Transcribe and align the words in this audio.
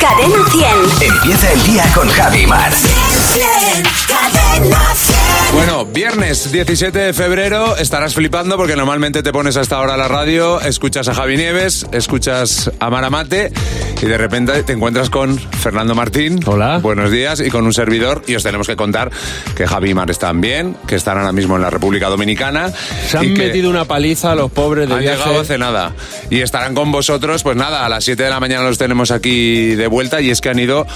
Cadena 0.00 0.44
100. 0.50 1.12
Empieza 1.12 1.52
el 1.52 1.62
día 1.64 1.84
con 1.94 2.08
Javi 2.08 2.46
Mar. 2.46 2.72
Cadena 4.08 4.94
100. 4.94 5.20
Bueno, 5.52 5.84
viernes 5.84 6.50
17 6.52 6.96
de 6.98 7.12
febrero 7.12 7.76
estarás 7.76 8.14
flipando 8.14 8.56
porque 8.56 8.76
normalmente 8.76 9.22
te 9.22 9.32
pones 9.32 9.56
a 9.56 9.60
esta 9.62 9.80
hora 9.80 9.96
la 9.96 10.08
radio, 10.08 10.60
escuchas 10.60 11.08
a 11.08 11.14
Javi 11.14 11.36
Nieves, 11.36 11.86
escuchas 11.92 12.70
a 12.78 12.88
Maramate 12.88 13.52
y 14.00 14.06
de 14.06 14.16
repente 14.16 14.62
te 14.62 14.72
encuentras 14.72 15.10
con 15.10 15.38
Fernando 15.38 15.94
Martín. 15.94 16.40
Hola. 16.46 16.78
Buenos 16.78 17.10
días 17.10 17.40
y 17.40 17.50
con 17.50 17.66
un 17.66 17.74
servidor 17.74 18.22
y 18.26 18.36
os 18.36 18.42
tenemos 18.42 18.68
que 18.68 18.76
contar 18.76 19.10
que 19.56 19.66
Javi 19.66 19.90
y 19.90 19.94
Mar 19.94 20.10
están 20.10 20.40
bien, 20.40 20.76
que 20.86 20.94
están 20.94 21.18
ahora 21.18 21.32
mismo 21.32 21.56
en 21.56 21.62
la 21.62 21.70
República 21.70 22.08
Dominicana. 22.08 22.72
Se 23.08 23.18
han 23.18 23.24
y 23.24 23.34
que 23.34 23.46
metido 23.48 23.68
una 23.68 23.84
paliza 23.84 24.32
a 24.32 24.34
los 24.36 24.50
pobres 24.52 24.88
de 24.88 24.94
han 24.94 25.00
viaje. 25.00 25.18
llegado 25.18 25.40
hace 25.40 25.58
nada 25.58 25.92
y 26.30 26.40
estarán 26.40 26.74
con 26.74 26.92
vosotros, 26.92 27.42
pues 27.42 27.56
nada, 27.56 27.84
a 27.84 27.88
las 27.88 28.04
7 28.04 28.22
de 28.22 28.30
la 28.30 28.40
mañana 28.40 28.62
los 28.62 28.78
tenemos 28.78 29.10
aquí 29.10 29.74
de 29.74 29.88
vuelta 29.90 30.20
y 30.22 30.30
es 30.30 30.40
que 30.40 30.48
han 30.48 30.58
ido 30.58 30.86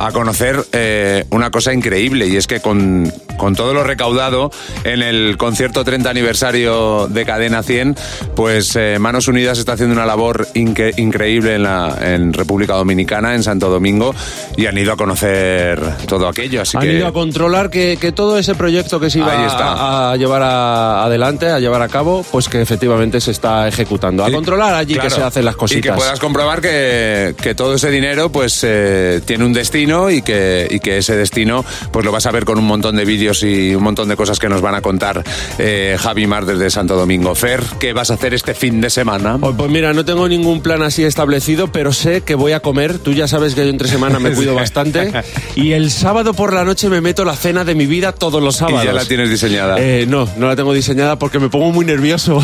a 0.00 0.10
conocer 0.12 0.64
eh, 0.72 1.24
una 1.30 1.50
cosa 1.50 1.72
increíble 1.72 2.26
y 2.28 2.36
es 2.36 2.46
que 2.46 2.60
con, 2.60 3.12
con 3.36 3.54
todo 3.56 3.74
lo 3.74 3.82
recaudado 3.84 4.50
en 4.84 5.02
el 5.02 5.36
concierto 5.36 5.84
30 5.84 6.08
aniversario 6.10 7.08
de 7.08 7.24
Cadena 7.24 7.62
100, 7.62 7.96
pues 8.36 8.74
eh, 8.76 8.98
Manos 9.00 9.26
Unidas 9.28 9.58
está 9.58 9.72
haciendo 9.72 9.94
una 9.94 10.06
labor 10.06 10.46
inque- 10.54 10.94
increíble 10.98 11.56
en, 11.56 11.64
la, 11.64 11.96
en 12.00 12.32
República 12.32 12.74
Dominicana, 12.74 13.34
en 13.34 13.42
Santo 13.42 13.68
Domingo, 13.70 14.14
y 14.56 14.66
han 14.66 14.78
ido 14.78 14.92
a 14.92 14.96
conocer 14.96 15.80
todo 16.06 16.28
aquello. 16.28 16.62
Así 16.62 16.76
Han 16.76 16.84
que... 16.84 16.92
ido 16.94 17.06
a 17.08 17.12
controlar 17.12 17.68
que, 17.70 17.98
que 18.00 18.12
todo 18.12 18.38
ese 18.38 18.54
proyecto 18.54 19.00
que 19.00 19.10
se 19.10 19.18
iba 19.18 19.32
a, 19.32 20.12
a 20.12 20.16
llevar 20.16 20.42
a- 20.42 21.04
adelante, 21.04 21.46
a 21.48 21.58
llevar 21.58 21.82
a 21.82 21.88
cabo, 21.88 22.24
pues 22.30 22.48
que 22.48 22.62
efectivamente 22.62 23.20
se 23.20 23.32
está 23.32 23.66
ejecutando. 23.66 24.24
A 24.24 24.30
Y- 24.30 24.32
controlar 24.32 24.74
allí 24.74 24.94
claro, 24.94 25.08
que 25.08 25.14
se 25.16 25.22
hacen 25.22 25.44
las 25.44 25.56
cositas. 25.56 25.78
Y 25.80 25.82
que 25.82 25.92
puedas 25.92 26.20
comprobar 26.20 26.60
que, 26.60 27.34
que 27.42 27.54
todo 27.56 27.74
ese 27.74 27.90
dinero 27.90 28.30
pues 28.38 28.60
eh, 28.62 29.20
tiene 29.24 29.44
un 29.44 29.52
destino 29.52 30.10
y 30.10 30.22
que, 30.22 30.68
y 30.70 30.78
que 30.78 30.98
ese 30.98 31.16
destino 31.16 31.64
pues 31.90 32.04
lo 32.04 32.12
vas 32.12 32.24
a 32.26 32.30
ver 32.30 32.44
con 32.44 32.56
un 32.56 32.66
montón 32.66 32.94
de 32.94 33.04
vídeos 33.04 33.42
y 33.42 33.74
un 33.74 33.82
montón 33.82 34.08
de 34.08 34.14
cosas 34.14 34.38
que 34.38 34.48
nos 34.48 34.60
van 34.60 34.76
a 34.76 34.80
contar 34.80 35.24
eh, 35.58 35.96
Javi 35.98 36.28
Mar 36.28 36.46
desde 36.46 36.70
Santo 36.70 36.94
Domingo. 36.94 37.34
Fer, 37.34 37.60
¿qué 37.80 37.92
vas 37.92 38.12
a 38.12 38.14
hacer 38.14 38.34
este 38.34 38.54
fin 38.54 38.80
de 38.80 38.90
semana? 38.90 39.38
Oh, 39.40 39.52
Pues 39.54 39.68
mira, 39.72 39.92
no 39.92 40.04
tengo 40.04 40.28
ningún 40.28 40.60
plan 40.60 40.82
así 40.82 41.02
establecido, 41.02 41.72
pero 41.72 41.92
sé 41.92 42.20
que 42.20 42.36
voy 42.36 42.52
a 42.52 42.60
comer. 42.60 43.00
Tú 43.00 43.12
ya 43.12 43.26
sabes 43.26 43.56
que 43.56 43.64
yo 43.64 43.70
entre 43.70 43.88
semana 43.88 44.20
me 44.20 44.30
cuido 44.36 44.54
bastante. 44.54 45.10
Y 45.56 45.72
el 45.72 45.90
sábado 45.90 46.34
por 46.34 46.52
la 46.52 46.62
noche 46.62 46.88
me 46.88 47.00
meto 47.00 47.24
la 47.24 47.34
cena 47.34 47.64
de 47.64 47.74
mi 47.74 47.86
vida 47.86 48.12
todos 48.12 48.40
los 48.40 48.54
Y 48.54 48.58
sábados. 48.60 48.84
ya 48.84 48.92
la 48.92 49.04
tienes 49.04 49.30
diseñada. 49.30 49.74
Eh, 49.80 50.06
no, 50.08 50.28
no 50.36 50.46
la 50.46 50.54
tengo 50.54 50.72
diseñada 50.72 51.18
porque 51.18 51.40
me 51.40 51.48
pongo 51.48 51.72
muy 51.72 51.84
nervioso 51.84 52.40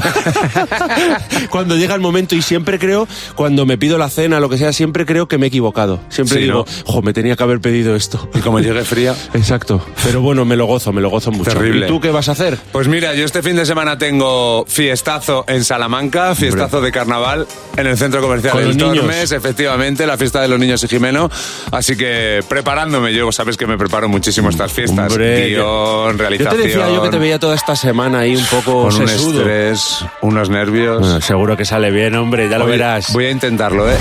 cuando 1.50 1.76
llega 1.76 1.94
el 1.94 2.00
momento 2.00 2.34
y 2.34 2.42
siempre 2.42 2.80
creo, 2.80 3.06
cuando 3.36 3.64
me 3.66 3.78
pido 3.78 3.96
la 3.96 4.08
cena, 4.10 4.40
lo 4.40 4.48
que 4.48 4.58
sea, 4.58 4.72
siempre 4.72 5.06
creo 5.06 5.28
que 5.28 5.38
me 5.38 5.46
he 5.46 5.48
equivocado. 5.48 5.83
Siempre 6.08 6.36
Sí, 6.38 6.42
digo, 6.44 6.64
¿no? 6.66 6.92
jo, 6.92 7.02
me 7.02 7.12
tenía 7.12 7.36
que 7.36 7.42
haber 7.42 7.60
pedido 7.60 7.94
esto. 7.96 8.28
y 8.34 8.40
como 8.40 8.60
llegue 8.60 8.84
fría. 8.84 9.14
Exacto. 9.34 9.84
Pero 10.04 10.20
bueno, 10.20 10.44
me 10.44 10.56
lo 10.56 10.66
gozo, 10.66 10.92
me 10.92 11.00
lo 11.00 11.10
gozo 11.10 11.30
mucho. 11.32 11.50
Terrible. 11.50 11.86
¿Y 11.86 11.88
tú 11.88 12.00
qué 12.00 12.10
vas 12.10 12.28
a 12.28 12.32
hacer? 12.32 12.58
Pues 12.72 12.88
mira, 12.88 13.14
yo 13.14 13.24
este 13.24 13.42
fin 13.42 13.56
de 13.56 13.66
semana 13.66 13.98
tengo 13.98 14.64
fiestazo 14.66 15.44
en 15.48 15.64
Salamanca, 15.64 16.34
fiestazo 16.34 16.80
de 16.80 16.92
carnaval 16.92 17.46
en 17.76 17.86
el 17.86 17.96
centro 17.96 18.20
comercial 18.20 18.58
El. 18.58 18.76
Tormes, 18.76 19.32
efectivamente, 19.32 20.06
la 20.06 20.16
fiesta 20.16 20.40
de 20.40 20.48
los 20.48 20.58
niños 20.58 20.82
y 20.84 20.88
Jimeno. 20.88 21.30
Así 21.70 21.96
que 21.96 22.40
preparándome, 22.48 23.12
yo 23.14 23.30
sabes 23.32 23.56
que 23.56 23.66
me 23.66 23.76
preparo 23.78 24.08
muchísimo 24.08 24.50
estas 24.50 24.72
fiestas. 24.72 25.10
Hombre, 25.10 25.48
Guión, 25.48 25.56
Yo 25.58 26.12
realización. 26.16 26.56
te 26.56 26.68
decía 26.68 26.88
yo 26.90 27.02
que 27.02 27.08
te 27.10 27.18
veía 27.18 27.38
toda 27.38 27.54
esta 27.54 27.76
semana 27.76 28.20
ahí 28.20 28.36
un 28.36 28.44
poco 28.46 28.84
con 28.88 28.94
un 28.94 29.08
estrés, 29.08 30.04
unos 30.22 30.50
nervios. 30.50 31.00
Bueno, 31.00 31.20
seguro 31.20 31.56
que 31.56 31.64
sale 31.64 31.90
bien, 31.90 32.14
hombre, 32.14 32.48
ya 32.48 32.58
lo 32.58 32.66
verás. 32.66 33.12
Voy 33.12 33.26
a 33.26 33.30
intentarlo, 33.30 33.90
¿eh? 33.90 33.96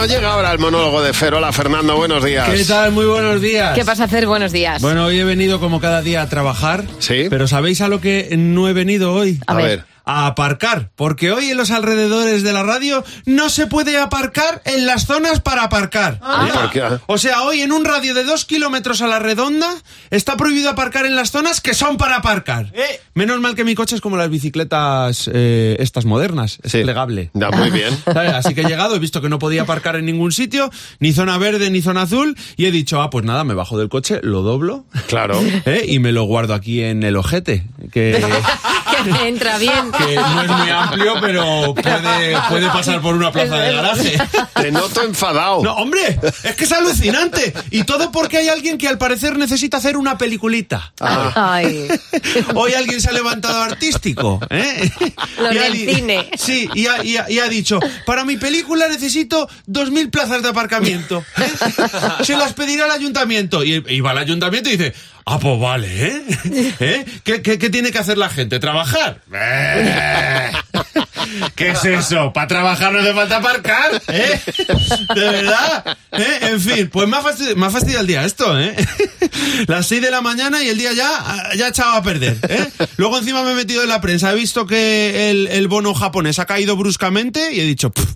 Bueno, 0.00 0.14
llega 0.14 0.32
ahora 0.32 0.52
el 0.52 0.58
monólogo 0.58 1.02
de 1.02 1.12
Fer. 1.12 1.34
Hola, 1.34 1.52
Fernando, 1.52 1.94
buenos 1.94 2.24
días. 2.24 2.48
¿Qué 2.48 2.64
tal? 2.64 2.90
Muy 2.90 3.04
buenos 3.04 3.38
días. 3.42 3.74
¿Qué 3.74 3.84
pasa 3.84 4.04
a 4.04 4.06
hacer? 4.06 4.26
Buenos 4.26 4.50
días. 4.50 4.80
Bueno, 4.80 5.04
hoy 5.04 5.18
he 5.18 5.24
venido 5.24 5.60
como 5.60 5.78
cada 5.78 6.00
día 6.00 6.22
a 6.22 6.28
trabajar. 6.30 6.84
Sí. 7.00 7.26
Pero 7.28 7.46
¿sabéis 7.46 7.82
a 7.82 7.88
lo 7.88 8.00
que 8.00 8.30
no 8.38 8.66
he 8.66 8.72
venido 8.72 9.12
hoy? 9.12 9.38
A 9.46 9.52
A 9.52 9.56
ver. 9.56 9.66
ver. 9.66 9.84
A 10.12 10.26
aparcar. 10.26 10.90
Porque 10.96 11.30
hoy 11.30 11.50
en 11.50 11.56
los 11.56 11.70
alrededores 11.70 12.42
de 12.42 12.52
la 12.52 12.64
radio 12.64 13.04
no 13.26 13.48
se 13.48 13.68
puede 13.68 13.96
aparcar 13.96 14.60
en 14.64 14.84
las 14.86 15.06
zonas 15.06 15.40
para 15.40 15.62
aparcar. 15.62 16.20
¿Y 16.48 16.50
por 16.50 16.70
qué? 16.70 16.82
O 17.06 17.16
sea, 17.16 17.42
hoy 17.42 17.60
en 17.60 17.70
un 17.70 17.84
radio 17.84 18.12
de 18.12 18.24
dos 18.24 18.44
kilómetros 18.44 19.02
a 19.02 19.06
la 19.06 19.20
redonda 19.20 19.72
está 20.10 20.36
prohibido 20.36 20.68
aparcar 20.70 21.06
en 21.06 21.14
las 21.14 21.30
zonas 21.30 21.60
que 21.60 21.74
son 21.74 21.96
para 21.96 22.16
aparcar. 22.16 22.72
Menos 23.14 23.38
mal 23.40 23.54
que 23.54 23.62
mi 23.64 23.74
coche 23.76 23.94
es 23.94 24.00
como 24.00 24.16
las 24.16 24.30
bicicletas 24.30 25.30
eh, 25.32 25.76
estas 25.78 26.04
modernas. 26.06 26.58
Es 26.62 26.72
Sí. 26.72 26.82
plegable. 26.82 27.30
Ya, 27.34 27.50
muy 27.50 27.70
bien. 27.70 27.96
¿Sabes? 28.04 28.32
Así 28.32 28.54
que 28.54 28.62
he 28.62 28.64
llegado, 28.64 28.96
he 28.96 28.98
visto 28.98 29.20
que 29.20 29.28
no 29.28 29.38
podía 29.38 29.62
aparcar 29.62 29.94
en 29.96 30.06
ningún 30.06 30.32
sitio, 30.32 30.70
ni 30.98 31.12
zona 31.12 31.38
verde 31.38 31.70
ni 31.70 31.82
zona 31.82 32.02
azul, 32.02 32.36
y 32.56 32.66
he 32.66 32.70
dicho, 32.72 33.00
ah, 33.00 33.10
pues 33.10 33.24
nada, 33.24 33.44
me 33.44 33.54
bajo 33.54 33.78
del 33.78 33.88
coche, 33.88 34.18
lo 34.22 34.42
doblo 34.42 34.84
Claro. 35.06 35.40
¿eh? 35.66 35.84
y 35.86 35.98
me 36.00 36.10
lo 36.12 36.24
guardo 36.24 36.54
aquí 36.54 36.82
en 36.82 37.02
el 37.04 37.16
ojete, 37.16 37.64
que, 37.92 38.24
entra 39.24 39.58
bien. 39.58 39.90
que 39.92 40.14
no 40.16 40.42
es 40.42 40.48
muy 40.48 40.70
amplio, 40.70 41.14
pero 41.20 41.74
puede, 41.74 42.36
puede 42.48 42.66
pasar 42.68 43.00
por 43.00 43.14
una 43.14 43.30
plaza 43.32 43.56
de 43.56 43.72
garaje. 43.72 44.18
Te 44.54 44.70
noto 44.72 45.02
enfadado. 45.02 45.62
No, 45.62 45.74
hombre, 45.74 46.18
es 46.44 46.56
que 46.56 46.64
es 46.64 46.72
alucinante. 46.72 47.52
Y 47.70 47.84
todo 47.84 48.10
porque 48.12 48.38
hay 48.38 48.48
alguien 48.48 48.78
que 48.78 48.88
al 48.88 48.98
parecer 48.98 49.36
necesita 49.36 49.76
hacer 49.78 49.96
una 49.96 50.18
peliculita. 50.18 50.92
Ay. 51.00 51.88
Hoy 52.54 52.74
alguien 52.74 53.00
se 53.00 53.08
ha 53.08 53.12
levantado 53.12 53.62
artístico, 53.62 54.40
¿eh? 54.50 54.90
Lo 55.38 55.52
Y 55.52 55.58
del 55.58 55.72
cine. 55.94 56.30
Sí, 56.38 56.68
y 56.74 56.86
ha, 56.86 57.02
y 57.04 57.16
ha- 57.16 57.30
y 57.30 57.38
ha 57.38 57.48
dicho, 57.48 57.78
para 58.06 58.24
mi 58.24 58.36
película 58.36 58.88
necesito 58.88 59.48
dos 59.66 59.90
mil 59.90 60.10
plazas 60.10 60.42
de 60.42 60.48
aparcamiento. 60.48 61.24
¿eh? 61.38 61.50
Se 62.24 62.36
las 62.36 62.52
pedirá 62.54 62.84
al 62.86 62.90
ayuntamiento. 62.92 63.64
Y, 63.64 63.82
y 63.88 64.00
va 64.00 64.10
al 64.12 64.18
ayuntamiento 64.18 64.68
y 64.70 64.76
dice, 64.76 64.94
ah, 65.30 65.38
pues 65.40 65.60
vale, 65.60 66.06
¿eh? 66.06 66.22
¿Eh? 66.80 67.04
¿Qué, 67.24 67.42
qué- 67.42 67.58
qué 67.58 67.70
tiene 67.70 67.90
que 67.92 67.98
hacer 67.98 68.18
la 68.18 68.28
gente? 68.30 68.58
¿Trabajar? 68.58 69.20
Eh. 69.32 70.50
¿Qué 71.54 71.68
es 71.70 71.84
eso? 71.84 72.32
¿Para 72.32 72.48
trabajar 72.48 72.92
no 72.92 72.98
hace 73.00 73.14
falta 73.14 73.36
aparcar? 73.36 74.02
¿Eh? 74.08 74.40
¿De 75.14 75.20
verdad? 75.20 75.96
¿Eh? 76.12 76.38
En 76.42 76.60
fin, 76.60 76.88
pues 76.90 77.08
me 77.08 77.16
ha, 77.16 77.20
fastidiado, 77.22 77.56
me 77.56 77.66
ha 77.66 77.70
fastidiado 77.70 78.00
el 78.00 78.06
día 78.06 78.24
esto, 78.24 78.58
¿eh? 78.58 78.74
Las 79.68 79.86
6 79.86 80.02
de 80.02 80.10
la 80.10 80.20
mañana 80.22 80.62
y 80.62 80.68
el 80.68 80.78
día 80.78 80.92
ya, 80.92 81.50
ya 81.56 81.68
echado 81.68 81.92
a 81.92 82.02
perder, 82.02 82.38
¿eh? 82.48 82.66
Luego 82.96 83.18
encima 83.18 83.42
me 83.42 83.52
he 83.52 83.54
metido 83.54 83.82
en 83.82 83.88
la 83.90 84.00
prensa, 84.00 84.32
he 84.32 84.34
visto 84.34 84.66
que 84.66 85.30
el, 85.30 85.46
el 85.48 85.68
bono 85.68 85.94
japonés 85.94 86.38
ha 86.38 86.46
caído 86.46 86.76
bruscamente 86.76 87.52
y 87.52 87.60
he 87.60 87.64
dicho, 87.64 87.90
"Pff, 87.90 88.14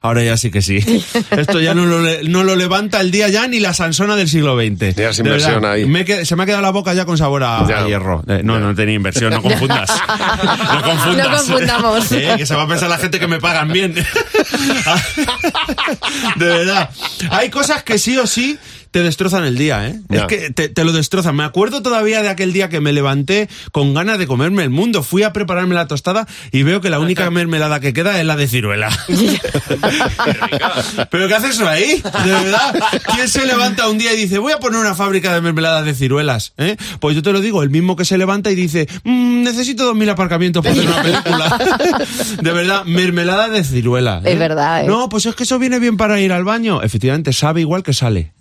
ahora 0.00 0.22
ya 0.24 0.36
sí 0.36 0.50
que 0.50 0.62
sí. 0.62 0.78
Esto 1.30 1.60
ya 1.60 1.74
no 1.74 1.86
lo, 1.86 2.00
le- 2.02 2.24
no 2.28 2.44
lo 2.44 2.56
levanta 2.56 3.00
el 3.00 3.10
día 3.10 3.28
ya 3.28 3.46
ni 3.48 3.60
la 3.60 3.74
Sansona 3.74 4.16
del 4.16 4.28
siglo 4.28 4.56
XX. 4.56 4.94
Ya 4.96 5.08
verdad, 5.08 5.18
inversión 5.18 5.64
ahí. 5.64 5.84
me 5.86 6.00
he 6.00 6.06
qued- 6.06 6.24
se 6.24 6.36
me 6.36 6.42
ha 6.42 6.46
quedado 6.46 6.62
la 6.62 6.70
boca 6.70 6.94
ya 6.94 7.04
con 7.04 7.18
sabor 7.18 7.42
a, 7.44 7.66
Ya. 7.68 7.80
a 7.80 7.86
hierro. 7.86 8.22
Eh, 8.28 8.40
no, 8.44 8.58
no 8.58 8.74
tenía 8.74 8.94
inversión, 8.94 9.32
no 9.32 9.42
confundas. 9.42 9.90
No 10.76 10.82
confundas. 10.82 11.28
No 11.30 11.36
confundamos. 11.36 12.12
Eh, 12.16 12.34
que 12.36 12.46
se 12.46 12.54
va 12.54 12.62
a 12.62 12.68
pensar 12.68 12.88
la 12.88 12.98
gente 12.98 13.18
que 13.20 13.26
me 13.28 13.38
pagan 13.40 13.72
bien. 13.72 13.94
De 16.36 16.44
verdad. 16.46 16.90
Hay 17.30 17.50
cosas 17.50 17.82
que 17.82 17.98
sí 17.98 18.16
o 18.18 18.26
sí 18.26 18.58
te 18.96 19.02
destrozan 19.02 19.44
el 19.44 19.58
día, 19.58 19.88
¿eh? 19.88 20.00
Ya. 20.08 20.20
Es 20.20 20.24
que 20.24 20.50
te, 20.50 20.70
te 20.70 20.82
lo 20.82 20.90
destrozan. 20.90 21.36
Me 21.36 21.44
acuerdo 21.44 21.82
todavía 21.82 22.22
de 22.22 22.30
aquel 22.30 22.54
día 22.54 22.70
que 22.70 22.80
me 22.80 22.94
levanté 22.94 23.46
con 23.70 23.92
ganas 23.92 24.18
de 24.18 24.26
comerme 24.26 24.62
el 24.62 24.70
mundo. 24.70 25.02
Fui 25.02 25.22
a 25.22 25.34
prepararme 25.34 25.74
la 25.74 25.86
tostada 25.86 26.26
y 26.50 26.62
veo 26.62 26.80
que 26.80 26.88
la 26.88 26.98
única 26.98 27.30
mermelada 27.40 27.78
que 27.78 27.92
queda 27.92 28.18
es 28.18 28.24
la 28.24 28.36
de 28.36 28.48
ciruela. 28.48 28.88
¿Pero 31.10 31.28
qué 31.28 31.34
haces 31.34 31.56
eso 31.56 31.68
ahí? 31.68 32.02
De 32.24 32.30
verdad. 32.30 32.74
¿Quién 33.14 33.28
se 33.28 33.44
levanta 33.44 33.86
un 33.90 33.98
día 33.98 34.14
y 34.14 34.16
dice, 34.16 34.38
voy 34.38 34.54
a 34.54 34.60
poner 34.60 34.80
una 34.80 34.94
fábrica 34.94 35.34
de 35.34 35.42
mermeladas 35.42 35.84
de 35.84 35.94
ciruelas? 35.94 36.54
¿eh? 36.56 36.78
Pues 36.98 37.14
yo 37.14 37.22
te 37.22 37.34
lo 37.34 37.42
digo, 37.42 37.62
el 37.62 37.68
mismo 37.68 37.96
que 37.96 38.06
se 38.06 38.16
levanta 38.16 38.50
y 38.50 38.54
dice, 38.54 38.88
"Mm, 39.04 39.42
necesito 39.42 39.84
dos 39.84 39.94
mil 39.94 40.08
aparcamientos 40.08 40.64
para 40.64 40.74
hacer 40.74 40.86
una 40.88 41.02
película. 41.02 41.58
De 42.42 42.52
verdad, 42.52 42.84
mermelada 42.86 43.50
de 43.50 43.62
ciruela. 43.62 44.22
¿eh? 44.24 44.32
Es 44.32 44.38
verdad, 44.38 44.84
¿eh? 44.84 44.86
No, 44.86 45.10
pues 45.10 45.26
es 45.26 45.34
que 45.34 45.42
eso 45.42 45.58
viene 45.58 45.78
bien 45.80 45.98
para 45.98 46.18
ir 46.18 46.32
al 46.32 46.44
baño. 46.44 46.80
Efectivamente, 46.82 47.34
sabe 47.34 47.60
igual 47.60 47.82
que 47.82 47.92
sale. 47.92 48.32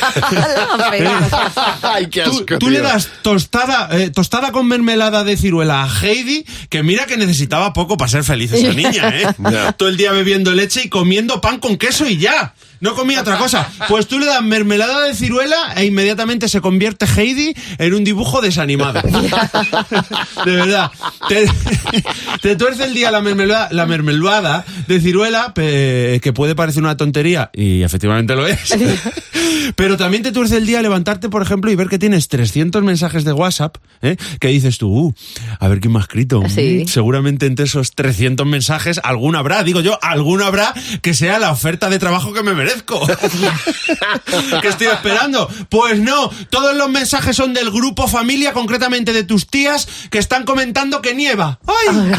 Ay, 1.82 2.06
qué 2.08 2.22
Tú, 2.22 2.30
asco, 2.30 2.58
tú 2.58 2.70
le 2.70 2.80
das 2.80 3.08
tostada, 3.22 3.88
eh, 3.92 4.10
tostada 4.10 4.52
con 4.52 4.66
mermelada 4.66 5.24
de 5.24 5.36
ciruela 5.36 5.84
a 5.84 5.88
Heidi, 6.06 6.44
que 6.68 6.82
mira 6.82 7.06
que 7.06 7.16
necesitaba 7.16 7.72
poco 7.72 7.96
para 7.96 8.10
ser 8.10 8.24
feliz 8.24 8.52
esa 8.52 8.72
niña, 8.74 9.08
¿eh? 9.08 9.26
Todo 9.76 9.88
el 9.88 9.96
día 9.96 10.12
bebiendo 10.12 10.52
leche 10.52 10.82
y 10.84 10.88
comiendo 10.88 11.40
pan 11.40 11.58
con 11.58 11.76
queso 11.76 12.06
y 12.06 12.16
ya. 12.16 12.54
No 12.80 12.94
comía 12.94 13.20
otra 13.20 13.36
cosa. 13.38 13.68
Pues 13.88 14.06
tú 14.06 14.18
le 14.18 14.26
das 14.26 14.42
mermelada 14.42 15.02
de 15.04 15.14
ciruela 15.14 15.74
e 15.76 15.84
inmediatamente 15.84 16.48
se 16.48 16.60
convierte 16.60 17.06
Heidi 17.06 17.54
en 17.78 17.94
un 17.94 18.04
dibujo 18.04 18.40
desanimado. 18.40 19.00
De 20.44 20.56
verdad. 20.56 20.90
Te, 21.28 21.46
te 22.40 22.56
tuerce 22.56 22.84
el 22.84 22.94
día 22.94 23.10
la 23.10 23.20
mermelada, 23.20 23.68
la 23.70 23.86
mermelada 23.86 24.64
de 24.88 25.00
ciruela, 25.00 25.52
pe- 25.54 26.20
que 26.22 26.32
puede 26.32 26.54
parecer 26.54 26.82
una 26.82 26.96
tontería, 26.96 27.50
y 27.52 27.82
efectivamente 27.82 28.34
lo 28.34 28.46
es. 28.46 28.58
Pero 29.76 29.96
también 29.96 30.22
te 30.22 30.32
tuerce 30.32 30.56
el 30.56 30.66
día 30.66 30.82
levantarte, 30.82 31.28
por 31.28 31.42
ejemplo, 31.42 31.70
y 31.70 31.76
ver 31.76 31.88
que 31.88 31.98
tienes 31.98 32.28
300 32.28 32.82
mensajes 32.82 33.24
de 33.24 33.32
WhatsApp, 33.32 33.76
¿eh? 34.02 34.16
que 34.40 34.48
dices 34.48 34.78
tú, 34.78 34.88
uh, 34.90 35.14
a 35.58 35.68
ver 35.68 35.80
quién 35.80 35.92
me 35.92 35.98
ha 35.98 36.02
escrito. 36.02 36.42
Sí. 36.48 36.82
Mm, 36.84 36.88
Seguramente 36.88 37.46
entre 37.46 37.66
esos 37.66 37.94
300 37.94 38.46
mensajes, 38.46 39.00
alguno 39.04 39.38
habrá, 39.38 39.62
digo 39.62 39.80
yo, 39.80 39.98
alguno 40.02 40.44
habrá 40.44 40.72
que 41.02 41.14
sea 41.14 41.38
la 41.38 41.50
oferta 41.52 41.88
de 41.90 41.98
trabajo 41.98 42.32
que 42.32 42.42
me 42.42 42.54
merezco. 42.70 43.06
que 44.62 44.68
estoy 44.68 44.88
esperando. 44.88 45.48
Pues 45.68 45.98
no, 45.98 46.30
todos 46.50 46.74
los 46.76 46.88
mensajes 46.88 47.36
son 47.36 47.54
del 47.54 47.70
grupo 47.70 48.08
familia, 48.08 48.52
concretamente 48.52 49.12
de 49.12 49.24
tus 49.24 49.46
tías, 49.46 49.88
que 50.10 50.18
están 50.18 50.44
comentando 50.44 51.02
que 51.02 51.14
nieva. 51.14 51.58
¡Ay! 51.66 52.12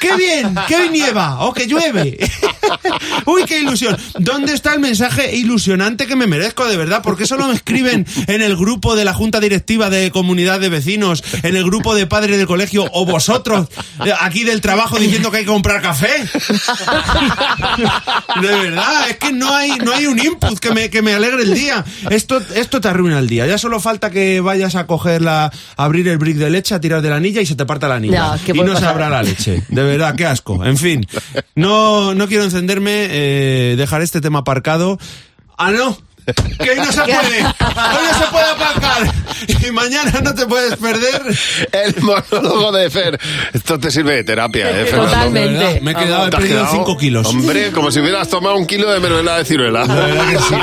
¡Qué 0.00 0.16
bien! 0.16 0.54
¡Qué 0.68 0.90
nieva! 0.90 1.40
¡O 1.40 1.52
que 1.52 1.66
llueve! 1.66 2.18
¡Uy, 3.26 3.44
qué 3.44 3.60
ilusión! 3.60 3.96
¿Dónde 4.18 4.52
está 4.52 4.74
el 4.74 4.80
mensaje 4.80 5.36
ilusionante 5.36 6.06
que 6.06 6.16
me 6.16 6.26
merezco 6.26 6.66
de 6.66 6.76
verdad? 6.76 7.02
¿Por 7.02 7.16
qué 7.16 7.26
solo 7.26 7.48
me 7.48 7.54
escriben 7.54 8.06
en 8.26 8.42
el 8.42 8.56
grupo 8.56 8.96
de 8.96 9.04
la 9.04 9.14
Junta 9.14 9.40
Directiva 9.40 9.90
de 9.90 10.10
Comunidad 10.10 10.60
de 10.60 10.68
Vecinos, 10.68 11.22
en 11.42 11.56
el 11.56 11.64
grupo 11.64 11.94
de 11.94 12.06
padres 12.06 12.36
del 12.38 12.46
colegio 12.46 12.86
o 12.92 13.06
vosotros 13.06 13.68
eh, 14.04 14.12
aquí 14.20 14.44
del 14.44 14.60
trabajo 14.60 14.98
diciendo 14.98 15.30
que 15.30 15.38
hay 15.38 15.44
que 15.44 15.50
comprar 15.50 15.82
café? 15.82 16.08
De 18.40 18.48
verdad, 18.48 19.08
es 19.08 19.16
que 19.16 19.32
no 19.32 19.54
hay, 19.54 19.78
no 19.78 19.92
hay 19.92 20.06
un 20.06 20.18
input 20.18 20.58
que 20.58 20.72
me, 20.72 20.90
que 20.90 21.00
me 21.02 21.14
alegre 21.14 21.42
el 21.42 21.54
día. 21.54 21.84
Esto, 22.10 22.42
esto 22.54 22.80
te 22.80 22.88
arruina 22.88 23.18
el 23.18 23.28
día. 23.28 23.46
Ya 23.46 23.56
solo 23.58 23.80
falta 23.80 24.10
que 24.10 24.40
vayas 24.40 24.74
a 24.74 24.86
coger 24.86 25.22
la, 25.22 25.44
a 25.44 25.84
abrir 25.84 26.06
el 26.08 26.18
brick 26.18 26.36
de 26.36 26.50
leche, 26.50 26.74
a 26.74 26.80
tirar 26.80 27.02
de 27.02 27.10
la 27.10 27.16
anilla 27.16 27.40
y 27.40 27.46
se 27.46 27.54
te 27.54 27.64
parta 27.64 27.88
la 27.88 27.96
anilla. 27.96 28.36
Ya, 28.36 28.44
¿qué 28.44 28.52
y 28.54 28.60
no 28.60 28.76
abra 28.76 29.08
la 29.08 29.22
leche. 29.22 29.62
De 29.68 29.82
verdad, 29.82 30.14
qué 30.14 30.26
asco. 30.26 30.64
En 30.64 30.76
fin, 30.76 31.06
no, 31.54 32.14
no 32.14 32.28
quiero 32.28 32.44
encenderme, 32.56 33.08
eh, 33.10 33.74
dejar 33.76 34.00
este 34.00 34.20
tema 34.22 34.38
aparcado. 34.40 34.98
Ah, 35.58 35.70
no. 35.70 35.96
Que 36.58 36.70
hoy 36.70 36.76
no 36.78 36.90
se 36.90 37.02
puede. 37.02 37.44
Hoy 37.44 38.04
no 38.12 38.18
se 38.18 38.26
puede 38.32 38.46
aparcar. 38.46 39.14
Y 39.68 39.70
mañana 39.70 40.20
no 40.22 40.34
te 40.34 40.46
puedes 40.46 40.76
perder. 40.76 41.22
El 41.70 42.02
monólogo 42.02 42.72
de 42.72 42.90
Fer. 42.90 43.20
Esto 43.52 43.78
te 43.78 43.90
sirve 43.90 44.16
de 44.16 44.24
terapia, 44.24 44.70
¿eh, 44.70 44.86
Fernando? 44.86 45.10
Totalmente. 45.12 45.80
Me 45.82 45.90
he 45.90 45.94
quedado, 45.94 46.26
he 46.26 46.30
perdido 46.30 46.60
quedado, 46.60 46.72
5 46.72 46.96
kilos. 46.96 47.26
Hombre, 47.26 47.70
como 47.72 47.90
si 47.92 48.00
hubieras 48.00 48.28
tomado 48.28 48.56
un 48.56 48.66
kilo 48.66 48.90
de 48.90 48.98
mermelada 49.00 49.38
de 49.38 49.44
ciruela. 49.44 49.84
La 49.84 49.94
verdad 49.94 50.28
que 50.30 50.38
sí. 50.38 50.54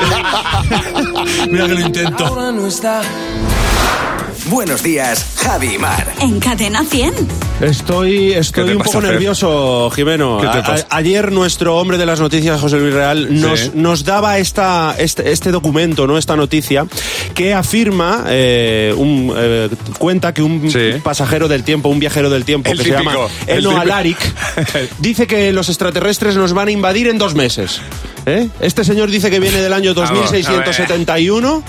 Mira 1.50 1.66
que 1.66 1.74
lo 1.74 1.80
intento. 1.80 2.24
Buenos 4.46 4.82
días, 4.82 5.24
Javi 5.36 5.78
Mar. 5.78 6.12
En 6.20 6.38
Cadena 6.38 6.84
100. 6.84 7.14
Estoy, 7.62 8.32
estoy 8.32 8.64
¿Qué 8.64 8.70
te 8.70 8.76
un 8.76 8.82
pasa, 8.82 8.98
poco 8.98 9.06
nervioso, 9.06 9.90
Jimeno. 9.90 10.36
¿Qué 10.38 10.46
te 10.48 10.58
A- 10.58 10.60
a- 10.60 10.62
pasa? 10.64 10.86
ayer 10.90 11.32
nuestro 11.32 11.78
hombre 11.78 11.96
de 11.96 12.04
las 12.04 12.20
noticias, 12.20 12.60
José 12.60 12.76
Luis 12.78 12.92
Real, 12.92 13.40
nos, 13.40 13.60
Sí. 13.60 13.70
nos 13.74 14.04
daba 14.04 14.36
esta, 14.38 14.96
este, 14.98 15.32
este 15.32 15.50
documento, 15.50 16.06
no 16.06 16.18
esta 16.18 16.36
noticia, 16.36 16.86
que 17.34 17.54
afirma, 17.54 18.24
eh, 18.28 18.92
un, 18.96 19.32
eh, 19.34 19.70
cuenta 19.98 20.34
que 20.34 20.42
un 20.42 20.70
Sí. 20.70 21.00
pasajero 21.02 21.48
del 21.48 21.64
tiempo, 21.64 21.88
un 21.88 21.98
viajero 21.98 22.28
del 22.28 22.44
tiempo 22.44 22.70
El 22.70 22.76
que 22.78 22.84
típico, 22.84 23.00
se 23.46 23.54
llama 23.54 23.68
Eno. 23.70 23.80
Alaric, 23.80 24.18
dice 24.98 25.26
que 25.26 25.52
los 25.54 25.70
extraterrestres 25.70 26.36
nos 26.36 26.52
van 26.52 26.68
a 26.68 26.70
invadir 26.70 27.08
en 27.08 27.16
dos 27.16 27.34
meses. 27.34 27.80
¿Eh? 28.26 28.48
Este 28.60 28.84
señor 28.84 29.10
dice 29.10 29.30
que 29.30 29.40
viene 29.40 29.60
del 29.60 29.72
año 29.72 29.94
Vamos, 29.94 30.10
a 30.10 30.32
ver. 30.32 30.42
2671 30.42 31.62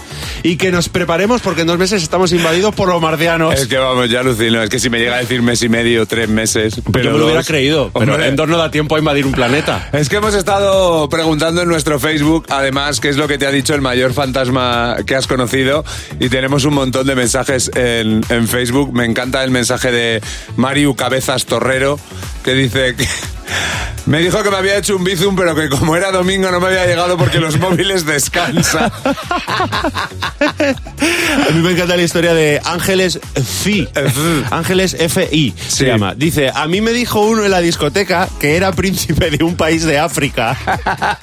y 0.44 0.58
que 0.58 0.72
nos 0.72 0.90
preparemos 0.90 1.42
porque 1.42 1.62
en 1.62 1.68
dos 1.68 1.78
meses 1.78 2.02
estamos 2.04 2.32
invadidos 2.32 2.74
por 2.76 2.88
los 2.88 3.02
marcianos. 3.02 3.54
Es 3.54 3.68
que 3.68 3.78
vamos, 3.78 4.10
ya 4.10 4.22
alucino. 4.22 4.62
Es 4.62 4.70
que 4.70 4.80
si 4.80 4.90
me 4.90 5.00
llega 5.00 5.16
a 5.16 5.20
decir 5.20 5.42
mes 5.42 5.62
y 5.64 5.70
medio, 5.70 6.06
tres 6.06 6.30
meses. 6.30 6.82
Pero 6.92 7.06
yo 7.06 7.12
me 7.12 7.18
lo 7.20 7.26
hubiera 7.26 7.44
creído, 7.44 7.92
pero 7.94 8.14
Hombre, 8.14 8.28
en 8.28 8.36
dos 8.36 8.48
no 8.48 8.58
da 8.58 8.72
tiempo 8.72 8.96
a 8.96 9.00
invadir 9.00 9.26
un 9.26 9.34
planeta. 9.34 9.90
Es 9.92 10.08
que 10.10 10.18
hemos 10.18 10.36
estado 10.36 11.10
preguntando 11.10 11.62
en 11.62 11.68
nuestro 11.68 12.00
Facebook, 12.00 12.46
además, 12.50 13.00
qué 13.00 13.10
es 13.10 13.18
lo 13.18 13.28
que 13.28 13.38
te 13.38 13.48
ha 13.48 13.52
dicho 13.52 13.74
el 13.74 13.82
mayor 13.82 14.14
fantasma 14.14 14.98
que 15.06 15.16
has 15.16 15.28
conocido. 15.28 15.84
Y 16.20 16.30
tenemos 16.30 16.66
un 16.66 16.74
montón 16.74 17.08
de 17.08 17.16
mensajes 17.16 17.72
en, 17.76 18.24
en 18.30 18.48
Facebook. 18.48 18.94
Me 18.94 19.06
encanta 19.06 19.44
el 19.44 19.52
mensaje 19.52 19.92
de 19.92 20.22
Mariu 20.56 20.96
Cabezas 20.96 21.46
Torrero, 21.46 22.00
que 22.44 22.54
dice 22.54 22.96
que. 22.96 23.06
Me 24.06 24.20
dijo 24.20 24.44
que 24.44 24.52
me 24.52 24.58
había 24.58 24.78
hecho 24.78 24.96
un 24.96 25.04
bizum, 25.04 25.36
pero 25.36 25.56
que 25.56 25.68
como 25.68 25.96
era 25.96 26.12
domingo 26.12 26.52
no 26.52 26.60
me 26.60 26.68
había 26.68 26.86
llegado 26.86 27.18
porque 27.18 27.40
los 27.40 27.60
móviles 27.60 28.06
descansan. 28.06 28.92
A 30.40 31.52
mí 31.52 31.62
me 31.62 31.72
encanta 31.72 31.96
la 31.96 32.04
historia 32.04 32.34
de 32.34 32.62
Ángeles 32.66 33.20
FI. 33.64 33.88
Ángeles 34.52 34.96
FI 35.00 35.54
se 35.68 35.76
Sí. 35.76 35.86
llama. 35.86 36.14
Dice, 36.16 36.52
a 36.54 36.68
mí 36.68 36.82
me 36.82 36.92
dijo 36.92 37.22
uno 37.22 37.44
en 37.44 37.52
la 37.52 37.62
discoteca 37.62 38.30
que 38.40 38.56
era 38.56 38.72
príncipe 38.72 39.30
de 39.32 39.44
un 39.44 39.56
país 39.56 39.84
de 39.86 39.98
África. 40.00 40.58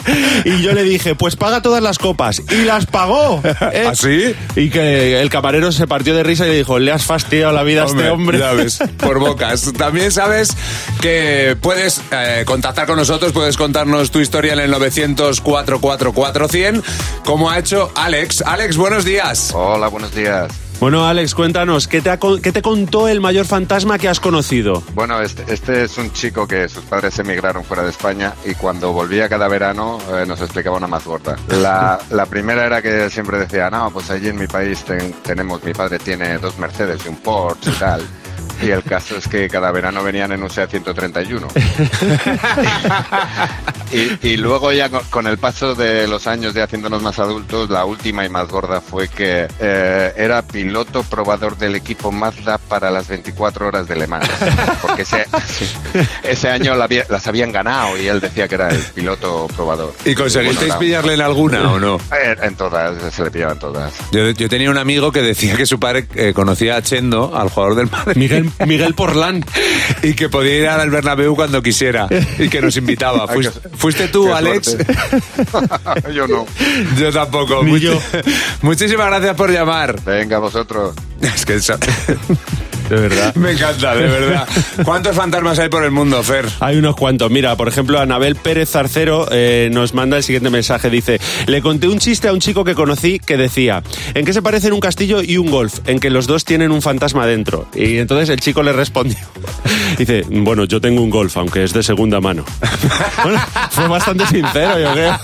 y 0.45 0.61
yo 0.63 0.73
le 0.73 0.83
dije, 0.83 1.15
pues 1.15 1.37
paga 1.37 1.63
todas 1.63 1.83
las 1.83 1.99
copas. 1.99 2.43
Y 2.51 2.65
las 2.65 2.87
pagó. 2.87 3.41
¿eh? 3.73 3.85
¿Ah, 3.89 3.95
sí? 3.95 4.35
Y 4.57 4.71
que 4.71 5.21
el 5.21 5.31
camarero 5.31 5.71
se 5.73 5.87
partió 5.87 6.15
de 6.15 6.23
risa 6.23 6.47
y 6.47 6.51
le 6.51 6.57
dijo, 6.57 6.79
le 6.79 6.91
has 6.93 7.05
fastidiado 7.05 7.53
la 7.53 7.63
vida 7.63 7.83
a 7.85 7.87
este 7.87 8.09
hombre. 8.11 8.39
Ya 8.39 8.53
ves, 8.53 8.79
por 8.99 9.19
bocas. 9.21 9.73
También 9.77 10.11
sabes 10.13 10.57
que 11.01 11.57
puedes 11.61 12.01
eh, 12.13 12.45
contactar 12.45 12.87
con 12.87 12.97
nosotros, 12.97 13.33
puedes 13.33 13.57
contarnos 13.57 14.11
tu 14.11 14.21
historia 14.21 14.53
en 14.53 14.61
el 14.61 14.71
904 14.71 15.81
44100 15.81 16.83
como 17.25 17.51
ha 17.51 17.59
hecho 17.59 17.91
Alex. 17.95 18.43
Alex, 18.43 18.77
buenos 18.77 19.05
días. 19.05 19.51
Hola, 19.55 19.89
buenos 19.89 20.15
días. 20.15 20.51
Bueno, 20.81 21.07
Alex, 21.07 21.37
cuéntanos, 21.37 21.87
¿qué 21.87 22.01
te, 22.01 22.11
ha 22.11 22.19
qué 22.43 22.51
te 22.51 22.61
contó 22.61 23.07
el 23.07 23.21
mayor 23.21 23.47
fantasma 23.47 23.99
que 24.01 24.09
has 24.09 24.19
conocido? 24.19 24.83
Bueno, 24.95 25.21
este, 25.21 25.45
este 25.47 25.85
es 25.85 25.97
un 25.97 26.13
chico 26.13 26.49
que 26.49 26.69
sus 26.69 26.83
padres 26.83 27.17
emigraron 27.21 27.63
fuera 27.63 27.85
de 27.85 27.91
España 27.91 28.35
y 28.45 28.55
cuando 28.57 28.93
volvía 28.93 29.29
cada 29.29 29.47
verano 29.47 29.99
eh, 30.13 30.25
nos 30.27 30.41
explicaba 30.41 30.77
una 30.79 30.89
más 30.89 31.05
gorda. 31.05 31.37
La, 31.51 32.01
la 32.11 32.27
primera 32.27 32.67
era 32.67 32.83
que 32.83 33.09
siempre 33.11 33.39
decía, 33.39 33.71
no, 33.71 33.93
pues 33.93 34.11
allí 34.11 34.27
en 34.29 34.37
mi 34.39 34.49
país 34.49 34.83
ten- 34.83 35.13
tenemos, 35.23 35.63
mi 35.63 35.73
padre 35.73 36.01
tiene 36.01 36.39
dos 36.39 36.59
Mercedes 36.59 37.01
y 37.07 37.11
un 37.11 37.17
Porsche 37.19 37.71
y 37.71 37.75
tal. 37.75 38.03
Y 38.63 38.71
el 38.71 38.83
caso 38.85 39.17
es 39.17 39.27
que 39.29 39.49
cada 39.49 39.71
verano 39.73 40.03
venían 40.03 40.33
en 40.33 40.43
un 40.43 40.51
SEAT 40.51 40.71
131. 40.71 41.49
y, 43.93 44.29
y 44.29 44.37
luego 44.37 44.73
ya 44.73 44.89
con, 44.89 45.03
con 45.11 45.27
el 45.27 45.39
paso 45.39 45.75
de 45.75 46.07
los 46.07 46.27
años 46.27 46.55
de 46.55 46.63
haciéndonos 46.63 47.03
más 47.03 47.19
adultos, 47.19 47.69
la 47.71 47.85
última 47.85 48.25
y 48.25 48.29
más 48.29 48.49
gorda 48.49 48.81
fue 48.81 49.09
que 49.09 49.49
eh, 49.59 50.13
era 50.17 50.43
piloto 50.43 51.03
probador 51.03 51.57
del 51.59 51.75
equipo 51.77 52.11
Mazda 52.13 52.59
para 52.59 52.91
las 52.91 53.09
24 53.09 53.67
horas 53.67 53.89
de 53.89 53.97
Le 53.97 54.07
Mans. 54.07 54.29
Porque 54.81 55.03
ese, 55.03 55.27
ese 56.23 56.49
año 56.49 56.75
la 56.75 56.85
había- 56.85 57.05
las 57.09 57.27
habían 57.27 57.53
ganado 57.53 57.97
y 57.99 58.07
él 58.07 58.21
decía 58.21 58.49
que 58.49 58.55
era 58.55 58.69
el 58.71 58.79
piloto 58.79 59.49
probador. 59.55 59.93
¿Y 60.05 60.15
conseguisteis 60.15 60.59
Bueno, 60.61 60.75
la- 60.75 60.79
pillarle 60.79 61.15
en 61.15 61.21
alguna 61.21 61.73
o 61.73 61.79
no? 61.81 61.97
Eh, 61.97 62.37
En 62.43 62.55
todas, 62.57 63.13
se 63.13 63.25
le 63.25 63.31
pillaban 63.31 63.59
todas. 63.59 63.93
Yo, 64.13 64.31
yo 64.31 64.49
tenía 64.49 64.71
un 64.71 64.79
amigo 64.79 65.11
que 65.13 65.23
decía 65.23 65.57
que 65.57 65.67
su 65.67 65.79
padre 65.81 66.07
eh, 66.15 66.33
conocía 66.35 66.77
a 66.77 66.83
Chendo, 66.83 67.37
al 67.37 67.49
jugador 67.51 67.75
del 67.77 67.91
Madrid. 67.91 68.17
Miguel, 68.17 68.51
Miguel 68.67 68.95
Porlán. 68.95 69.45
Y 70.03 70.15
que 70.15 70.29
podía 70.29 70.57
ir 70.59 70.69
al 70.69 70.91
Bernabéu 70.91 71.35
cuando 71.35 71.63
quisiera. 71.63 72.09
Y 72.39 72.49
que 72.49 72.61
nos 72.61 72.77
invitaba. 72.77 73.27
Fuiste, 73.33 73.61
fuiste 73.77 74.09
tú, 74.09 74.33
Alex. 74.33 74.77
Yo 76.15 76.27
no. 76.27 76.47
Yo 76.99 77.13
tampoco. 77.13 77.63
Ni 77.63 77.73
Much- 77.73 77.81
yo. 77.81 78.01
Muchísimas 78.63 79.07
gracias 79.07 79.35
por 79.37 79.51
llamar. 79.51 80.01
Venga, 80.05 80.39
vosotros. 80.39 80.95
Es 81.21 81.45
que 81.47 81.61
De 82.89 82.97
verdad. 82.97 83.35
me 83.35 83.53
encanta, 83.53 83.95
de 83.95 84.07
verdad. 84.07 84.49
¿Cuántos 84.85 85.17
fantasmas 85.17 85.59
hay 85.59 85.69
por 85.69 85.85
el 85.85 85.91
mundo, 85.91 86.23
Fer? 86.23 86.47
Hay 86.61 86.77
unos 86.77 86.97
cuantos. 86.97 87.31
Mira, 87.31 87.57
por 87.57 87.69
ejemplo, 87.69 87.99
Anabel 87.99 88.37
Pérez 88.37 88.71
Zarcero 88.71 89.29
eh, 89.31 89.69
nos 89.73 89.95
manda 89.95 90.17
el 90.17 90.23
siguiente 90.23 90.51
mensaje. 90.51 90.91
Dice, 90.91 91.21
le 91.47 91.63
conté 91.63 91.89
un 91.89 91.99
chiste 91.99 92.29
a 92.29 92.33
un 92.33 92.41
chico 92.41 92.65
que 92.65 92.75
conocí 92.75 93.19
que 93.19 93.37
decía, 93.37 93.83
¿en 94.15 94.25
qué 94.25 94.33
se 94.33 94.43
parecen 94.43 94.73
un 94.73 94.81
castillo 94.81 95.23
y 95.23 95.37
un 95.37 95.51
golf? 95.51 95.81
En 95.87 96.01
que 96.01 96.11
los 96.11 96.27
dos 96.27 96.45
tienen 96.45 96.71
un 96.71 96.83
fantasma 96.83 97.27
dentro. 97.27 97.67
Y 97.75 97.99
entonces 97.99 98.29
el 98.29 98.41
chico 98.41 98.63
le 98.63 98.73
respondió. 98.73 99.19
Dice, 99.99 100.25
bueno, 100.31 100.65
yo 100.65 100.81
tengo 100.81 101.03
un 101.03 101.11
golf, 101.11 101.37
aunque 101.37 101.65
es 101.65 101.73
de 101.73 101.83
segunda 101.83 102.21
mano. 102.21 102.45
Bueno, 103.23 103.41
fue 103.71 103.87
bastante 103.89 104.27
sincero, 104.27 104.79
yo 104.79 104.93
creo. 104.93 105.19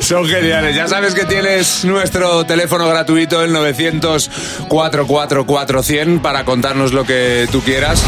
Son 0.00 0.26
geniales. 0.26 0.76
Ya 0.76 0.86
sabes 0.86 1.14
que 1.14 1.24
tienes 1.24 1.84
nuestro 1.84 2.44
teléfono 2.46 2.86
gratuito, 2.88 3.42
el 3.42 3.52
900-444-100, 3.52 6.20
para 6.28 6.44
contarnos 6.44 6.92
lo 6.92 7.04
que 7.04 7.48
tú 7.50 7.62
quieras. 7.62 8.04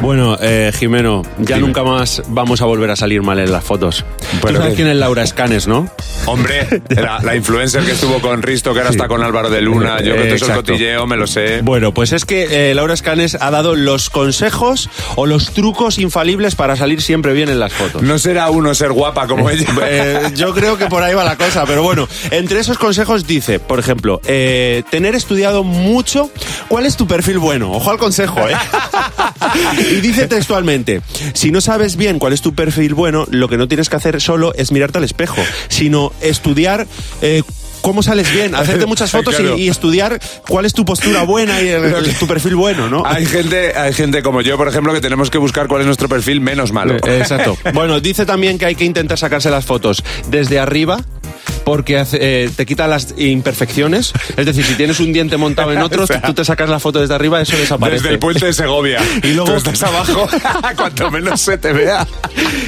Bueno, 0.00 0.36
eh, 0.42 0.72
Jimeno, 0.76 1.22
ya 1.38 1.54
Dime. 1.54 1.68
nunca 1.68 1.84
más 1.84 2.20
vamos 2.26 2.60
a 2.60 2.64
volver 2.64 2.90
a 2.90 2.96
salir 2.96 3.22
mal 3.22 3.38
en 3.38 3.52
las 3.52 3.62
fotos. 3.62 4.04
Tú 4.18 4.38
Pero 4.42 4.58
sabes 4.58 4.70
qué- 4.72 4.76
quién 4.82 4.88
es 4.88 4.96
Laura 4.96 5.22
Escanes, 5.22 5.68
¿no? 5.68 5.88
Hombre, 6.26 6.66
la, 6.88 7.20
la 7.20 7.36
influencer 7.36 7.84
que 7.84 7.92
estuvo 7.92 8.18
con 8.20 8.42
Risto, 8.42 8.72
que 8.72 8.80
ahora 8.80 8.90
está 8.90 9.06
con 9.06 9.22
Álvaro 9.22 9.50
de 9.50 9.60
Luna. 9.60 10.00
Yo 10.02 10.14
que 10.16 10.24
todo 10.24 10.34
eso 10.34 10.52
cotilleo, 10.54 11.06
me 11.06 11.16
lo 11.16 11.26
sé. 11.28 11.60
Bueno, 11.62 11.94
pues 11.94 12.12
es 12.12 12.24
que 12.24 12.70
eh, 12.70 12.74
Laura 12.74 12.92
Escanes 12.92 13.36
ha 13.40 13.50
dado 13.52 13.76
los 13.76 14.10
consejos 14.10 14.90
o 15.14 15.26
los 15.26 15.52
trucos 15.52 15.98
infalibles 15.98 16.56
para 16.56 16.74
salir 16.76 17.00
siempre 17.00 17.32
bien 17.32 17.48
en 17.48 17.60
las 17.60 17.72
fotos. 17.72 18.02
No 18.02 18.18
será 18.18 18.50
uno 18.50 18.74
ser 18.74 18.90
guapa 18.92 19.26
como 19.28 19.48
ella. 19.48 19.64
Eh, 19.86 20.32
yo 20.34 20.54
creo 20.54 20.76
que 20.76 20.86
por 20.86 21.02
ahí 21.04 21.14
va 21.14 21.22
la 21.24 21.36
cosa, 21.36 21.64
pero 21.66 21.82
bueno, 21.84 22.08
entre 22.32 22.58
esos 22.58 22.78
consejos 22.78 23.26
dice, 23.28 23.60
por 23.60 23.78
ejemplo, 23.78 24.20
eh, 24.26 24.82
tener 24.90 25.14
estudiado 25.14 25.62
mucho 25.62 26.30
cuál 26.68 26.84
es 26.86 26.96
tu 26.96 27.06
perfil 27.06 27.38
bueno. 27.44 27.70
Ojo 27.72 27.90
al 27.90 27.98
consejo, 27.98 28.40
¿eh? 28.48 28.54
y 29.92 30.00
dice 30.00 30.26
textualmente, 30.26 31.00
si 31.34 31.50
no 31.50 31.60
sabes 31.60 31.96
bien 31.96 32.18
cuál 32.18 32.32
es 32.32 32.40
tu 32.42 32.54
perfil 32.54 32.94
bueno, 32.94 33.26
lo 33.30 33.48
que 33.48 33.56
no 33.56 33.68
tienes 33.68 33.88
que 33.88 33.96
hacer 33.96 34.20
solo 34.20 34.52
es 34.54 34.72
mirarte 34.72 34.98
al 34.98 35.04
espejo, 35.04 35.36
sino 35.68 36.12
estudiar... 36.20 36.86
eh, 37.22 37.42
cómo 37.82 38.02
sales 38.02 38.32
bien, 38.32 38.54
hacerte 38.54 38.86
muchas 38.86 39.10
fotos 39.12 39.34
y- 39.34 39.42
Claro. 39.42 39.58
y, 39.58 39.68
estudiar 39.68 40.18
cuál 40.48 40.64
es 40.64 40.72
tu 40.72 40.86
postura 40.86 41.24
buena 41.24 41.60
y 41.60 41.68
el- 41.68 41.84
el- 41.84 42.14
tu 42.14 42.26
perfil 42.26 42.54
bueno, 42.56 42.88
¿no? 42.88 43.04
Hay 43.04 43.26
gente, 43.26 43.76
hay 43.76 43.92
gente 43.92 44.22
como 44.22 44.40
yo, 44.40 44.56
por 44.56 44.68
ejemplo, 44.68 44.94
que 44.94 45.02
tenemos 45.02 45.28
que 45.28 45.36
buscar 45.36 45.68
cuál 45.68 45.82
es 45.82 45.86
nuestro 45.86 46.08
perfil 46.08 46.40
menos 46.40 46.72
malo. 46.72 46.94
Eh, 46.96 47.18
Exacto. 47.18 47.58
Bueno, 47.74 48.00
dice 48.00 48.24
también 48.24 48.56
que 48.56 48.64
hay 48.64 48.74
que 48.74 48.84
intentar 48.86 49.18
sacarse 49.18 49.50
las 49.50 49.66
fotos 49.66 50.02
desde 50.30 50.58
arriba 50.60 51.02
porque 51.64 51.98
hace- 51.98 52.18
eh, 52.44 52.50
te 52.54 52.66
quita 52.66 52.86
las 52.88 53.14
imperfecciones. 53.16 54.12
Es 54.36 54.46
decir, 54.46 54.64
si 54.64 54.74
tienes 54.74 55.00
un 55.00 55.12
diente 55.12 55.36
montado 55.36 55.72
en 55.72 55.78
otro, 55.82 56.04
O 56.04 56.06
sea, 56.06 56.20
tú 56.22 56.34
te 56.34 56.44
sacas 56.44 56.68
la 56.68 56.78
foto 56.80 57.00
desde 57.00 57.14
arriba, 57.14 57.40
eso 57.40 57.56
desaparece. 57.56 58.02
Desde 58.02 58.14
el 58.14 58.18
puente 58.18 58.46
de 58.46 58.52
Segovia. 58.52 59.00
Y 59.22 59.28
luego- 59.28 59.50
Tú 59.52 59.56
estás 59.56 59.82
abajo, 59.84 60.28
cuanto 60.76 61.10
menos 61.10 61.40
se 61.40 61.56
te 61.58 61.72
vea. 61.72 62.06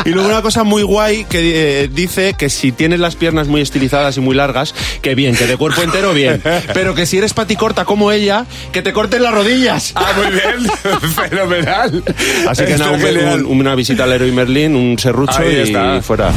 Y 0.04 0.10
luego 0.10 0.28
una 0.28 0.40
cosa 0.42 0.62
muy 0.62 0.82
guay 0.82 1.24
que 1.24 1.82
eh, 1.84 1.88
dice 1.92 2.34
que 2.38 2.48
si 2.48 2.70
tienes 2.72 3.00
las 3.00 3.16
piernas 3.16 3.48
muy 3.48 3.60
estilizadas 3.60 4.16
y 4.16 4.20
muy 4.20 4.34
largas, 4.36 4.74
que 5.02 5.14
bien, 5.14 5.34
que 5.36 5.46
de 5.46 5.56
cuerpo 5.56 5.82
entero 5.82 6.12
bien. 6.14 6.40
Pero 6.72 6.94
que 6.94 7.06
si 7.06 7.18
eres 7.18 7.34
paticorta 7.34 7.84
como 7.84 8.12
ella, 8.12 8.46
que 8.72 8.82
te 8.82 8.92
corten 8.92 9.22
las 9.22 9.34
rodillas. 9.34 9.92
Ah, 9.96 10.12
muy 10.16 10.32
bien. 10.32 10.70
Fenomenal. 11.14 12.02
Así 12.48 12.64
que 12.64 12.76
nada, 12.78 12.92
un- 12.92 13.46
un- 13.46 13.60
una 13.60 13.74
visita 13.74 14.04
al 14.04 14.10
Leroy 14.10 14.32
Merlin, 14.32 14.76
un 14.76 14.98
serrucho 14.98 15.42
y 15.50 15.56
está. 15.56 16.00
fuera. 16.02 16.30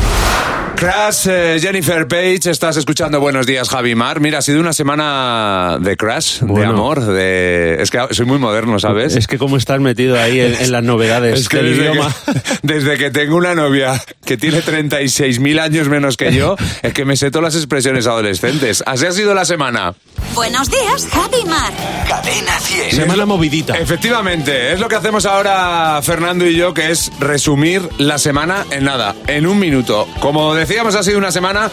Crash, 0.79 1.27
eh, 1.29 1.57
Jennifer 1.59 2.07
Page, 2.07 2.50
estás 2.50 2.77
escuchando 2.77 3.19
Buenos 3.19 3.45
Días, 3.45 3.67
Javi 3.67 3.95
Mar. 3.95 4.21
Mira, 4.21 4.38
ha 4.38 4.41
sido 4.41 4.62
una 4.62 4.71
semana 4.71 5.77
de 5.81 5.98
crash, 5.98 6.39
de 6.39 6.45
Bueno. 6.45 6.69
amor, 6.69 7.01
de... 7.05 7.75
Es 7.81 7.91
que 7.91 8.00
soy 8.12 8.25
muy 8.25 8.39
moderno, 8.39 8.79
¿sabes? 8.79 9.17
Es 9.17 9.27
que 9.27 9.38
como 9.38 9.57
estás 9.57 9.81
metido 9.81 10.17
ahí 10.17 10.39
en, 10.39 10.55
en 10.55 10.71
las 10.71 10.81
novedades 10.81 11.38
Es 11.41 11.50
que 11.50 11.57
del 11.57 11.71
desde, 11.77 11.91
idioma. 11.91 12.15
que 12.25 12.33
desde 12.63 12.98
que 12.98 13.12
tengo 13.12 13.36
una 13.36 13.55
novia 13.55 14.01
que 14.24 14.38
tiene 14.38 14.62
36.000 14.63 15.59
años 15.59 15.89
menos 15.89 16.15
que 16.15 16.31
yo, 16.33 16.55
es 16.81 16.93
que 16.93 17.03
me 17.03 17.17
sé 17.17 17.29
todas 17.29 17.53
las 17.53 17.55
expresiones 17.62 18.07
adolescentes. 18.07 18.81
Así 18.86 19.05
ha 19.05 19.12
sido 19.12 19.33
la 19.33 19.43
semana. 19.43 19.95
Buenos 20.33 20.71
días, 20.71 21.07
Javi 21.12 21.43
Mar. 21.45 21.74
Cadena 22.07 22.57
100. 22.57 22.91
Semana 22.91 23.25
movidita. 23.25 23.77
Efectivamente, 23.77 24.71
es 24.71 24.79
lo 24.79 24.88
que 24.88 24.95
hacemos 24.95 25.25
ahora 25.25 26.00
Fernando 26.03 26.45
y 26.45 26.55
yo, 26.55 26.74
que 26.74 26.89
es 26.91 27.12
resumir 27.19 27.81
la 27.98 28.17
semana 28.17 28.65
en 28.71 28.86
nada, 28.86 29.13
en 29.27 29.45
un 29.45 29.59
minuto. 29.59 30.07
Como 30.21 30.55
decíamos, 30.69 30.93
ha 30.93 31.01
sido 31.01 31.17
una 31.17 31.31
semana 31.31 31.71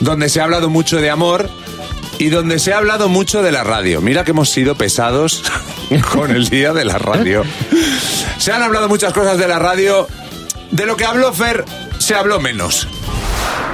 donde 0.00 0.28
se 0.28 0.40
ha 0.40 0.44
hablado 0.44 0.68
mucho 0.68 1.00
de 1.00 1.08
amor 1.08 1.48
y 2.18 2.30
donde 2.30 2.58
se 2.58 2.72
ha 2.72 2.78
hablado 2.78 3.08
mucho 3.08 3.44
de 3.44 3.52
la 3.52 3.62
radio. 3.62 4.00
Mira 4.00 4.24
que 4.24 4.32
hemos 4.32 4.50
sido 4.50 4.74
pesados 4.74 5.44
con 6.12 6.32
el 6.32 6.48
día 6.48 6.72
de 6.72 6.84
la 6.84 6.98
radio. 6.98 7.44
Se 8.38 8.50
han 8.50 8.60
hablado 8.60 8.88
muchas 8.88 9.12
cosas 9.12 9.38
de 9.38 9.46
la 9.46 9.60
radio. 9.60 10.08
De 10.72 10.84
lo 10.84 10.96
que 10.96 11.04
habló 11.04 11.32
Fer, 11.32 11.64
se 11.98 12.16
habló 12.16 12.40
menos. 12.40 12.88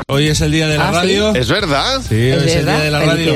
Hoy 0.08 0.26
es 0.28 0.40
el 0.40 0.50
día 0.50 0.66
de 0.66 0.76
la 0.76 0.88
Ah, 0.88 0.92
¿sí? 0.92 0.96
radio. 0.98 1.34
¿Es 1.34 1.48
verdad? 1.48 2.00
Sí, 2.08 2.28
Es 2.28 2.42
hoy 2.42 2.48
es 2.48 2.56
el 2.56 2.64
día 2.66 2.78
de 2.80 2.90
la 2.90 3.00
radio. 3.00 3.32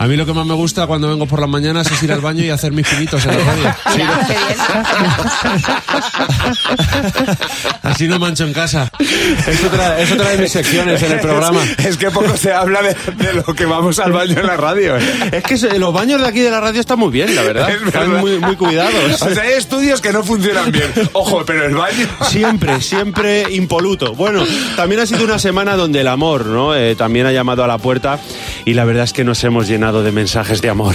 A 0.00 0.06
mí 0.06 0.16
lo 0.16 0.26
que 0.26 0.32
más 0.32 0.44
me 0.44 0.54
gusta 0.54 0.86
cuando 0.86 1.08
vengo 1.08 1.26
por 1.26 1.40
las 1.40 1.48
mañanas 1.48 1.90
es 1.90 2.02
ir 2.02 2.12
al 2.12 2.20
baño 2.20 2.42
y 2.44 2.50
hacer 2.50 2.72
mis 2.72 2.86
pinitos 2.88 3.24
en 3.26 3.38
la 3.38 3.44
radio. 3.44 3.74
Qué 3.92 3.96
bien. 3.98 4.08
Así 7.82 8.08
no 8.08 8.18
mancho 8.18 8.44
en 8.44 8.52
casa. 8.52 8.90
Es 8.98 9.64
otra, 9.64 10.00
es 10.00 10.10
otra 10.10 10.30
de 10.30 10.38
mis 10.38 10.50
secciones 10.52 11.00
en 11.02 11.12
el 11.12 11.20
programa. 11.20 11.60
Es 11.86 11.96
que 11.96 12.10
poco 12.10 12.36
se 12.36 12.52
habla 12.52 12.82
de, 12.82 12.96
de 13.24 13.34
lo 13.34 13.44
que 13.54 13.64
vamos 13.66 13.98
al 14.00 14.10
baño 14.12 14.40
en 14.40 14.46
la 14.46 14.56
radio. 14.56 14.96
¿eh? 14.96 15.00
Es 15.32 15.44
que 15.44 15.56
se- 15.56 15.78
los 15.78 15.92
baños 15.94 16.20
de 16.20 16.26
aquí 16.26 16.40
de 16.40 16.50
la 16.50 16.60
radio 16.60 16.80
están 16.80 16.98
muy 16.98 17.10
bien, 17.10 17.34
la 17.36 17.42
verdad. 17.42 17.70
Es 17.70 17.76
Están 17.82 18.08
verdad. 18.10 18.20
muy, 18.20 18.38
muy 18.38 18.56
cuidados. 18.56 19.22
O 19.22 19.30
sea, 19.30 19.44
hay 19.44 19.52
estudios 19.52 20.00
que 20.00 20.12
no 20.12 20.24
funcionan 20.24 20.72
bien. 20.72 20.90
Ojo, 21.12 21.44
pero 21.46 21.64
el 21.66 21.74
baño... 21.76 22.08
Siempre, 22.28 22.80
siempre 22.80 23.44
impoluto. 23.54 24.14
Bueno, 24.14 24.42
también 24.74 25.00
ha 25.02 25.06
sido 25.06 25.22
una 25.24 25.38
semana 25.38 25.76
donde 25.76 26.02
el 26.06 26.12
amor, 26.12 26.46
¿no? 26.46 26.76
Eh, 26.76 26.94
también 26.94 27.26
ha 27.26 27.32
llamado 27.32 27.64
a 27.64 27.66
la 27.66 27.78
puerta 27.78 28.20
y 28.64 28.74
la 28.74 28.84
verdad 28.84 29.02
es 29.02 29.12
que 29.12 29.24
nos 29.24 29.42
hemos 29.42 29.66
llenado 29.66 30.04
de 30.04 30.12
mensajes 30.12 30.62
de 30.62 30.70
amor. 30.70 30.94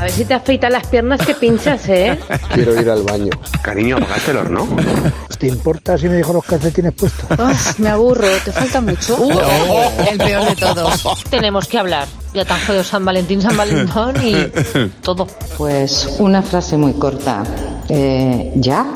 A 0.00 0.04
ver 0.04 0.12
si 0.12 0.24
te 0.24 0.32
afeitas 0.32 0.72
las 0.72 0.86
piernas 0.86 1.20
que 1.26 1.34
pinchas, 1.34 1.86
¿eh? 1.90 2.18
Quiero 2.54 2.80
ir 2.80 2.88
al 2.88 3.02
baño. 3.02 3.28
Cariño, 3.60 3.98
apagátelo, 3.98 4.44
¿no? 4.44 4.66
¿Te 5.38 5.46
importa 5.46 5.98
si 5.98 6.08
me 6.08 6.14
dejo 6.14 6.32
los 6.32 6.44
calcetines 6.44 6.94
puestos? 6.94 7.28
me 7.78 7.90
aburro, 7.90 8.26
¿te 8.42 8.50
falta 8.50 8.80
mucho? 8.80 9.18
El 10.10 10.16
peor 10.16 10.48
de 10.48 10.56
todos. 10.56 11.24
Tenemos 11.28 11.68
que 11.68 11.78
hablar. 11.78 12.08
Ya 12.32 12.46
tan 12.46 12.60
jodido 12.60 12.82
San 12.84 13.04
Valentín, 13.04 13.42
San 13.42 13.56
Valentín 13.56 13.92
y 14.22 14.88
todo. 15.02 15.26
Pues 15.58 16.16
una 16.18 16.40
frase 16.40 16.78
muy 16.78 16.94
corta. 16.94 17.42
Eh, 17.88 18.52
¿Ya? 18.54 18.86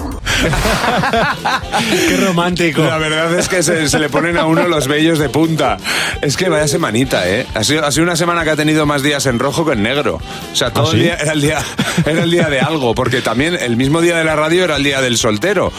Qué 2.08 2.16
romántico. 2.16 2.82
La 2.82 2.98
verdad 2.98 3.36
es 3.38 3.48
que 3.48 3.62
se, 3.62 3.88
se 3.88 3.98
le 3.98 4.08
ponen 4.08 4.36
a 4.38 4.46
uno 4.46 4.68
los 4.68 4.86
vellos 4.86 5.18
de 5.18 5.28
punta. 5.28 5.78
Es 6.22 6.36
que 6.36 6.48
vaya 6.48 6.68
semanita, 6.68 7.28
¿eh? 7.28 7.44
Ha 7.54 7.64
sido, 7.64 7.84
ha 7.84 7.90
sido 7.90 8.04
una 8.04 8.14
semana 8.16 8.44
que 8.44 8.50
ha 8.50 8.56
tenido 8.56 8.86
más 8.86 9.02
días 9.02 9.26
en 9.26 9.40
rojo 9.40 9.64
que 9.64 9.72
en 9.72 9.82
negro. 9.82 10.20
O 10.52 10.54
sea, 10.56 10.70
todo 10.72 10.86
¿Ah, 10.86 10.90
sí? 10.92 10.93
El 10.94 11.02
día 11.02 11.14
era 11.16 11.32
el 11.32 11.40
día 11.40 11.58
era 12.06 12.22
el 12.22 12.30
día 12.30 12.48
de 12.48 12.60
algo, 12.60 12.94
porque 12.94 13.20
también 13.20 13.54
el 13.54 13.76
mismo 13.76 14.00
día 14.00 14.16
de 14.16 14.24
la 14.24 14.36
radio 14.36 14.64
era 14.64 14.76
el 14.76 14.82
día 14.84 15.00
del 15.00 15.16
soltero. 15.16 15.72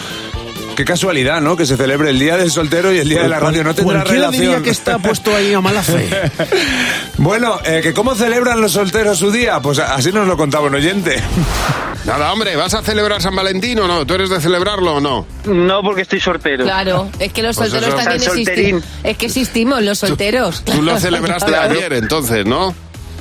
Qué 0.76 0.84
casualidad, 0.84 1.40
¿no? 1.40 1.56
Que 1.56 1.66
se 1.66 1.78
celebre 1.78 2.10
el 2.10 2.20
día 2.20 2.36
del 2.36 2.52
soltero 2.52 2.92
y 2.92 2.98
el 2.98 3.08
día 3.08 3.22
de 3.24 3.30
la 3.30 3.40
radio. 3.40 3.64
No 3.64 3.74
tendrá 3.74 4.04
relación. 4.04 4.32
diría 4.32 4.62
que 4.62 4.72
está 4.72 5.00
puesto 5.00 5.34
ahí 5.34 5.54
a 5.54 5.62
mala 5.62 5.82
fe. 5.82 6.10
Bueno, 7.18 7.58
eh, 7.66 7.80
que 7.82 7.94
¿cómo 7.94 8.14
celebran 8.14 8.60
los 8.60 8.74
solteros 8.74 9.18
su 9.18 9.32
día? 9.32 9.62
Pues 9.62 9.80
así 9.80 10.12
nos 10.12 10.28
lo 10.28 10.36
contaba 10.36 10.68
un 10.68 10.76
oyente. 10.76 11.16
Nada, 12.06 12.32
hombre, 12.34 12.56
¿vas 12.58 12.74
a 12.74 12.84
celebrar 12.84 13.22
San 13.22 13.36
Valentín 13.36 13.80
o 13.80 13.88
no? 13.88 14.06
¿Tú 14.06 14.14
eres 14.16 14.30
de 14.30 14.40
celebrarlo 14.42 14.96
o 14.96 15.00
no? 15.02 15.26
No, 15.46 15.82
porque 15.82 16.02
estoy 16.02 16.20
soltero. 16.20 16.66
Claro, 16.66 17.10
es 17.20 17.32
que 17.34 17.42
los 17.42 17.56
Pues 17.56 17.72
solteros 17.72 17.96
también 17.96 18.22
existimos. 18.22 18.84
Es 19.04 19.18
que 19.18 19.26
existimos 19.28 19.82
los 19.82 19.98
solteros. 19.98 20.64
Tú 20.66 20.82
lo 20.84 21.00
celebraste 21.00 21.48
Claro. 21.48 21.74
ayer, 21.74 21.94
entonces, 21.94 22.46
¿no? 22.46 22.76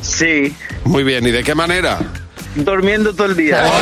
Sí, 0.04 0.54
Muy 0.84 1.02
bien, 1.02 1.26
¿y 1.26 1.30
de 1.30 1.42
qué 1.42 1.54
manera? 1.54 1.98
durmiendo 2.54 3.12
todo 3.12 3.26
el 3.28 3.36
día. 3.36 3.64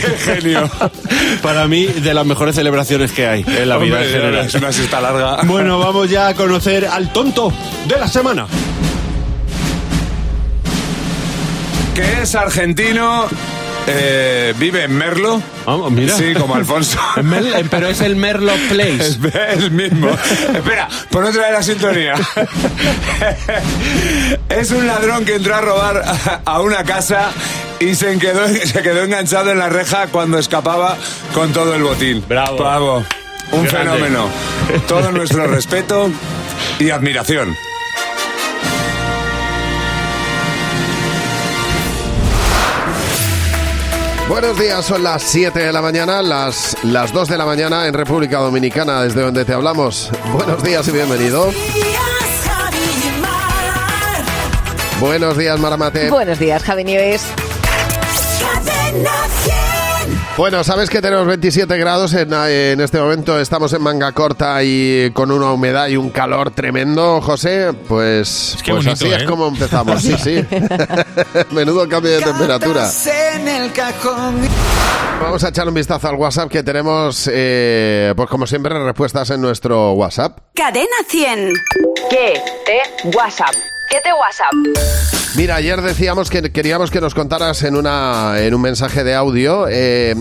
Qué 0.00 0.08
genio. 0.18 0.70
Para 1.42 1.66
mí, 1.66 1.86
de 1.86 2.14
las 2.14 2.26
mejores 2.26 2.54
celebraciones 2.54 3.12
que 3.12 3.26
hay 3.26 3.44
en 3.46 3.68
la 3.68 3.78
vida 3.78 4.04
en 4.04 4.10
general. 4.10 4.46
Es 4.46 4.54
una 4.54 4.72
siesta 4.72 5.00
larga. 5.00 5.38
Bueno, 5.44 5.78
vamos 5.78 6.10
ya 6.10 6.28
a 6.28 6.34
conocer 6.34 6.86
al 6.86 7.12
tonto 7.12 7.52
de 7.88 7.98
la 7.98 8.06
semana. 8.08 8.46
Que 11.94 12.22
es 12.22 12.34
argentino, 12.34 13.26
eh, 13.86 14.54
vive 14.58 14.84
en 14.84 14.96
Merlo. 14.96 15.42
Vamos, 15.66 15.90
mira. 15.92 16.16
Sí, 16.16 16.34
como 16.34 16.54
Alfonso. 16.54 16.98
En- 17.16 17.68
pero 17.68 17.88
es 17.88 18.00
el 18.00 18.16
Merlo 18.16 18.52
Place. 18.68 19.18
Es 19.52 19.58
el 19.58 19.70
mismo. 19.70 20.08
Espera, 20.54 20.88
pon 21.10 21.24
otra 21.24 21.46
de 21.46 21.52
la 21.52 21.62
sintonía. 21.62 22.14
es 24.48 24.70
un 24.70 24.86
ladrón 24.86 25.24
que 25.24 25.36
entró 25.36 25.54
a 25.54 25.60
robar 25.60 26.02
a- 26.04 26.40
a 26.44 26.60
una 26.60 26.84
casa 26.84 27.30
y 27.80 27.94
se 27.94 28.18
quedó, 28.18 28.46
se 28.48 28.82
quedó 28.82 29.02
enganchado 29.02 29.50
en 29.50 29.58
la 29.58 29.68
reja 29.68 30.06
cuando 30.08 30.38
escapaba 30.38 30.96
con 31.32 31.52
todo 31.52 31.74
el 31.74 31.82
botín. 31.82 32.24
Bravo. 32.28 32.56
Bravo. 32.58 33.04
Un 33.52 33.64
Grande. 33.66 33.90
fenómeno. 33.92 34.28
Todo 34.88 35.12
nuestro 35.12 35.46
respeto 35.46 36.10
y 36.78 36.90
admiración. 36.90 37.54
Buenos 44.28 44.58
días, 44.58 44.84
son 44.86 45.02
las 45.02 45.22
7 45.22 45.58
de 45.58 45.72
la 45.72 45.82
mañana, 45.82 46.22
las, 46.22 46.76
las 46.82 47.12
2 47.12 47.28
de 47.28 47.36
la 47.36 47.44
mañana 47.44 47.86
en 47.86 47.92
República 47.92 48.38
Dominicana, 48.38 49.02
desde 49.02 49.20
donde 49.20 49.44
te 49.44 49.52
hablamos. 49.52 50.10
Buenos 50.32 50.62
días 50.62 50.88
y 50.88 50.92
bienvenido. 50.92 51.52
Buenos 54.98 55.36
días, 55.36 55.60
Maramate. 55.60 56.08
Buenos 56.08 56.38
días, 56.38 56.62
Javi 56.62 56.84
Nieves. 56.84 57.22
Cadena 60.34 60.36
100. 60.36 60.36
Bueno, 60.36 60.64
sabes 60.64 60.90
que 60.90 61.00
tenemos 61.00 61.26
27 61.26 61.76
grados 61.78 62.12
en, 62.14 62.32
en 62.32 62.80
este 62.80 62.98
momento, 62.98 63.38
estamos 63.38 63.72
en 63.72 63.82
manga 63.82 64.12
corta 64.12 64.62
y 64.64 65.10
con 65.12 65.30
una 65.30 65.52
humedad 65.52 65.88
y 65.88 65.96
un 65.96 66.10
calor 66.10 66.50
tremendo, 66.50 67.20
José. 67.20 67.72
Pues, 67.88 68.56
Qué 68.64 68.72
pues 68.72 68.84
bonito, 68.84 69.04
así 69.06 69.14
es 69.14 69.22
¿eh? 69.22 69.26
como 69.26 69.46
empezamos, 69.48 70.02
sí, 70.02 70.14
sí. 70.18 70.44
Menudo 71.50 71.88
cambio 71.88 72.10
de 72.10 72.20
temperatura. 72.22 72.90
Vamos 75.20 75.44
a 75.44 75.48
echar 75.48 75.68
un 75.68 75.74
vistazo 75.74 76.08
al 76.08 76.16
WhatsApp 76.16 76.50
que 76.50 76.62
tenemos, 76.62 77.30
eh, 77.32 78.12
pues 78.16 78.28
como 78.28 78.46
siempre, 78.46 78.76
respuestas 78.82 79.30
en 79.30 79.40
nuestro 79.40 79.92
WhatsApp. 79.92 80.38
Cadena 80.54 80.96
100. 81.06 81.52
¿Qué? 82.10 82.40
¿Te? 82.66 83.08
WhatsApp. 83.16 83.54
¿Qué 83.94 84.00
te 84.00 84.12
WhatsApp? 84.12 84.52
Mira, 85.36 85.54
ayer 85.54 85.80
decíamos 85.80 86.28
que 86.28 86.50
queríamos 86.50 86.90
que 86.90 87.00
nos 87.00 87.14
contaras 87.14 87.62
en, 87.62 87.76
una, 87.76 88.40
en 88.40 88.52
un 88.52 88.60
mensaje 88.60 89.04
de 89.04 89.14
audio 89.14 89.68
eh, 89.68 90.16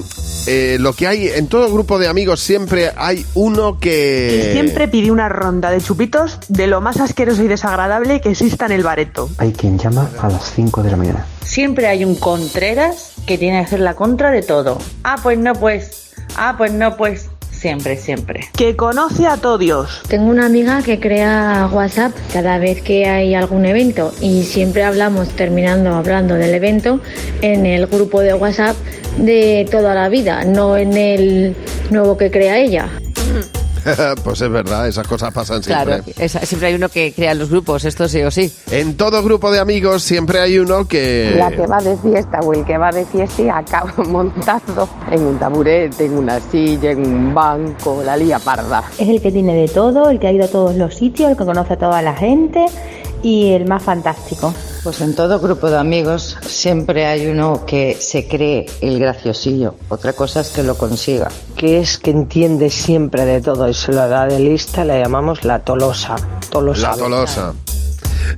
eh, 0.45 0.77
lo 0.79 0.93
que 0.93 1.07
hay 1.07 1.29
en 1.29 1.47
todo 1.47 1.73
grupo 1.73 1.97
de 1.97 2.07
amigos, 2.07 2.39
siempre 2.39 2.91
hay 2.95 3.25
uno 3.33 3.79
que... 3.79 4.51
Siempre 4.53 4.87
pide 4.87 5.09
una 5.09 5.27
ronda 5.27 5.71
de 5.71 5.81
chupitos 5.81 6.37
de 6.49 6.67
lo 6.67 6.81
más 6.81 6.99
asqueroso 6.99 7.41
y 7.41 7.47
desagradable 7.47 8.21
que 8.21 8.29
exista 8.29 8.67
en 8.67 8.73
el 8.73 8.83
bareto. 8.83 9.27
Hay 9.39 9.53
quien 9.53 9.79
llama 9.79 10.07
a 10.21 10.29
las 10.29 10.53
5 10.53 10.83
de 10.83 10.91
la 10.91 10.97
mañana. 10.97 11.25
Siempre 11.41 11.87
hay 11.87 12.05
un 12.05 12.13
Contreras 12.13 13.13
que 13.25 13.39
tiene 13.39 13.57
que 13.59 13.65
hacer 13.65 13.79
la 13.79 13.95
contra 13.95 14.29
de 14.29 14.43
todo. 14.43 14.77
Ah, 15.03 15.15
pues 15.23 15.39
no, 15.39 15.53
pues. 15.53 16.13
Ah, 16.35 16.53
pues 16.59 16.71
no, 16.73 16.95
pues. 16.95 17.29
Siempre, 17.63 17.95
siempre. 17.95 18.41
Que 18.57 18.75
conoce 18.75 19.25
a 19.25 19.37
todos. 19.37 20.01
Tengo 20.09 20.29
una 20.29 20.47
amiga 20.47 20.83
que 20.83 20.99
crea 20.99 21.69
WhatsApp 21.71 22.11
cada 22.33 22.57
vez 22.57 22.81
que 22.81 23.07
hay 23.07 23.35
algún 23.35 23.65
evento 23.65 24.13
y 24.19 24.43
siempre 24.43 24.83
hablamos, 24.83 25.29
terminando 25.29 25.95
hablando 25.95 26.35
del 26.35 26.53
evento, 26.53 26.99
en 27.41 27.65
el 27.65 27.87
grupo 27.87 28.19
de 28.19 28.33
WhatsApp 28.33 28.75
de 29.17 29.65
toda 29.71 29.95
la 29.95 30.09
vida, 30.09 30.43
no 30.43 30.75
en 30.75 30.97
el 30.97 31.55
nuevo 31.89 32.17
que 32.17 32.29
crea 32.31 32.57
ella. 32.57 32.89
pues 34.23 34.41
es 34.41 34.49
verdad, 34.49 34.87
esas 34.87 35.07
cosas 35.07 35.33
pasan 35.33 35.61
siempre. 35.63 35.85
Claro, 35.85 36.03
esa- 36.17 36.45
siempre 36.45 36.69
hay 36.69 36.75
uno 36.75 36.89
que 36.89 37.13
crea 37.13 37.33
los 37.33 37.49
grupos, 37.49 37.85
esto 37.85 38.07
sí 38.07 38.21
o 38.23 38.31
sí. 38.31 38.51
En 38.71 38.95
todo 38.97 39.21
grupo 39.23 39.51
de 39.51 39.59
amigos 39.59 40.03
siempre 40.03 40.39
hay 40.39 40.59
uno 40.59 40.87
que... 40.87 41.33
La 41.37 41.51
que 41.51 41.65
va 41.67 41.79
de 41.81 41.97
fiesta 41.97 42.39
o 42.41 42.53
el 42.53 42.65
que 42.65 42.77
va 42.77 42.91
de 42.91 43.05
fiesta 43.05 43.41
y 43.41 43.49
acaba 43.49 43.93
montado 44.07 44.87
en 45.11 45.21
un 45.23 45.37
taburete, 45.39 46.05
en 46.05 46.17
una 46.17 46.39
silla, 46.39 46.91
en 46.91 46.99
un 47.05 47.33
banco, 47.33 48.01
la 48.03 48.15
lía 48.17 48.39
parda. 48.39 48.83
Es 48.97 49.07
el 49.09 49.21
que 49.21 49.31
tiene 49.31 49.55
de 49.55 49.67
todo, 49.67 50.09
el 50.09 50.19
que 50.19 50.27
ha 50.27 50.31
ido 50.31 50.45
a 50.45 50.49
todos 50.49 50.75
los 50.75 50.95
sitios, 50.95 51.31
el 51.31 51.37
que 51.37 51.45
conoce 51.45 51.73
a 51.73 51.77
toda 51.77 52.01
la 52.01 52.13
gente 52.15 52.65
y 53.23 53.53
el 53.53 53.65
más 53.65 53.81
fantástico. 53.81 54.53
Pues 54.83 55.01
en 55.01 55.15
todo 55.15 55.39
grupo 55.39 55.69
de 55.69 55.77
amigos 55.77 56.37
siempre 56.45 57.07
hay 57.07 57.27
uno 57.27 57.65
que 57.65 57.97
se 57.99 58.27
cree 58.27 58.65
el 58.81 58.99
graciosillo. 58.99 59.75
Otra 59.89 60.13
cosa 60.13 60.41
es 60.41 60.49
que 60.49 60.61
lo 60.61 60.77
consiga. 60.77 61.29
Que 61.55 61.79
es 61.79 61.97
que 61.97 62.11
entiende 62.11 62.69
siempre 62.69 63.25
de 63.25 63.41
todo 63.41 63.69
y 63.69 63.73
se 63.73 63.93
lo 63.93 64.07
da 64.07 64.27
de 64.27 64.39
lista, 64.39 64.83
la 64.83 64.99
llamamos 64.99 65.45
la 65.45 65.59
tolosa. 65.59 66.15
Tolosa. 66.49 66.89
La 66.91 66.97
tolosa. 66.97 67.53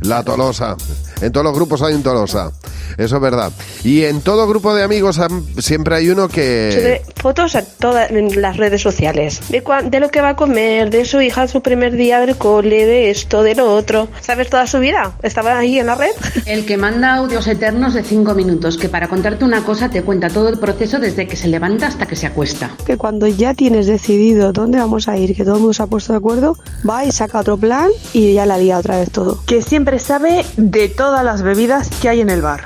La 0.01 0.23
tolosa. 0.23 0.77
En 1.21 1.31
todos 1.31 1.43
los 1.43 1.53
grupos 1.55 1.81
hay 1.81 1.93
un 1.93 2.03
tolosa. 2.03 2.51
Eso 2.97 3.15
es 3.17 3.21
verdad. 3.21 3.51
Y 3.83 4.03
en 4.05 4.21
todo 4.21 4.47
grupo 4.47 4.73
de 4.73 4.83
amigos 4.83 5.19
am- 5.19 5.45
siempre 5.59 5.95
hay 5.95 6.09
uno 6.09 6.27
que... 6.29 6.71
Sube 6.73 7.01
fotos 7.21 7.55
a 7.55 7.63
todas 7.63 8.09
en 8.11 8.41
las 8.41 8.55
redes 8.57 8.81
sociales 8.81 9.41
de, 9.49 9.63
cuan- 9.63 9.89
de 9.89 9.99
lo 9.99 10.09
que 10.09 10.21
va 10.21 10.29
a 10.29 10.35
comer, 10.35 10.89
de 10.91 11.03
su 11.05 11.19
hija, 11.21 11.47
su 11.47 11.61
primer 11.61 11.93
día 11.95 12.19
del 12.21 12.37
cole, 12.37 12.85
de 12.85 13.09
esto, 13.09 13.43
de 13.43 13.55
lo 13.55 13.73
otro. 13.73 14.07
¿Sabes 14.21 14.49
toda 14.49 14.65
su 14.67 14.79
vida? 14.79 15.13
¿Estaba 15.23 15.57
ahí 15.57 15.79
en 15.79 15.87
la 15.87 15.95
red? 15.95 16.11
El 16.45 16.65
que 16.65 16.77
manda 16.77 17.15
audios 17.15 17.47
eternos 17.47 17.93
de 17.93 18.03
cinco 18.03 18.33
minutos, 18.33 18.77
que 18.77 18.87
para 18.87 19.07
contarte 19.09 19.43
una 19.43 19.63
cosa 19.63 19.89
te 19.89 20.01
cuenta 20.03 20.29
todo 20.29 20.47
el 20.49 20.57
proceso 20.59 20.99
desde 20.99 21.27
que 21.27 21.35
se 21.35 21.47
levanta 21.47 21.87
hasta 21.87 22.05
que 22.05 22.15
se 22.15 22.27
acuesta. 22.27 22.71
Que 22.85 22.97
cuando 22.97 23.27
ya 23.27 23.53
tienes 23.53 23.87
decidido 23.87 24.53
dónde 24.53 24.77
vamos 24.77 25.07
a 25.09 25.17
ir, 25.17 25.35
que 25.35 25.43
todo 25.43 25.55
el 25.55 25.59
mundo 25.61 25.73
se 25.73 25.83
ha 25.83 25.87
puesto 25.87 26.13
de 26.13 26.17
acuerdo, 26.17 26.57
va 26.87 27.03
y 27.03 27.11
saca 27.11 27.39
otro 27.39 27.57
plan 27.57 27.89
y 28.13 28.33
ya 28.33 28.45
la 28.45 28.57
lía 28.57 28.77
otra 28.77 28.99
vez 28.99 29.11
todo. 29.11 29.39
Que 29.45 29.61
siempre 29.61 29.99
sabe 29.99 30.45
de 30.57 30.87
todas 31.05 31.23
las 31.23 31.43
bebidas 31.43 31.87
que 32.01 32.09
hay 32.09 32.21
en 32.21 32.31
el 32.31 32.41
bar. 32.41 32.63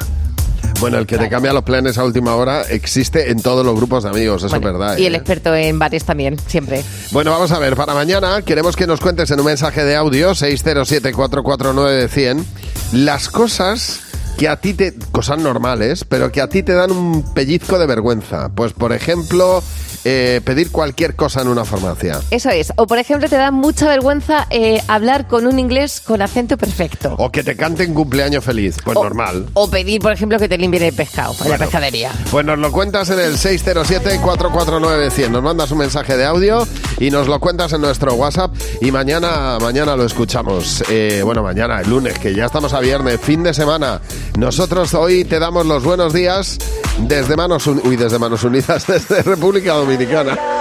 Bueno, 0.79 0.97
el 0.97 1.05
que 1.05 1.17
te 1.17 1.27
cambia 1.27 1.51
los 1.51 1.63
planes 1.63 1.97
a 1.97 2.05
última 2.05 2.35
hora 2.35 2.61
existe 2.61 3.31
en 3.31 3.41
todos 3.41 3.65
los 3.65 3.75
grupos 3.75 4.03
de 4.03 4.11
amigos, 4.11 4.43
eso 4.43 4.55
es 4.55 4.61
verdad. 4.61 4.97
Y 4.97 5.07
el 5.07 5.13
¿eh? 5.13 5.17
experto 5.17 5.53
en 5.53 5.77
bares 5.77 6.05
también, 6.05 6.37
siempre. 6.47 6.85
Bueno, 7.11 7.31
vamos 7.31 7.51
a 7.51 7.59
ver, 7.59 7.75
para 7.75 7.93
mañana 7.93 8.41
queremos 8.43 8.77
que 8.77 8.87
nos 8.87 9.01
cuentes 9.01 9.29
en 9.31 9.41
un 9.41 9.45
mensaje 9.45 9.83
de 9.83 9.97
audio 9.97 10.31
607-449-100 10.31 12.45
las 12.93 13.27
cosas 13.27 14.03
que 14.37 14.47
a 14.47 14.55
ti 14.55 14.73
te... 14.73 14.93
cosas 15.11 15.37
normales, 15.37 16.05
pero 16.05 16.31
que 16.31 16.39
a 16.39 16.47
ti 16.47 16.63
te 16.63 16.71
dan 16.71 16.93
un 16.93 17.33
pellizco 17.33 17.77
de 17.77 17.87
vergüenza. 17.87 18.47
Pues, 18.47 18.71
por 18.71 18.93
ejemplo, 18.93 19.61
eh, 20.05 20.41
pedir 20.43 20.71
cualquier 20.71 21.15
cosa 21.15 21.41
en 21.41 21.47
una 21.49 21.65
farmacia. 21.65 22.19
Eso 22.31 22.49
es. 22.49 22.71
O, 22.77 22.87
por 22.87 22.97
ejemplo, 22.99 23.27
te 23.29 23.35
da 23.37 23.51
mucha 23.51 23.87
vergüenza 23.87 24.47
eh, 24.49 24.81
hablar 24.87 25.27
con 25.27 25.45
un 25.47 25.59
inglés 25.59 26.01
con 26.01 26.21
acento 26.21 26.57
perfecto. 26.57 27.15
O 27.17 27.31
que 27.31 27.43
te 27.43 27.55
canten 27.55 27.93
cumpleaños 27.93 28.43
feliz, 28.43 28.77
pues 28.83 28.95
normal. 28.95 29.47
O 29.53 29.69
pedir, 29.69 30.01
por 30.01 30.11
ejemplo, 30.13 30.37
que 30.39 30.47
te 30.47 30.57
limpien 30.57 30.83
el 30.83 30.93
pescado 30.93 31.35
en 31.43 31.49
la 31.51 31.57
pescadería. 31.57 32.11
Pues 32.31 32.45
nos 32.45 32.57
lo 32.59 32.71
cuentas 32.71 33.09
en 33.09 33.19
el 33.19 33.37
607-449-100. 33.37 35.29
Nos 35.29 35.43
mandas 35.43 35.71
un 35.71 35.77
mensaje 35.79 36.17
de 36.17 36.25
audio 36.25 36.67
y 36.99 37.09
nos 37.11 37.27
lo 37.27 37.39
cuentas 37.39 37.73
en 37.73 37.81
nuestro 37.81 38.13
WhatsApp 38.15 38.53
y 38.81 38.91
mañana, 38.91 39.57
mañana 39.61 39.95
lo 39.95 40.05
escuchamos. 40.05 40.83
Eh, 40.89 41.21
bueno, 41.23 41.43
mañana, 41.43 41.81
el 41.81 41.89
lunes, 41.89 42.17
que 42.19 42.33
ya 42.35 42.45
estamos 42.45 42.73
a 42.73 42.79
viernes, 42.79 43.19
fin 43.21 43.43
de 43.43 43.53
semana. 43.53 44.01
Nosotros 44.37 44.93
hoy 44.93 45.25
te 45.25 45.39
damos 45.39 45.65
los 45.65 45.83
buenos 45.83 46.13
días 46.13 46.57
desde 46.99 47.35
Manos, 47.35 47.65
Un- 47.67 47.81
Uy, 47.85 47.95
desde 47.95 48.19
Manos 48.19 48.43
Unidas, 48.43 48.85
desde 48.87 49.21
República 49.23 49.73
Dominicana. 49.73 49.88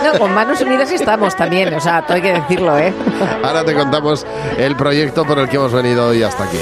No, 0.04 0.18
con 0.18 0.32
manos 0.34 0.60
unidas 0.60 0.90
estamos 0.90 1.36
también, 1.36 1.72
o 1.74 1.80
sea, 1.80 2.02
todo 2.02 2.14
hay 2.14 2.22
que 2.22 2.32
decirlo, 2.32 2.78
¿eh? 2.78 2.92
Ahora 3.42 3.64
te 3.64 3.74
contamos 3.74 4.26
el 4.56 4.76
proyecto 4.76 5.24
por 5.24 5.38
el 5.38 5.48
que 5.48 5.56
hemos 5.56 5.72
venido 5.72 6.08
hoy 6.08 6.22
hasta 6.22 6.44
aquí. 6.44 6.58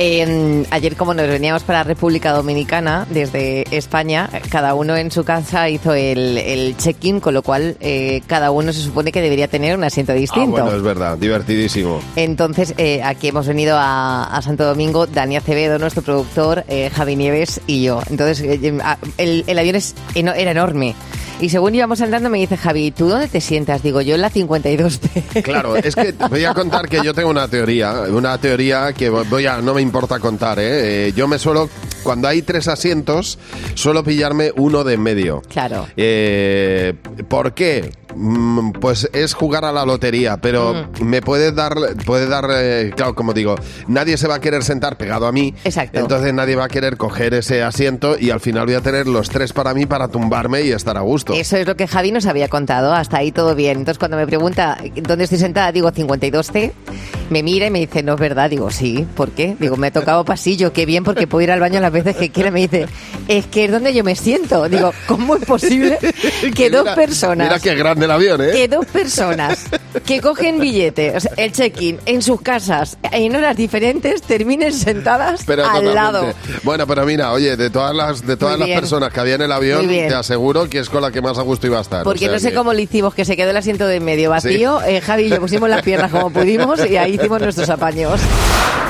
Eh, 0.00 0.64
ayer, 0.70 0.94
como 0.96 1.12
nos 1.12 1.26
veníamos 1.26 1.64
para 1.64 1.82
República 1.82 2.30
Dominicana 2.32 3.06
desde 3.10 3.64
España, 3.76 4.30
cada 4.48 4.74
uno 4.74 4.96
en 4.96 5.10
su 5.10 5.24
casa 5.24 5.68
hizo 5.68 5.92
el, 5.92 6.38
el 6.38 6.76
check-in, 6.76 7.18
con 7.18 7.34
lo 7.34 7.42
cual 7.42 7.76
eh, 7.80 8.22
cada 8.28 8.52
uno 8.52 8.72
se 8.72 8.80
supone 8.80 9.10
que 9.10 9.20
debería 9.20 9.48
tener 9.48 9.76
un 9.76 9.82
asiento 9.82 10.12
Ah, 10.12 10.14
distinto. 10.14 10.50
bueno, 10.50 10.74
es 10.76 10.82
verdad, 10.82 11.18
divertidísimo. 11.18 12.00
Entonces, 12.14 12.74
eh, 12.78 13.02
aquí 13.02 13.28
hemos 13.28 13.46
venido 13.48 13.76
a, 13.76 14.24
a 14.24 14.40
Santo 14.40 14.64
Domingo, 14.64 15.06
Dani 15.08 15.36
Acevedo, 15.36 15.78
nuestro 15.78 16.02
productor, 16.02 16.64
eh, 16.68 16.90
Javi 16.94 17.16
Nieves 17.16 17.60
y 17.66 17.82
yo. 17.82 18.00
Entonces, 18.08 18.40
eh, 18.40 18.78
a- 18.82 18.98
el, 19.18 19.42
el 19.48 19.58
avión 19.58 19.74
es, 19.76 19.94
era 20.14 20.50
enorme. 20.52 20.94
Y 21.40 21.50
según 21.50 21.74
íbamos 21.74 22.00
andando, 22.00 22.30
me 22.30 22.38
dice 22.38 22.56
Javi, 22.56 22.90
¿tú 22.90 23.08
dónde 23.08 23.28
te 23.28 23.40
sientas? 23.40 23.82
Digo, 23.82 24.00
yo 24.00 24.16
en 24.16 24.22
la 24.22 24.30
52T. 24.30 25.42
Claro, 25.48 25.76
es 25.76 25.94
que 25.94 26.12
te 26.12 26.26
voy 26.26 26.44
a 26.44 26.52
contar 26.52 26.88
que 26.88 27.00
yo 27.02 27.14
tengo 27.14 27.30
una 27.30 27.46
teoría, 27.46 27.92
una 28.10 28.38
teoría 28.38 28.92
que 28.92 29.08
voy 29.08 29.46
a, 29.46 29.60
no 29.60 29.72
me 29.72 29.80
importa 29.80 30.18
contar, 30.18 30.58
¿eh? 30.58 31.08
Eh, 31.08 31.12
yo 31.14 31.28
me 31.28 31.38
suelo, 31.38 31.70
cuando 32.02 32.26
hay 32.26 32.42
tres 32.42 32.66
asientos, 32.66 33.38
suelo 33.74 34.02
pillarme 34.02 34.50
uno 34.56 34.82
de 34.82 34.94
en 34.94 35.02
medio. 35.02 35.42
Claro. 35.48 35.86
Eh, 35.96 36.94
¿Por 37.28 37.54
qué? 37.54 37.92
Mm, 38.20 38.72
Pues 38.80 39.08
es 39.12 39.32
jugar 39.34 39.64
a 39.64 39.72
la 39.72 39.84
lotería, 39.84 40.38
pero 40.38 40.88
me 41.00 41.22
puede 41.22 41.52
dar, 41.52 41.74
puede 42.04 42.26
dar, 42.26 42.48
eh, 42.52 42.92
claro, 42.96 43.14
como 43.14 43.32
digo, 43.32 43.54
nadie 43.86 44.16
se 44.16 44.26
va 44.26 44.36
a 44.36 44.40
querer 44.40 44.64
sentar 44.64 44.96
pegado 44.96 45.26
a 45.26 45.32
mí, 45.32 45.54
Exacto. 45.64 45.98
entonces 46.00 46.34
nadie 46.34 46.56
va 46.56 46.64
a 46.64 46.68
querer 46.68 46.96
coger 46.96 47.34
ese 47.34 47.62
asiento 47.62 48.16
y 48.18 48.30
al 48.30 48.40
final 48.40 48.66
voy 48.66 48.74
a 48.74 48.80
tener 48.80 49.06
los 49.06 49.28
tres 49.30 49.52
para 49.52 49.72
mí 49.74 49.86
para 49.86 50.08
tumbarme 50.08 50.62
y 50.62 50.72
estar 50.72 50.96
a 50.96 51.00
gusto. 51.00 51.32
Eso 51.34 51.56
es 51.56 51.66
lo 51.66 51.76
que 51.76 51.86
Javi 51.86 52.10
nos 52.10 52.26
había 52.26 52.48
contado, 52.48 52.92
hasta 52.92 53.18
ahí 53.18 53.30
todo 53.30 53.54
bien. 53.54 53.78
Entonces 53.78 53.98
cuando 53.98 54.16
me 54.16 54.26
pregunta 54.26 54.78
dónde 54.96 55.24
estoy 55.24 55.38
sentada, 55.38 55.70
digo 55.70 55.92
52C, 55.92 56.72
me 57.30 57.42
mira 57.44 57.66
y 57.66 57.70
me 57.70 57.78
dice, 57.80 58.02
no 58.02 58.14
es 58.14 58.20
verdad, 58.20 58.50
digo, 58.50 58.70
sí, 58.70 59.06
¿por 59.14 59.30
qué? 59.30 59.54
Digo, 59.60 59.76
me 59.76 59.88
ha 59.88 59.92
tocado 59.92 60.24
pasillo, 60.24 60.72
qué 60.72 60.86
bien, 60.86 61.04
porque 61.04 61.26
puedo 61.28 61.42
ir 61.42 61.50
al 61.52 61.60
baño 61.60 61.80
las 61.80 61.92
veces 61.92 62.16
que 62.16 62.30
quiera. 62.30 62.50
Me 62.50 62.60
dice, 62.62 62.86
es 63.28 63.46
que 63.46 63.66
es 63.66 63.70
donde 63.70 63.94
yo 63.94 64.02
me 64.02 64.16
siento. 64.16 64.68
Digo, 64.68 64.92
¿cómo 65.06 65.36
es 65.36 65.44
posible 65.44 65.98
que 66.56 66.70
dos 66.70 66.88
personas... 66.90 67.46
Mira 67.48 67.60
qué 67.60 67.74
grande 67.74 68.07
el 68.08 68.14
avión, 68.14 68.40
¿eh? 68.42 68.50
Que 68.52 68.68
dos 68.68 68.86
personas 68.86 69.64
que 70.06 70.20
cogen 70.20 70.58
billete, 70.58 71.16
o 71.16 71.20
sea, 71.20 71.32
el 71.36 71.52
check-in, 71.52 71.98
en 72.06 72.22
sus 72.22 72.40
casas, 72.40 72.96
en 73.12 73.34
horas 73.36 73.56
diferentes, 73.56 74.22
terminen 74.22 74.72
sentadas 74.72 75.42
Pero 75.46 75.62
al 75.64 75.68
totalmente. 75.68 75.94
lado. 75.94 76.34
Bueno, 76.62 76.86
pero 76.86 77.04
mira, 77.06 77.32
oye, 77.32 77.56
de 77.56 77.70
todas 77.70 77.94
las 77.94 78.26
de 78.26 78.36
todas 78.36 78.58
las 78.58 78.68
personas 78.68 79.12
que 79.12 79.20
había 79.20 79.34
en 79.36 79.42
el 79.42 79.52
avión, 79.52 79.86
te 79.86 80.14
aseguro 80.14 80.68
que 80.68 80.78
es 80.80 80.88
con 80.88 81.02
la 81.02 81.10
que 81.10 81.20
más 81.20 81.38
a 81.38 81.42
gusto 81.42 81.66
iba 81.66 81.78
a 81.78 81.82
estar. 81.82 82.04
Porque 82.04 82.24
o 82.26 82.28
sea 82.28 82.32
no 82.32 82.38
sé 82.40 82.48
que- 82.50 82.54
cómo 82.56 82.72
lo 82.72 82.80
hicimos, 82.80 83.14
que 83.14 83.24
se 83.24 83.36
quedó 83.36 83.50
el 83.50 83.56
asiento 83.56 83.86
de 83.86 83.96
en 83.96 84.04
medio 84.04 84.30
vacío. 84.30 84.80
Eh, 84.82 85.00
Javi 85.00 85.24
y 85.24 85.28
yo 85.30 85.40
pusimos 85.40 85.68
las 85.68 85.82
piernas 85.82 86.10
como 86.10 86.30
pudimos 86.30 86.80
y 86.88 86.96
ahí 86.96 87.14
hicimos 87.14 87.40
nuestros 87.40 87.68
apaños. 87.68 88.20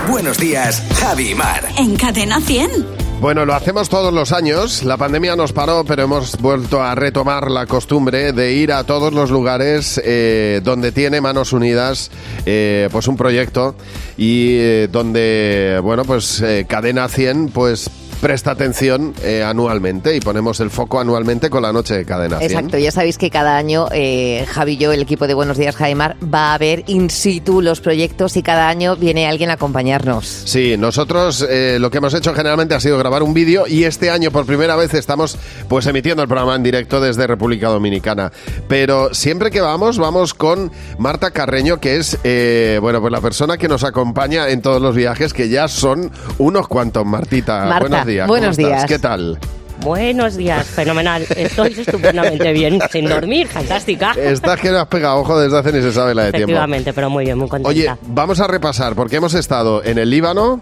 Buenos 0.09 0.39
días, 0.39 0.83
Javi 1.01 1.31
y 1.31 1.35
Mar. 1.35 1.65
En 1.79 1.97
Cadena 1.97 2.41
100. 2.41 3.08
Bueno, 3.21 3.45
lo 3.45 3.55
hacemos 3.55 3.89
todos 3.89 4.15
los 4.15 4.31
años. 4.31 4.85
La 4.85 4.97
pandemia 4.97 5.35
nos 5.35 5.53
paró, 5.53 5.83
pero 5.85 6.05
hemos 6.05 6.39
vuelto 6.39 6.81
a 6.81 6.95
retomar 6.95 7.51
la 7.51 7.67
costumbre 7.67 8.33
de 8.33 8.53
ir 8.53 8.73
a 8.73 8.85
todos 8.85 9.13
los 9.13 9.31
lugares 9.31 10.01
eh, 10.05 10.61
donde 10.63 10.93
tiene 10.93 11.21
Manos 11.21 11.53
Unidas 11.53 12.13
eh, 12.47 12.89
pues 12.93 13.09
un 13.09 13.17
proyecto 13.17 13.75
y 14.17 14.57
eh, 14.59 14.89
donde, 14.91 15.81
bueno, 15.83 16.05
pues 16.05 16.41
eh, 16.43 16.65
Cadena 16.69 17.09
100 17.09 17.49
pues 17.49 17.91
presta 18.21 18.51
atención 18.51 19.15
eh, 19.23 19.43
anualmente 19.43 20.17
y 20.17 20.21
ponemos 20.21 20.61
el 20.61 20.71
foco 20.71 21.01
anualmente 21.01 21.51
con 21.51 21.63
la 21.63 21.73
noche 21.73 21.95
de 21.95 22.05
Cadena 22.05 22.39
100. 22.39 22.51
Exacto, 22.51 22.79
ya 22.79 22.91
sabéis 22.91 23.19
que 23.19 23.31
cada 23.31 23.57
año 23.57 23.89
eh, 23.93 24.45
Javi 24.49 24.69
y 24.73 24.77
yo, 24.77 24.93
el 24.93 25.01
equipo 25.01 25.27
de 25.27 25.35
Buenos 25.35 25.57
Días 25.57 25.77
Jaimar, 25.77 26.17
va 26.23 26.55
a 26.55 26.59
ver 26.59 26.85
in 26.87 27.11
situ 27.11 27.63
los 27.63 27.81
proyectos 27.81 28.37
y 28.37 28.43
cada 28.43 28.69
año 28.69 28.97
viene 28.97 29.27
alguien 29.27 29.51
a 29.51 29.55
acompañarnos. 29.55 30.27
Sí, 30.27 30.77
nosotros 30.77 31.47
eh, 31.49 31.79
lo 31.81 31.91
que 31.91 31.99
hemos 31.99 32.13
hecho 32.15 32.35
generalmente 32.35 32.75
ha 32.75 32.81
sido 32.81 32.99
grabar 32.99 33.23
un 33.23 33.35
vídeo 33.35 33.67
y 33.67 33.85
este 33.85 34.11
año 34.11 34.31
por 34.31 34.47
primera 34.47 34.77
vez 34.77 34.95
estamos 34.95 35.39
pues 35.69 35.87
emitiendo 35.87 36.23
el 36.23 36.29
programa 36.29 36.55
en 36.57 36.63
directo 36.63 37.01
desde 37.01 37.27
República 37.27 37.69
Dominicana. 37.69 38.33
Pero 38.69 39.15
siempre 39.15 39.51
que 39.51 39.61
vamos, 39.61 39.99
vamos 39.99 40.35
con 40.35 40.73
Marta 40.99 41.31
Carreño, 41.31 41.79
que 41.79 41.97
es 41.97 42.19
eh, 42.25 42.79
bueno 42.81 43.01
pues 43.01 43.13
la 43.13 43.21
persona 43.21 43.57
que 43.57 43.69
nos 43.69 43.85
acompaña 43.85 44.49
en 44.49 44.61
todos 44.61 44.83
los 44.83 44.95
viajes, 44.95 45.33
que 45.33 45.49
ya 45.49 45.69
son 45.69 46.11
unos 46.39 46.69
cuantos, 46.69 47.07
Martita. 47.07 47.65
Marta, 47.65 47.81
buenos 47.81 48.07
días. 48.09 48.27
¿cómo 48.27 48.39
buenos 48.39 48.59
estás? 48.59 48.67
días. 48.67 48.87
¿Qué 48.87 48.99
tal? 48.99 49.39
Buenos 49.81 50.37
días, 50.37 50.67
fenomenal. 50.67 51.25
Estoy 51.37 51.73
estupendamente 51.79 52.53
bien, 52.53 52.81
sin 52.91 53.09
dormir, 53.09 53.47
fantástica. 53.47 54.13
Estás 54.13 54.61
que 54.61 54.71
no 54.71 54.81
has 54.81 54.89
pegado 54.89 55.19
ojo 55.21 55.39
desde 55.39 55.57
hace 55.57 55.73
ni 55.73 55.81
se 55.83 55.93
sabe 55.93 56.15
la 56.17 56.25
de 56.25 56.33
tiempo. 56.33 56.51
Efectivamente, 56.51 56.93
pero 56.93 57.11
muy 57.11 57.25
bien, 57.25 57.39
muy 57.39 57.49
contenta. 57.49 57.69
Oye, 57.69 57.89
vamos 58.09 58.41
a 58.41 58.49
repasar 58.49 58.97
porque 58.97 59.17
hemos 59.17 59.35
estado 59.35 59.85
en 59.85 59.99
el 59.99 60.11
Líbano, 60.11 60.61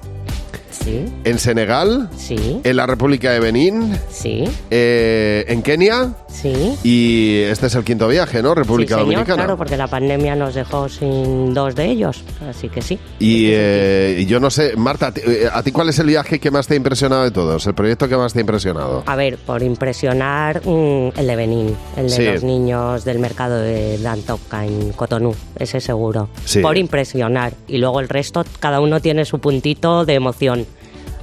Sí. 0.84 1.04
en 1.24 1.38
Senegal, 1.38 2.08
Sí. 2.16 2.60
en 2.62 2.76
la 2.76 2.86
República 2.86 3.30
de 3.32 3.40
Benín, 3.40 3.98
Sí. 4.10 4.44
eh, 4.70 5.44
en 5.48 5.62
Kenia 5.62 6.14
Sí. 6.28 6.74
y 6.84 7.38
este 7.42 7.66
es 7.66 7.74
el 7.74 7.84
quinto 7.84 8.06
viaje, 8.08 8.42
¿no? 8.42 8.54
República 8.54 8.94
sí, 8.96 9.00
señor, 9.00 9.04
Dominicana. 9.14 9.36
claro, 9.44 9.56
porque 9.56 9.76
la 9.76 9.86
pandemia 9.86 10.36
nos 10.36 10.54
dejó 10.54 10.88
sin 10.88 11.54
dos 11.54 11.74
de 11.74 11.86
ellos, 11.86 12.22
así 12.48 12.68
que 12.68 12.82
sí. 12.82 12.98
Y 13.18 13.48
eh, 13.52 14.24
yo 14.28 14.38
no 14.38 14.50
sé, 14.50 14.76
Marta, 14.76 15.08
¿a 15.08 15.12
ti- 15.12 15.22
eh, 15.26 15.48
¿a 15.52 15.62
ti 15.62 15.72
cuál 15.72 15.88
es 15.88 15.98
el 15.98 16.06
viaje 16.06 16.38
que 16.38 16.50
más 16.50 16.66
te 16.66 16.74
ha 16.74 16.76
impresionado 16.76 17.24
de 17.24 17.30
todos? 17.30 17.66
¿El 17.66 17.74
proyecto 17.74 18.08
que 18.08 18.16
más 18.16 18.32
te 18.32 18.38
ha 18.38 18.42
impresionado? 18.42 19.02
A 19.06 19.16
ver, 19.16 19.38
por 19.38 19.62
impresionar, 19.62 20.60
mm, 20.64 21.18
el 21.18 21.26
de 21.26 21.36
Benín, 21.36 21.76
el 21.96 22.04
de 22.10 22.16
Sí. 22.16 22.24
los 22.24 22.42
niños 22.42 23.04
del 23.04 23.18
mercado 23.18 23.58
de 23.60 23.98
Dantoca 23.98 24.64
en 24.66 24.92
Cotonú, 24.92 25.34
ese 25.58 25.80
seguro. 25.80 26.28
Sí. 26.44 26.60
Por 26.60 26.76
impresionar. 26.76 27.54
Y 27.66 27.78
luego 27.78 28.00
el 28.00 28.08
resto, 28.08 28.44
cada 28.60 28.80
uno 28.80 29.00
tiene 29.00 29.24
su 29.24 29.38
puntito 29.38 30.04
de 30.04 30.14
emoción. 30.14 30.65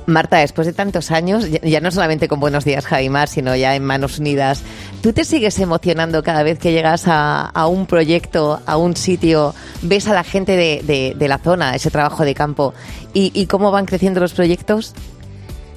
Marta, 0.06 0.38
después 0.38 0.68
de 0.68 0.74
tantos 0.74 1.12
años, 1.12 1.48
ya, 1.50 1.80
no 1.80 1.92
solamente 1.92 2.28
con 2.28 2.40
Buenos 2.40 2.66
Días, 2.66 2.86
Javimar, 2.86 3.28
sino 3.28 3.56
ya 3.56 3.76
en 3.76 3.84
Manos 3.84 4.20
Unidas, 4.20 4.62
¿tú 5.02 5.14
te 5.14 5.24
sigues 5.24 5.58
emocionando 5.60 6.24
cada 6.24 6.44
vez 6.44 6.60
que 6.60 6.72
llegas 6.72 7.04
a, 7.08 7.52
un 7.68 7.86
proyecto, 7.86 8.60
a 8.66 8.78
un 8.78 8.96
sitio, 8.96 9.54
ves 9.82 10.08
a 10.08 10.14
la 10.14 10.24
gente 10.24 10.56
de, 10.56 11.14
de- 11.18 11.28
la 11.28 11.38
zona, 11.38 11.74
ese 11.76 11.90
trabajo 11.90 12.26
de 12.26 12.34
campo, 12.34 12.74
y, 13.14 13.46
cómo 13.46 13.72
van 13.72 13.86
creciendo 13.86 14.20
los 14.20 14.34
proyectos? 14.34 14.94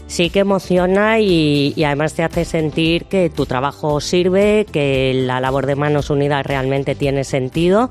Sí 0.09 0.31
que 0.31 0.41
emociona 0.41 1.19
y, 1.21 1.75
además 1.85 2.15
te 2.15 2.23
hace 2.25 2.45
sentir 2.45 3.05
que 3.05 3.31
tu 3.31 3.47
trabajo 3.47 4.01
sirve, 4.01 4.67
que 4.71 5.13
la 5.15 5.41
labor 5.41 5.67
de 5.67 5.77
Manos 5.77 6.11
Unidas 6.11 6.45
realmente 6.47 6.95
tiene 6.95 7.25
sentido. 7.25 7.91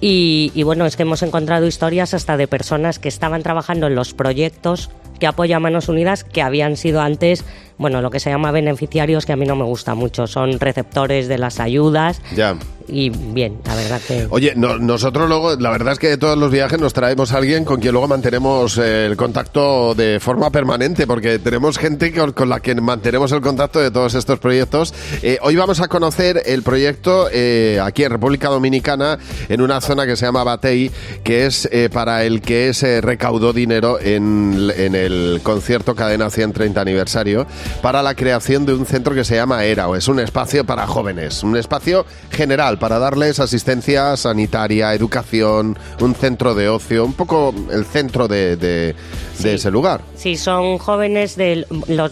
Y 0.00 0.62
bueno, 0.62 0.84
es 0.86 0.96
que 0.96 1.02
hemos 1.02 1.22
encontrado 1.22 1.66
historias 1.66 2.14
hasta 2.14 2.36
de 2.36 2.46
personas 2.46 2.98
que 2.98 3.08
estaban 3.08 3.42
trabajando 3.42 3.86
en 3.86 3.94
los 3.94 4.12
proyectos 4.12 4.90
que 5.18 5.26
apoya 5.26 5.60
Manos 5.60 5.88
Unidas, 5.88 6.24
que 6.24 6.42
habían 6.42 6.76
sido 6.76 7.00
antes, 7.00 7.44
bueno, 7.78 8.00
lo 8.00 8.10
que 8.10 8.20
se 8.20 8.30
llama 8.30 8.50
beneficiarios, 8.50 9.26
que 9.26 9.32
a 9.32 9.36
mí 9.36 9.46
no 9.46 9.56
me 9.56 9.64
gusta 9.64 9.94
mucho, 9.94 10.26
son 10.26 10.58
receptores 10.60 11.28
de 11.28 11.38
las 11.38 11.60
ayudas. 11.60 12.20
Ya. 12.34 12.56
Y 12.88 13.10
bien, 13.10 13.58
la 13.66 13.74
verdad 13.74 14.00
que... 14.06 14.28
Oye, 14.30 14.52
no- 14.54 14.78
nosotros 14.78 15.28
luego, 15.28 15.56
la 15.56 15.70
verdad 15.70 15.94
es 15.94 15.98
que 15.98 16.06
de 16.10 16.18
todos 16.18 16.38
los 16.38 16.52
viajes 16.52 16.78
nos 16.78 16.92
traemos 16.92 17.32
a 17.32 17.38
alguien 17.38 17.64
con 17.64 17.80
quien 17.80 17.90
luego 17.92 18.06
mantenemos 18.06 18.78
eh, 18.78 19.06
el 19.06 19.16
contacto 19.16 19.92
de 19.96 20.20
forma 20.20 20.50
permanente, 20.50 21.04
porque 21.04 21.40
tenemos 21.40 21.78
gente 21.78 22.12
con, 22.14 22.30
con 22.32 22.48
la 22.48 22.60
que 22.60 22.76
mantenemos 22.76 23.32
el 23.32 23.40
contacto 23.40 23.80
de 23.80 23.90
todos 23.90 24.14
estos 24.14 24.38
proyectos. 24.38 24.94
Eh, 25.22 25.38
hoy 25.42 25.56
vamos 25.56 25.80
a 25.80 25.88
conocer 25.88 26.40
el 26.46 26.62
proyecto 26.62 27.28
eh, 27.32 27.80
aquí 27.82 28.04
en 28.04 28.12
República 28.12 28.48
Dominicana, 28.50 29.18
en 29.48 29.62
una 29.62 29.80
zona 29.80 30.06
que 30.06 30.14
se 30.14 30.24
llama 30.26 30.44
Batey, 30.44 30.92
que 31.24 31.46
es 31.46 31.68
eh, 31.72 31.90
para 31.92 32.22
el 32.22 32.40
que 32.40 32.72
se 32.72 33.00
recaudó 33.00 33.52
dinero 33.52 33.98
en, 34.00 34.70
en 34.76 34.94
el 34.94 35.40
concierto 35.42 35.96
Cadena 35.96 36.30
130 36.30 36.80
aniversario, 36.80 37.48
para 37.82 38.02
la 38.02 38.14
creación 38.14 38.66
de 38.66 38.74
un 38.74 38.86
centro 38.86 39.14
que 39.14 39.24
se 39.24 39.36
llama 39.36 39.64
ERAO. 39.64 39.96
Es 39.96 40.08
un 40.08 40.20
espacio 40.20 40.64
para 40.64 40.86
jóvenes, 40.86 41.42
un 41.42 41.56
espacio 41.56 42.04
general 42.30 42.78
para 42.78 42.98
darles 42.98 43.40
asistencia 43.40 44.16
sanitaria, 44.16 44.92
educación, 44.94 45.78
un 46.00 46.14
centro 46.14 46.54
de 46.54 46.68
ocio, 46.68 47.04
un 47.04 47.12
poco 47.12 47.54
el 47.72 47.84
centro 47.84 48.28
de, 48.28 48.56
de- 48.56 48.94
de 49.38 49.54
ese 49.54 49.70
lugar. 49.70 50.00
Sí, 50.16 50.36
son 50.36 50.78
jóvenes 50.78 51.36
de 51.36 51.66
los 51.88 52.10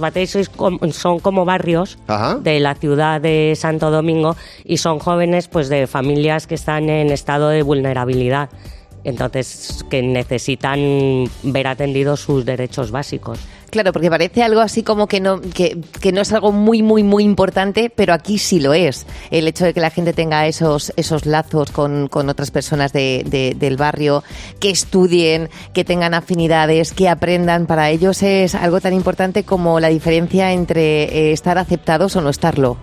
com- 0.57 0.79
son 0.93 1.21
como 1.21 1.45
barrios 1.47 1.99
Ajá. 2.07 2.35
de 2.37 2.61
la 2.61 2.75
ciudad 2.75 3.21
de 3.21 3.55
Santo 3.57 3.90
Domingo 3.90 4.37
y 4.64 4.77
son 4.77 4.99
jóvenes 4.99 5.49
pues 5.49 5.69
de 5.71 5.87
familias 5.87 6.47
que 6.47 6.55
están 6.55 6.90
en 6.90 7.11
estado 7.11 7.49
de 7.49 7.62
vulnerabilidad. 7.62 8.51
Entonces, 9.05 9.85
que 9.90 10.03
necesitan 10.03 11.29
ver 11.43 11.67
atendidos 11.67 12.21
sus 12.21 12.45
derechos 12.45 12.90
básicos. 12.90 13.38
Claro, 13.75 13.93
porque 13.93 14.09
parece 14.09 14.41
algo 14.45 14.61
así 14.61 14.85
como 14.85 15.09
que 15.09 15.19
no, 15.19 15.41
que, 15.41 15.77
que 16.01 16.13
no 16.13 16.21
es 16.21 16.33
algo 16.33 16.53
muy, 16.53 16.81
muy, 16.81 17.03
muy 17.03 17.25
importante, 17.25 17.91
pero 17.93 18.15
aquí 18.15 18.39
sí 18.39 18.61
lo 18.61 18.73
es. 18.73 19.05
El 19.33 19.49
hecho 19.49 19.65
de 19.65 19.75
que 19.75 19.81
la 19.81 19.91
gente 19.91 20.13
tenga 20.13 20.47
esos, 20.47 20.93
esos 20.95 21.27
lazos 21.27 21.73
con, 21.73 22.07
con 22.07 22.29
otras 22.29 22.53
personas 22.53 22.93
de- 22.93 23.25
de- 23.27 23.57
del 23.59 23.77
barrio, 23.77 24.23
que 24.61 24.71
estudien, 24.71 25.51
que 25.73 25.85
tengan 25.85 26.15
afinidades, 26.15 26.93
que 26.93 27.09
aprendan, 27.09 27.67
para 27.67 27.91
ellos 27.91 28.23
es 28.23 28.55
algo 28.55 28.81
tan 28.81 28.93
importante 28.95 29.43
como 29.43 29.81
la 29.81 29.89
diferencia 29.89 30.53
entre 30.53 31.03
eh, 31.07 31.33
estar 31.33 31.59
aceptados 31.59 32.15
o 32.15 32.21
no 32.21 32.31
estarlo. 32.31 32.77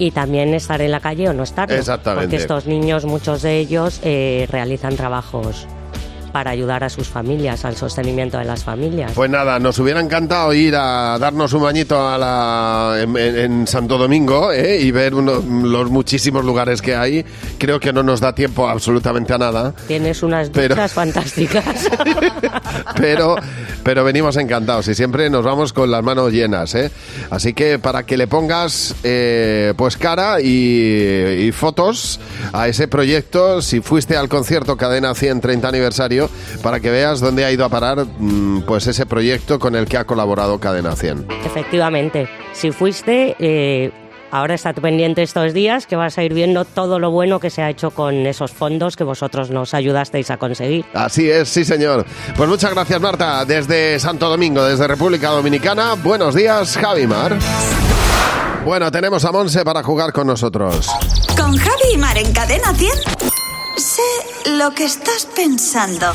Y 0.00 0.10
también 0.10 0.54
estar 0.54 0.82
en 0.82 0.90
la 0.90 0.98
calle 0.98 1.28
o 1.28 1.34
no 1.34 1.44
estarlo. 1.44 1.76
Exactamente. 1.76 2.24
Porque 2.26 2.36
estos 2.42 2.66
niños, 2.66 3.04
muchos 3.04 3.42
de 3.42 3.58
ellos, 3.60 4.00
eh, 4.02 4.48
realizan 4.50 4.96
trabajos 4.96 5.68
para 6.36 6.50
ayudar 6.50 6.84
a 6.84 6.90
sus 6.90 7.08
familias, 7.08 7.64
al 7.64 7.76
sostenimiento 7.78 8.36
de 8.36 8.44
las 8.44 8.62
familias. 8.62 9.12
Pues 9.14 9.30
nada, 9.30 9.58
nos 9.58 9.78
hubiera 9.78 10.00
encantado 10.02 10.52
ir 10.52 10.76
a 10.76 11.16
darnos 11.18 11.50
un 11.54 11.62
bañito 11.62 12.06
a 12.06 12.18
la, 12.18 13.00
en, 13.00 13.16
en- 13.16 13.66
Santo 13.66 13.96
Domingo 13.96 14.52
¿eh? 14.52 14.78
y 14.82 14.90
ver 14.90 15.14
uno- 15.14 15.40
los 15.40 15.88
muchísimos 15.90 16.44
lugares 16.44 16.82
que 16.82 16.94
hay. 16.94 17.24
Creo 17.56 17.80
que 17.80 17.90
no 17.90 18.02
nos 18.02 18.20
da 18.20 18.34
tiempo 18.34 18.68
absolutamente 18.68 19.32
a 19.32 19.38
nada. 19.38 19.72
Tienes 19.88 20.22
unas 20.22 20.50
Pero- 20.50 20.74
duchas 20.74 20.92
fantásticas. 20.92 21.64
pero, 22.96 23.36
pero 23.82 24.04
venimos 24.04 24.36
encantados 24.36 24.88
y 24.88 24.94
siempre 24.94 25.30
nos 25.30 25.42
vamos 25.42 25.72
con 25.72 25.90
las 25.90 26.02
manos 26.02 26.32
llenas, 26.32 26.74
¿eh? 26.74 26.90
Así 27.30 27.54
que 27.54 27.78
para 27.78 28.04
que 28.04 28.18
le 28.18 28.26
pongas 28.26 28.94
eh, 29.04 29.72
pues 29.74 29.96
cara 29.96 30.42
y, 30.42 31.46
y 31.46 31.52
fotos 31.52 32.20
a 32.52 32.68
ese 32.68 32.88
proyecto, 32.88 33.62
si 33.62 33.80
fuiste 33.80 34.18
al 34.18 34.28
concierto 34.28 34.76
Cadena 34.76 35.14
100 35.14 35.40
30 35.40 35.72
para 36.62 36.80
que 36.80 36.90
veas 36.90 37.20
dónde 37.20 37.44
ha 37.44 37.52
ido 37.52 37.64
a 37.64 37.68
parar 37.68 38.06
mm, 38.06 38.62
pues 38.62 38.86
ese 38.86 39.06
proyecto 39.06 39.58
con 39.58 39.74
el 39.74 39.86
que 39.86 39.96
ha 39.96 40.04
colaborado 40.04 40.58
Cadena 40.58 40.94
100. 40.96 41.26
Efectivamente, 41.44 42.28
si 42.52 42.70
fuiste, 42.72 43.36
eh, 43.38 43.92
ahora 44.30 44.54
estate 44.54 44.80
pendiente 44.80 45.22
estos 45.22 45.52
días 45.52 45.86
que 45.86 45.96
vas 45.96 46.18
a 46.18 46.24
ir 46.24 46.34
viendo 46.34 46.64
todo 46.64 46.98
lo 46.98 47.10
bueno 47.10 47.40
que 47.40 47.50
se 47.50 47.62
ha 47.62 47.70
hecho 47.70 47.90
con 47.90 48.26
esos 48.26 48.50
fondos 48.52 48.96
que 48.96 49.04
vosotros 49.04 49.50
nos 49.50 49.74
ayudasteis 49.74 50.30
a 50.30 50.36
conseguir. 50.36 50.84
Así 50.94 51.30
es, 51.30 51.48
sí 51.48 51.64
señor. 51.64 52.04
Pues 52.36 52.48
muchas 52.48 52.72
gracias 52.72 53.00
Marta, 53.00 53.44
desde 53.44 53.98
Santo 53.98 54.28
Domingo, 54.28 54.64
desde 54.64 54.86
República 54.86 55.30
Dominicana. 55.30 55.94
Buenos 55.94 56.34
días, 56.34 56.76
Javimar. 56.76 57.36
Bueno, 58.64 58.90
tenemos 58.90 59.24
a 59.24 59.30
Monse 59.30 59.64
para 59.64 59.82
jugar 59.82 60.12
con 60.12 60.26
nosotros. 60.26 60.88
Con 61.36 61.56
Javi 61.56 61.94
y 61.94 61.96
Mar 61.98 62.18
en 62.18 62.32
Cadena 62.32 62.74
100. 62.74 63.35
Sé 63.76 64.02
lo 64.56 64.70
que 64.70 64.84
estás 64.84 65.28
pensando. 65.36 66.06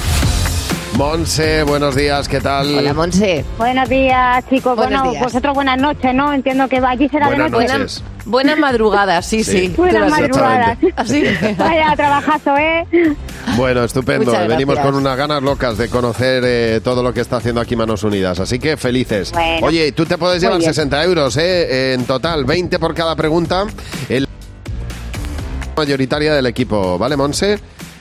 Monse, 0.97 1.61
buenos 1.63 1.95
días, 1.95 2.27
¿qué 2.27 2.41
tal? 2.41 2.75
Hola, 2.75 2.93
Monse. 2.93 3.45
Buenos 3.57 3.87
días, 3.87 4.43
chicos. 4.49 4.75
Buenos 4.75 5.01
bueno, 5.01 5.11
días. 5.11 5.23
vosotros 5.23 5.53
buenas 5.53 5.79
noches, 5.79 6.13
¿no? 6.13 6.33
Entiendo 6.33 6.67
que 6.67 6.77
allí 6.77 7.07
será 7.07 7.27
Buenas 7.27 7.51
de 7.51 7.57
noche. 7.57 7.77
noches. 7.77 8.03
Buenas 8.25 8.57
madrugadas, 8.57 9.25
sí, 9.25 9.43
sí. 9.43 9.69
tú 9.69 9.83
Buenas 9.83 10.09
madrugadas. 10.09 10.77
Así. 10.95 11.23
Vaya 11.57 11.93
trabajazo, 11.95 12.57
¿eh? 12.57 12.87
Bueno, 13.55 13.83
estupendo. 13.83 14.31
Venimos 14.47 14.79
con 14.79 14.95
unas 14.95 15.15
ganas 15.15 15.41
locas 15.43 15.77
de 15.77 15.87
conocer 15.87 16.43
eh, 16.45 16.81
todo 16.83 17.03
lo 17.03 17.13
que 17.13 17.21
está 17.21 17.37
haciendo 17.37 17.61
aquí 17.61 17.75
Manos 17.75 18.03
Unidas. 18.03 18.39
Así 18.39 18.57
que 18.57 18.75
felices. 18.75 19.31
Bueno. 19.31 19.67
Oye, 19.67 19.91
tú 19.91 20.05
te 20.05 20.17
puedes 20.17 20.41
llevar 20.41 20.57
bien. 20.57 20.73
60 20.73 21.03
euros 21.03 21.37
eh, 21.37 21.93
en 21.93 22.05
total, 22.05 22.43
20 22.43 22.79
por 22.79 22.93
cada 22.95 23.15
pregunta. 23.15 23.65
El 24.09 24.27
mayoritaria 25.75 26.33
del 26.33 26.45
equipo, 26.45 26.97
¿vale, 26.97 27.15
Monse? 27.17 27.59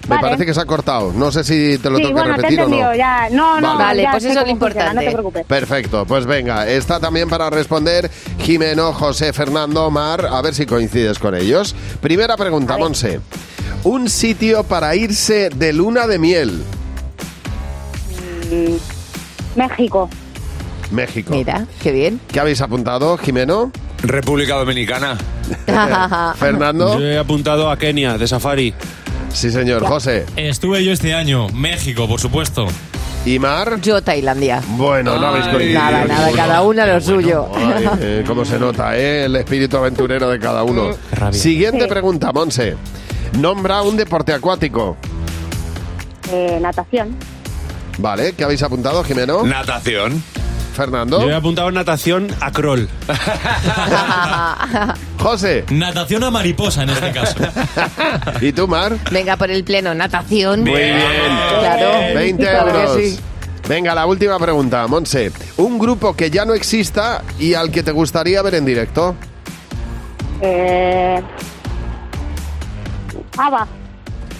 Me 0.08 0.16
Vale. 0.16 0.22
parece 0.22 0.46
que 0.46 0.54
se 0.54 0.60
ha 0.60 0.64
cortado. 0.64 1.12
No 1.12 1.30
sé 1.30 1.44
si 1.44 1.76
te 1.78 1.90
lo 1.90 1.98
sí, 1.98 2.02
tengo 2.04 2.16
que 2.16 2.20
bueno, 2.22 2.34
te 2.36 2.40
he 2.40 2.50
repetir 2.50 2.60
o 2.62 2.68
no. 2.68 2.94
ya. 2.94 3.28
No, 3.30 3.60
no, 3.60 3.76
Vale, 3.76 4.02
ya 4.02 4.10
pues 4.12 4.22
sé 4.22 4.30
eso 4.30 4.40
es 4.40 4.46
lo 4.46 4.50
cómo 4.54 4.60
funciona, 4.60 4.84
importante. 4.86 4.94
No 4.94 5.00
te 5.10 5.12
preocupes. 5.12 5.46
Perfecto, 5.46 6.06
pues 6.06 6.26
venga, 6.26 6.66
está 6.68 6.98
también 6.98 7.28
para 7.28 7.50
responder 7.50 8.10
Jimeno, 8.40 8.92
José, 8.94 9.32
Fernando, 9.32 9.84
Omar, 9.86 10.26
a 10.26 10.40
ver 10.42 10.54
si 10.54 10.64
coincides 10.66 11.18
con 11.18 11.34
ellos. 11.34 11.76
Primera 12.00 12.36
pregunta, 12.36 12.76
Monse. 12.78 13.20
Un 13.84 14.08
sitio 14.08 14.64
para 14.64 14.96
irse 14.96 15.50
de 15.54 15.72
luna 15.74 16.06
de 16.06 16.18
miel. 16.18 16.64
Mm, 18.50 19.58
México. 19.58 20.08
México. 20.90 21.30
Mira, 21.32 21.66
qué 21.82 21.92
bien. 21.92 22.20
¿Qué 22.32 22.40
habéis 22.40 22.60
apuntado, 22.62 23.16
Jimeno? 23.18 23.70
República 24.02 24.54
Dominicana. 24.56 25.16
Fernando. 26.38 26.98
Yo 26.98 27.04
he 27.06 27.18
apuntado 27.18 27.70
a 27.70 27.76
Kenia, 27.76 28.16
de 28.18 28.26
safari. 28.26 28.74
Sí, 29.32 29.50
señor. 29.50 29.84
José. 29.86 30.26
Estuve 30.36 30.84
yo 30.84 30.92
este 30.92 31.14
año, 31.14 31.48
México, 31.50 32.08
por 32.08 32.20
supuesto. 32.20 32.66
¿Y 33.24 33.38
Mar? 33.38 33.80
Yo, 33.82 34.02
Tailandia. 34.02 34.62
Bueno, 34.68 35.18
no 35.18 35.26
habéis 35.26 35.46
coincidido. 35.46 35.78
Nada, 35.80 36.04
nada, 36.06 36.32
cada 36.34 36.62
una 36.62 36.86
lo 36.86 37.00
suyo. 37.00 37.48
Ay, 37.54 37.88
eh, 38.00 38.24
cómo 38.26 38.44
se 38.46 38.58
nota, 38.58 38.96
¿eh? 38.96 39.26
El 39.26 39.36
espíritu 39.36 39.76
aventurero 39.76 40.30
de 40.30 40.38
cada 40.38 40.62
uno. 40.64 40.90
Siguiente 41.30 41.84
Sí. 41.84 41.88
pregunta, 41.90 42.32
Monse. 42.32 42.76
Nombra 43.38 43.82
un 43.82 43.96
deporte 43.96 44.32
acuático. 44.32 44.96
Eh, 46.32 46.58
natación. 46.60 47.14
Vale, 47.98 48.32
¿qué 48.32 48.44
habéis 48.44 48.62
apuntado, 48.62 49.04
Jimeno? 49.04 49.42
Natación. 49.44 50.22
Fernando. 50.72 51.20
Yo 51.20 51.30
he 51.30 51.34
apuntado 51.34 51.70
natación 51.70 52.28
a 52.40 52.50
crawl. 52.50 52.88
José. 55.18 55.64
Natación 55.70 56.24
a 56.24 56.30
mariposa 56.30 56.82
en 56.84 56.90
este 56.90 57.12
caso. 57.12 57.36
¿Y 58.40 58.52
tú, 58.52 58.66
Mar? 58.66 58.96
Venga, 59.10 59.36
por 59.36 59.50
el 59.50 59.64
pleno, 59.64 59.94
natación. 59.94 60.60
Muy 60.60 60.72
bien. 60.72 60.98
Claro. 61.60 62.14
20 62.14 62.42
Claro 62.42 62.72
que 62.72 62.78
euros. 62.82 62.96
sí. 62.96 63.20
Venga, 63.68 63.94
la 63.94 64.06
última 64.06 64.38
pregunta, 64.38 64.86
Monse. 64.88 65.30
Un 65.58 65.78
grupo 65.78 66.14
que 66.16 66.30
ya 66.30 66.44
no 66.44 66.54
exista 66.54 67.22
y 67.38 67.54
al 67.54 67.70
que 67.70 67.82
te 67.82 67.92
gustaría 67.92 68.42
ver 68.42 68.54
en 68.56 68.64
directo. 68.64 69.14
Eh... 70.40 71.22
Ava. 73.38 73.66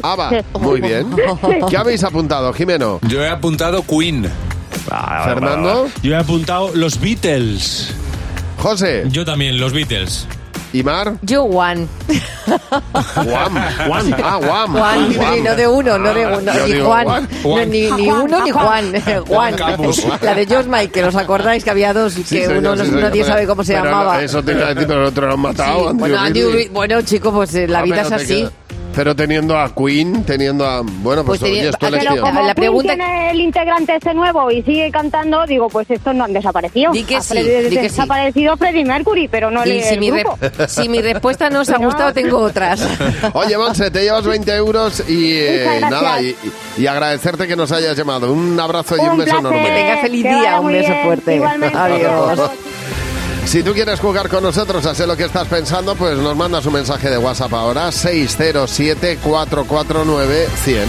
Ava, 0.03 0.31
muy 0.59 0.81
bien. 0.81 1.15
¿Qué 1.69 1.77
habéis 1.77 2.03
apuntado, 2.05 2.53
Jimeno? 2.53 2.99
Yo 3.07 3.23
he 3.23 3.29
apuntado 3.29 3.85
Queen. 3.87 4.29
Fernando. 4.85 5.89
Yo 6.03 6.13
he 6.13 6.17
apuntado 6.17 6.71
los 6.75 7.01
Beatles. 7.01 7.93
José. 8.59 9.05
Yo 9.09 9.25
también, 9.25 9.59
los 9.59 9.73
Beatles. 9.73 10.27
¿Y 10.73 10.85
Mar? 10.85 11.15
Yo 11.23 11.45
Juan. 11.47 11.89
Guam. 12.47 13.55
Guam. 13.89 14.15
Ah. 14.23 14.39
Juan, 14.41 14.73
Guam. 14.73 15.13
sí, 15.13 15.41
no 15.43 15.57
de 15.57 15.67
uno, 15.67 15.99
no 15.99 16.15
de 16.15 16.27
uno. 16.27 16.53
Yo 16.55 16.67
Ni 16.69 16.81
Juan. 16.81 17.05
Juan. 17.07 17.29
No, 17.43 17.57
ni, 17.67 17.81
ni 17.91 18.07
Juan. 18.09 18.21
uno 18.23 18.45
ni 18.45 18.51
Juan. 18.53 18.93
Juan. 19.27 19.57
La 20.23 20.35
de 20.35 20.47
George 20.47 20.69
Michael, 20.69 21.07
¿os 21.07 21.17
acordáis 21.17 21.65
que 21.65 21.71
había 21.71 21.93
dos 21.93 22.13
Sí, 22.13 22.23
que 22.23 22.45
señor, 22.47 22.59
uno 22.59 22.77
no, 22.77 22.85
sí, 22.85 22.89
señor. 22.91 23.03
nadie 23.03 23.25
sabe 23.25 23.47
cómo 23.49 23.65
se 23.65 23.73
Pero 23.73 23.85
llamaba? 23.87 24.23
Eso 24.23 24.45
te 24.45 24.53
iba 24.53 24.67
a 24.67 24.75
decir, 24.75 24.87
pero 24.87 25.01
el 25.03 25.07
otro 25.09 25.27
lo 25.27 25.35
han 25.35 25.41
matado. 25.41 25.89
Andy 25.89 25.99
bueno, 25.99 26.19
Andy. 26.21 26.41
Uri- 26.43 26.71
bueno, 26.71 27.03
chico, 27.03 27.33
pues 27.33 27.53
eh, 27.55 27.67
la 27.67 27.81
Ah, 27.81 27.83
vida 27.83 28.03
es 28.03 28.13
así. 28.13 28.27
queda- 28.43 28.53
Pero 28.95 29.15
teniendo 29.15 29.57
a 29.59 29.73
Queen, 29.75 30.25
teniendo 30.25 30.67
a... 30.67 30.83
Bueno, 30.83 31.25
pues, 31.25 31.41
Pues 31.41 31.51
oye, 31.53 31.69
es 31.69 31.71
tu 31.73 31.79
pero 31.87 31.97
elección. 31.97 32.21
Como 32.21 32.33
La 32.41 32.47
Queen 32.47 32.55
pregunta- 32.57 32.95
tiene 32.95 33.31
el 33.31 33.41
integrante 33.41 33.97
ese 33.97 34.13
nuevo 34.15 34.51
y 34.51 34.63
sigue 34.63 34.91
cantando, 34.91 35.47
digo, 35.47 35.69
pues 35.69 35.89
estos 35.91 36.15
no 36.15 36.25
han 36.25 36.33
desaparecido. 36.33 36.93
Di 36.93 37.05
que 37.05 37.17
Ha 37.17 37.21
sí, 37.23 37.35
Freddy- 37.35 37.63
di 37.65 37.77
que 37.77 37.77
sí. 37.77 37.77
desaparecido 37.83 38.57
Freddie 38.57 38.85
Mercury, 38.85 39.29
pero 39.29 39.51
no 39.51 39.65
Y 39.65 39.71
el 39.71 39.83
si, 39.85 39.99
mi 39.99 40.11
re- 40.11 40.25
si 40.69 40.89
mi 40.89 41.01
respuesta 41.01 41.49
no 41.51 41.61
os 41.61 41.71
ha 41.71 41.77
gustado, 41.79 42.13
tengo 42.13 42.39
otras. 42.39 42.87
Oye, 43.35 43.57
Monse, 43.57 43.91
te 43.91 44.03
llevas 44.03 44.25
20 44.27 44.55
euros 44.57 45.03
y 45.09 45.33
eh, 45.35 45.65
Muchas 45.67 45.81
gracias. 45.91 46.03
nada, 46.03 46.23
y, 46.23 46.37
y 46.79 46.87
agradecerte 46.87 47.47
que 47.47 47.57
nos 47.57 47.71
hayas 47.73 47.97
llamado. 47.97 48.33
Un 48.33 48.59
abrazo 48.59 48.97
y 48.97 49.01
un, 49.01 49.11
Un 49.11 49.19
beso 49.19 49.31
placer. 49.31 49.39
enorme. 49.41 49.63
Que 49.69 49.75
tengas 49.75 50.01
feliz 50.01 50.23
día, 50.25 50.61
un 50.61 50.67
beso 50.67 50.89
bien, 50.91 51.05
fuerte. 51.05 51.35
igualmente. 51.37 51.79
Adiós. 51.79 52.51
Si 53.51 53.63
tú 53.65 53.73
quieres 53.73 53.99
jugar 53.99 54.29
con 54.29 54.45
nosotros 54.45 54.87
a 54.87 54.95
sé 54.95 55.09
lo 55.09 55.17
que 55.17 55.25
estás 55.25 55.49
pensando, 55.49 55.97
pues 55.97 56.17
nos 56.17 56.37
mandas 56.37 56.65
un 56.67 56.75
mensaje 56.75 57.11
de 57.11 57.19
WhatsApp 57.19 57.53
ahora, 57.53 57.89
607-449-100. 57.89 60.87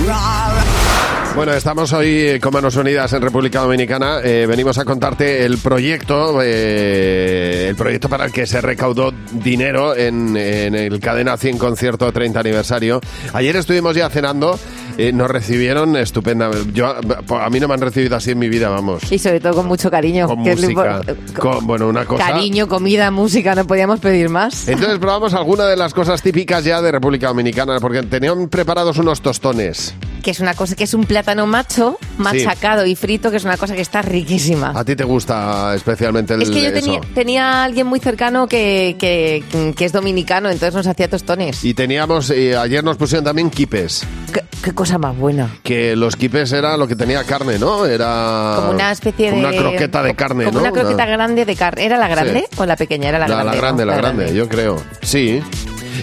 Bueno, 1.35 1.53
estamos 1.53 1.91
hoy 1.91 2.39
con 2.39 2.53
Manos 2.53 2.75
Unidas 2.75 3.11
en 3.13 3.23
República 3.23 3.61
Dominicana. 3.61 4.19
Eh, 4.23 4.45
venimos 4.47 4.77
a 4.77 4.85
contarte 4.85 5.43
el 5.43 5.57
proyecto, 5.57 6.39
eh, 6.43 7.65
el 7.69 7.75
proyecto 7.75 8.09
para 8.09 8.25
el 8.25 8.31
que 8.31 8.45
se 8.45 8.61
recaudó 8.61 9.11
dinero 9.31 9.95
en, 9.95 10.37
en 10.37 10.75
el 10.75 10.99
Cadena 10.99 11.37
100 11.37 11.57
concierto 11.57 12.11
30 12.11 12.41
aniversario. 12.41 13.01
Ayer 13.33 13.55
estuvimos 13.55 13.95
ya 13.95 14.07
cenando, 14.11 14.59
eh, 15.07 15.11
nos 15.13 15.31
recibieron 15.31 15.95
estupendamente. 15.95 16.71
Yo, 16.73 16.87
a 16.87 17.49
mí 17.49 17.59
no 17.59 17.67
me 17.67 17.73
han 17.73 17.81
recibido 17.81 18.15
así 18.15 18.31
en 18.31 18.39
mi 18.39 18.49
vida, 18.49 18.69
vamos. 18.69 19.11
Y 19.11 19.17
sobre 19.17 19.39
todo 19.39 19.55
con 19.55 19.67
mucho 19.67 19.89
cariño. 19.89 20.27
Con 20.27 20.43
que 20.43 20.51
es 20.51 20.61
música, 20.61 21.01
con, 21.37 21.65
bueno, 21.65 21.87
una 21.87 22.05
cosa... 22.05 22.27
Cariño, 22.27 22.67
comida, 22.67 23.09
música, 23.09 23.55
no 23.55 23.65
podíamos 23.65 23.99
pedir 23.99 24.29
más. 24.29 24.67
Entonces 24.67 24.99
probamos 24.99 25.33
alguna 25.33 25.65
de 25.65 25.75
las 25.75 25.93
cosas 25.93 26.21
típicas 26.21 26.63
ya 26.63 26.81
de 26.81 26.91
República 26.91 27.27
Dominicana, 27.27 27.79
porque 27.79 28.03
tenían 28.03 28.47
preparados 28.47 28.97
unos 28.97 29.21
tostones. 29.21 29.95
Que 30.21 30.31
es 30.31 30.39
una 30.39 30.53
cosa 30.53 30.75
que 30.75 30.83
es 30.83 30.93
un 30.93 31.05
plátano 31.05 31.47
macho 31.47 31.97
machacado 32.17 32.85
y 32.85 32.95
frito, 32.95 33.31
que 33.31 33.37
es 33.37 33.43
una 33.43 33.57
cosa 33.57 33.75
que 33.75 33.81
está 33.81 34.01
riquísima. 34.01 34.71
¿A 34.75 34.83
ti 34.85 34.95
te 34.95 35.03
gusta 35.03 35.73
especialmente 35.75 36.33
el 36.35 36.43
Es 36.43 36.49
que 36.51 36.61
yo 36.61 36.71
tenía, 37.13 37.63
alguien 37.63 37.87
muy 37.87 37.99
cercano 37.99 38.47
que, 38.47 38.95
que, 38.99 39.43
que 39.75 39.85
es 39.85 39.91
dominicano, 39.91 40.49
entonces 40.49 40.75
nos 40.75 40.87
hacía 40.87 41.09
tostones. 41.09 41.63
Y 41.63 41.73
teníamos, 41.73 42.29
ayer 42.29 42.83
nos 42.83 42.97
pusieron 42.97 43.25
también 43.25 43.49
quipes, 43.49 44.03
¿Qué, 44.31 44.43
qué 44.63 44.71
cosa 44.73 44.97
más 44.97 45.17
buena. 45.17 45.49
que 45.63 45.95
los 45.95 46.15
quipes 46.15 46.51
era 46.51 46.77
lo 46.77 46.87
que 46.87 46.95
tenía 46.95 47.23
carne, 47.23 47.57
¿no? 47.59 47.85
Era... 47.85 48.53
Como 48.57 48.71
una 48.71 48.91
especie 48.91 49.31
de... 49.31 49.37
Una 49.39 49.51
croqueta 49.51 50.03
de 50.03 50.15
carne, 50.15 50.45
Como 50.45 50.59
¿no? 50.59 50.65
una 50.65 50.71
croqueta 50.71 51.05
grande 51.05 51.45
de 51.45 51.55
carne. 51.55 51.85
¿Era 51.85 51.97
la 51.97 52.07
grande 52.07 52.45
Sí. 52.51 52.57
o 52.57 52.65
la 52.65 52.75
pequeña? 52.75 53.09
Era 53.09 53.19
la, 53.19 53.27
La, 53.27 53.35
grande. 53.35 53.51
la 53.55 53.61
grande, 53.61 53.85
¿no? 53.85 53.91
la 53.91 53.97
grande, 53.97 54.33
yo 54.35 54.47
creo. 54.47 54.81
Sí. 55.01 55.41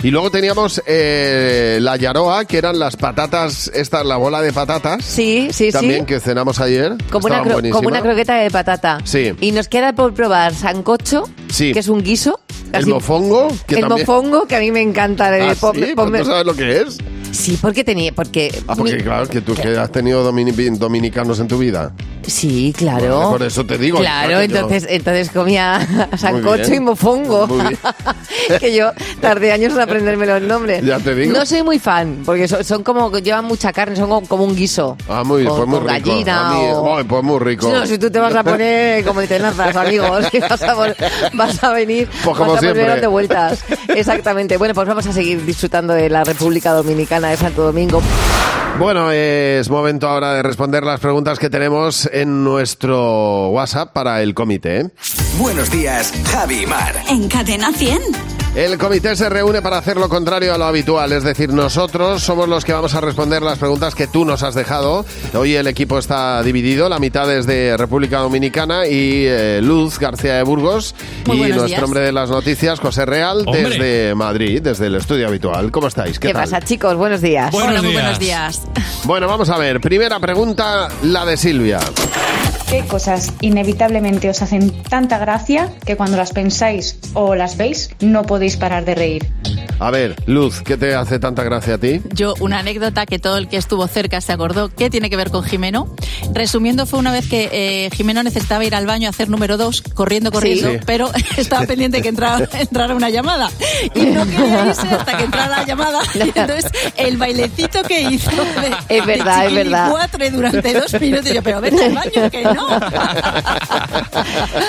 Y 0.03 0.11
luego 0.11 0.31
teníamos 0.31 0.83
eh, 0.87 1.79
la 1.81 1.97
yaroa, 1.97 2.45
que 2.45 2.59
eran 2.59 2.79
las 2.79 2.97
patatas, 2.97 3.71
esta, 3.75 4.05
la 4.05 4.17
bola 4.17 4.41
de 4.43 4.53
patatas. 4.53 5.05
Sí, 5.05 5.49
sí, 5.53 5.71
También 5.73 6.01
sí. 6.01 6.07
que 6.07 6.21
cenamos 6.21 6.61
ayer. 6.61 6.95
Como 7.11 7.27
una, 7.27 7.43
como 7.71 7.89
una 7.89 8.01
croqueta 8.03 8.37
de 8.37 8.51
patata. 8.51 8.99
Sí. 9.05 9.33
Y 9.41 9.53
nos 9.53 9.69
queda 9.69 9.93
por 9.95 10.15
probar 10.15 10.55
sancocho, 10.55 11.25
Sí. 11.51 11.73
que 11.73 11.81
es 11.81 11.89
un 11.89 12.03
guiso. 12.03 12.41
El 12.67 12.73
casi- 12.81 12.91
mofongo, 12.91 13.49
que 13.67 13.77
el 13.77 13.81
también... 13.81 14.07
mofongo, 14.07 14.47
que 14.47 14.57
a 14.57 14.61
mí 14.61 14.71
me 14.71 14.83
encanta. 14.83 15.31
de- 15.31 15.43
¿Ah, 15.43 15.55
sí? 15.55 15.61
ponme- 15.61 15.95
¿Pues 15.95 16.11
¿No 16.11 16.25
sabes 16.27 16.47
lo 16.47 16.55
que 16.55 16.81
es? 16.83 16.99
Sí, 17.39 17.57
porque 17.61 17.85
tenía... 17.85 18.13
Porque, 18.13 18.53
Ah, 18.67 18.75
porque 18.77 18.95
mi- 18.97 19.03
claro, 19.03 19.29
que 19.29 19.41
tú 19.41 19.55
que 19.55 19.77
has 19.79 19.93
tenido 19.93 20.29
domini- 20.31 20.77
dominicanos 20.77 21.39
en 21.41 21.47
tu 21.49 21.57
vida. 21.59 21.93
Sí, 22.27 22.75
claro. 22.77 23.31
Por 23.31 23.43
eso 23.45 23.65
te 23.65 23.79
digo. 23.79 23.99
Claro, 24.01 24.29
que 24.41 24.49
yo- 24.49 24.57
entonces, 24.57 24.87
entonces 24.89 25.31
comía 25.31 26.09
sancocho 26.19 26.63
bien. 26.71 26.75
y 26.75 26.81
mofongo. 26.81 27.47
Muy 27.47 27.61
bien. 27.69 27.79
que 28.61 28.75
yo 28.75 28.91
tardé 29.21 29.53
años 29.53 29.73
en 29.75 29.81
aprenderme 29.81 30.27
los 30.27 30.43
nombres. 30.43 30.85
Ya 30.85 30.99
te 30.99 31.15
digo. 31.15 31.33
No 31.33 31.47
soy 31.47 31.63
muy 31.63 31.79
fan, 31.79 32.23
porque 32.27 32.49
son, 32.49 32.65
son 32.65 32.83
como, 32.83 33.11
llevan 33.19 33.45
mucha 33.45 33.73
carne, 33.73 33.95
son 33.97 34.09
como, 34.09 34.27
como 34.27 34.45
un 34.45 34.57
guiso. 34.57 34.97
Ah, 35.09 35.23
muy, 35.25 35.45
Con- 35.45 35.57
pues 35.57 35.69
muy 35.69 35.79
con 35.79 35.89
rico. 35.89 36.09
gallina 36.11 36.49
A 36.51 36.55
mí- 36.55 36.67
o- 36.73 36.97
Ay, 36.99 37.05
pues 37.05 37.23
muy 37.23 37.39
rico. 37.39 37.71
No, 37.71 37.87
si 37.87 37.99
tú 37.99 38.11
te 38.11 38.19
vas 38.19 38.35
a 38.35 38.43
poner 38.43 39.05
como 39.05 39.21
de 39.21 39.27
tenazas, 39.29 39.75
amigos, 39.77 40.27
y 40.33 40.41
vas 40.41 40.63
a, 40.63 40.75
vol- 40.77 40.97
vas 41.35 41.63
a 41.65 41.73
venir, 41.73 42.09
Pues 42.25 42.37
como 42.37 42.53
vas 42.53 42.63
a 42.63 42.67
volver 42.67 42.75
siempre. 42.75 42.87
dando 42.95 43.11
vueltas. 43.13 43.65
Exactamente. 43.95 44.57
Bueno, 44.57 44.75
pues 44.75 44.89
vamos 44.89 45.07
a 45.07 45.13
seguir 45.13 45.45
disfrutando 45.47 45.95
de 45.95 46.11
la 46.11 46.25
República 46.25 46.73
Dominicana 46.73 47.28
de 47.31 47.37
Santo 47.37 47.63
Domingo. 47.63 48.03
Bueno, 48.79 49.11
es 49.11 49.69
momento 49.71 50.09
ahora 50.09 50.35
de 50.35 50.43
responder 50.43 50.85
las 50.85 51.01
preguntas 51.01 51.39
que 51.39 51.51
tenemos 51.51 52.09
en 52.13 52.45
nuestro 52.45 53.49
WhatsApp 53.49 53.93
para 53.93 54.23
el 54.23 54.35
comité. 54.35 54.81
¿eh? 54.81 54.91
Buenos 55.37 55.71
días, 55.71 56.13
Javi 56.31 56.63
y 56.63 56.67
Mar. 56.67 56.95
En 57.09 57.29
Cadena 57.29 57.73
100. 57.73 58.48
El 58.59 58.77
comité 58.77 59.15
se 59.15 59.29
reúne 59.29 59.63
para 59.63 59.79
hacer 59.79 59.99
lo 59.99 60.09
contrario 60.09 60.53
a 60.53 60.59
lo 60.59 60.65
habitual, 60.65 61.13
es 61.13 61.23
decir, 61.23 61.53
nosotros 61.53 62.25
somos 62.25 62.49
los 62.49 62.65
que 62.65 62.73
vamos 62.73 62.93
a 62.97 63.01
responder 63.01 63.41
las 63.41 63.57
preguntas 63.57 63.95
que 63.95 64.09
tú 64.09 64.25
nos 64.25 64.43
has 64.43 64.57
dejado. 64.57 65.07
Hoy 65.33 65.55
el 65.55 65.69
equipo 65.69 65.97
está 65.97 66.43
dividido, 66.43 66.89
la 66.89 66.99
mitad 66.99 67.33
es 67.33 67.47
de 67.47 67.77
República 67.77 68.19
Dominicana 68.19 68.85
y 68.89 69.27
eh, 69.29 69.61
Luz 69.63 70.01
García 70.01 70.35
de 70.35 70.43
Burgos 70.43 70.97
Muy 71.27 71.37
y 71.37 71.39
buenos 71.39 71.59
nuestro 71.59 71.77
días. 71.77 71.83
hombre 71.85 72.01
de 72.01 72.11
las 72.11 72.31
noticias, 72.31 72.81
José 72.81 73.07
Real, 73.07 73.45
Hombre. 73.47 73.63
desde 73.69 74.15
Madrid, 74.17 74.61
desde 74.61 74.87
el 74.87 74.97
estudio 74.97 75.29
habitual. 75.29 75.71
¿Cómo 75.71 75.87
estáis? 75.87 76.19
¿Qué, 76.19 76.27
¿Qué, 76.27 76.35
tal? 76.35 76.43
pasa, 76.43 76.61
chicos? 76.61 76.97
Buenos 76.97 77.21
días. 77.21 77.55
Hola, 77.55 77.81
muy 77.81 77.93
buenos 77.93 78.19
días. 78.19 78.63
Bueno, 79.05 79.29
vamos 79.29 79.49
a 79.49 79.57
ver. 79.57 79.81
Primera 79.81 80.19
pregunta, 80.19 80.89
la 81.05 81.25
de 81.25 81.37
Silvia. 81.37 81.79
¿Qué 82.69 82.85
cosas 82.85 83.33
inevitablemente 83.41 84.29
os 84.29 84.43
hacen 84.43 84.71
tanta 84.83 85.17
gracia 85.17 85.73
que 85.87 85.97
cuando 85.97 86.19
las 86.19 86.33
pensáis 86.33 86.99
o 87.15 87.35
las 87.35 87.57
veis 87.57 87.91
no 88.01 88.25
podéis 88.25 88.48
parar 88.57 88.85
de 88.85 88.95
reír? 88.95 89.27
A 89.81 89.93
ver, 89.93 90.17
Luz, 90.27 90.61
¿qué 90.63 90.77
te 90.77 90.95
hace 90.97 91.21
tanta 91.21 91.45
gracia 91.45 91.75
a 91.75 91.79
ti? 91.79 92.01
Yo, 92.13 92.35
una 92.41 92.59
anécdota 92.59 93.07
que 93.07 93.21
todo 93.21 93.37
el 93.39 93.47
que 93.49 93.57
estuvo 93.57 93.87
cerca 93.87 94.21
se 94.21 94.33
acordó, 94.33 94.71
¿qué 94.75 94.91
tiene 94.91 95.09
que 95.09 95.15
ver 95.17 95.31
con 95.31 95.45
Jimeno? 95.45 95.95
Resumiendo, 96.35 96.85
fue 96.85 96.99
una 96.99 97.13
vez 97.13 97.29
que 97.29 97.49
eh, 97.53 97.91
Jimeno 97.95 98.25
necesitaba 98.25 98.65
ir 98.65 98.75
al 98.75 98.87
baño 98.87 99.07
a 99.07 99.11
hacer 99.11 99.29
número 99.29 99.57
dos, 99.57 99.83
corriendo, 99.95 100.33
corriendo, 100.33 100.71
Sí. 100.73 100.79
pero 100.85 101.11
estaba 101.37 101.65
pendiente 101.67 102.03
que 102.03 102.09
entrara, 102.09 102.49
entrara 102.59 102.95
una 102.95 103.09
llamada. 103.09 103.51
Y 103.95 104.01
no 104.07 104.27
quería 104.27 104.67
irse 104.67 104.89
hasta 104.89 105.17
que 105.17 105.25
entrara 105.25 105.59
la 105.59 105.65
llamada. 105.65 106.01
Y 106.15 106.21
entonces, 106.23 106.67
el 106.97 107.17
bailecito 107.17 107.83
que 107.85 108.01
hizo 108.03 108.31
de, 108.31 108.97
Es 108.97 109.07
verdad, 109.07 109.43
de 109.43 109.47
es 109.49 109.55
verdad. 109.55 109.85
chiquilicuatre 109.87 110.31
durante 110.33 110.75
dos 110.75 111.01
minutos, 111.01 111.31
y 111.31 111.35
yo, 111.35 111.43
pero 111.45 111.61
vete 111.61 111.85
al 111.85 111.95
baño, 111.95 112.31
que 112.31 112.43
no. 112.43 112.69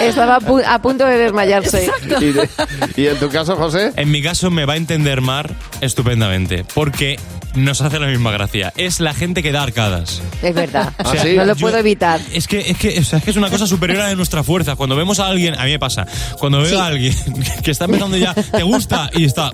Estaba 0.01 0.35
a, 0.35 0.39
pu- 0.39 0.63
a 0.65 0.79
punto 0.81 1.05
de 1.05 1.17
desmayarse. 1.17 1.89
¿Y, 2.19 2.25
de- 2.31 2.49
y 2.95 3.07
en 3.07 3.17
tu 3.17 3.29
caso, 3.29 3.55
José? 3.55 3.68
En 3.95 4.12
mi 4.12 4.21
caso 4.21 4.49
me 4.51 4.65
va 4.65 4.73
a 4.73 4.77
entender 4.77 5.21
Mar 5.21 5.53
estupendamente, 5.82 6.65
porque 6.73 7.17
nos 7.55 7.82
hace 7.82 7.99
la 7.99 8.08
misma 8.08 8.32
gracia. 8.32 8.71
Es 8.77 8.99
la 8.99 9.13
gente 9.13 9.41
que 9.41 9.51
da 9.51 9.63
arcadas. 9.63 10.21
Es 10.41 10.53
verdad. 10.53 10.93
O 11.03 11.12
sea, 11.12 11.23
no 11.25 11.45
lo 11.45 11.55
yo- 11.55 11.62
puedo 11.62 11.77
evitar. 11.77 12.21
Es 12.34 12.47
que, 12.47 12.60
es, 12.60 12.77
que, 12.77 12.99
o 12.99 13.03
sea, 13.03 13.17
es 13.19 13.25
que 13.25 13.32
es 13.32 13.38
una 13.38 13.49
cosa 13.49 13.65
superior 13.67 14.01
a 14.01 14.08
de 14.10 14.15
nuestra 14.15 14.43
fuerza. 14.43 14.75
Cuando 14.75 14.95
vemos 14.95 15.19
a 15.19 15.27
alguien, 15.27 15.55
a 15.58 15.63
mí 15.65 15.71
me 15.71 15.79
pasa, 15.79 16.05
cuando 16.39 16.62
veo 16.62 16.79
a 16.79 16.86
alguien 16.88 17.15
que 17.63 17.71
está 17.71 17.86
empezando 17.86 18.17
ya, 18.17 18.34
te 18.34 18.63
gusta, 18.63 19.10
y 19.13 19.25
está, 19.25 19.51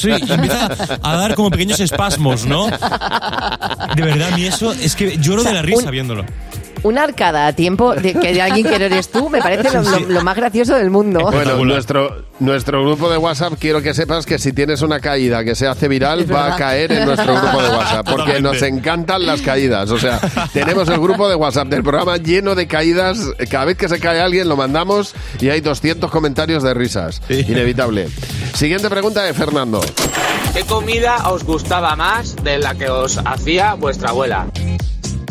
sí, 0.00 0.10
y 0.10 0.32
empieza 0.32 0.68
a 1.02 1.16
dar 1.16 1.34
como 1.34 1.50
pequeños 1.50 1.80
espasmos, 1.80 2.44
¿no? 2.44 2.66
De 2.68 4.02
verdad, 4.02 4.32
a 4.32 4.36
mí 4.36 4.44
eso 4.44 4.72
es 4.72 4.94
que 4.94 5.16
lloro 5.18 5.40
O 5.40 5.44
sea, 5.44 5.52
de 5.52 5.56
la 5.56 5.62
risa 5.62 5.86
un- 5.86 5.90
viéndolo. 5.90 6.24
Una 6.82 7.04
arcada 7.04 7.46
a 7.46 7.52
tiempo 7.52 7.94
de 7.94 8.14
que 8.14 8.32
de 8.32 8.42
alguien 8.42 8.66
que 8.66 8.78
no 8.78 8.84
eres 8.86 9.08
tú 9.10 9.28
me 9.28 9.40
parece 9.40 9.70
lo, 9.72 9.82
lo- 9.82 10.00
lo 10.00 10.22
más 10.22 10.36
gracioso 10.36 10.74
del 10.74 10.90
mundo. 10.90 11.20
Bueno, 11.30 11.64
nuestro, 11.64 12.24
nuestro 12.40 12.82
grupo 12.84 13.10
de 13.10 13.16
WhatsApp, 13.18 13.54
quiero 13.58 13.82
que 13.82 13.94
sepas 13.94 14.26
que 14.26 14.38
si 14.38 14.52
tienes 14.52 14.82
una 14.82 15.00
caída 15.00 15.44
que 15.44 15.54
se 15.54 15.66
hace 15.66 15.88
viral, 15.88 16.32
va 16.32 16.54
a 16.54 16.56
caer 16.56 16.92
en 16.92 17.04
nuestro 17.06 17.34
grupo 17.40 17.62
de 17.62 17.68
WhatsApp, 17.70 18.06
porque 18.08 18.32
Totalmente. 18.34 18.40
nos 18.42 18.62
encantan 18.62 19.26
las 19.26 19.40
caídas. 19.42 19.90
O 19.90 19.98
sea, 19.98 20.20
tenemos 20.52 20.88
el 20.88 21.00
grupo 21.00 21.28
de 21.28 21.34
WhatsApp 21.34 21.68
del 21.68 21.82
programa 21.82 22.16
lleno 22.16 22.54
de 22.54 22.66
caídas. 22.66 23.18
Cada 23.50 23.64
vez 23.66 23.76
que 23.76 23.88
se 23.88 23.98
cae 24.00 24.20
alguien, 24.20 24.48
lo 24.48 24.56
mandamos 24.56 25.14
y 25.40 25.48
hay 25.50 25.60
200 25.60 26.10
comentarios 26.10 26.62
de 26.62 26.74
risas. 26.74 27.20
Inevitable. 27.28 28.08
Siguiente 28.54 28.88
pregunta 28.90 29.22
de 29.22 29.34
Fernando. 29.34 29.80
¿Qué 30.54 30.62
comida 30.64 31.28
os 31.30 31.44
gustaba 31.44 31.94
más 31.94 32.34
de 32.42 32.58
la 32.58 32.74
que 32.74 32.88
os 32.88 33.18
hacía 33.24 33.74
vuestra 33.74 34.10
abuela? 34.10 34.46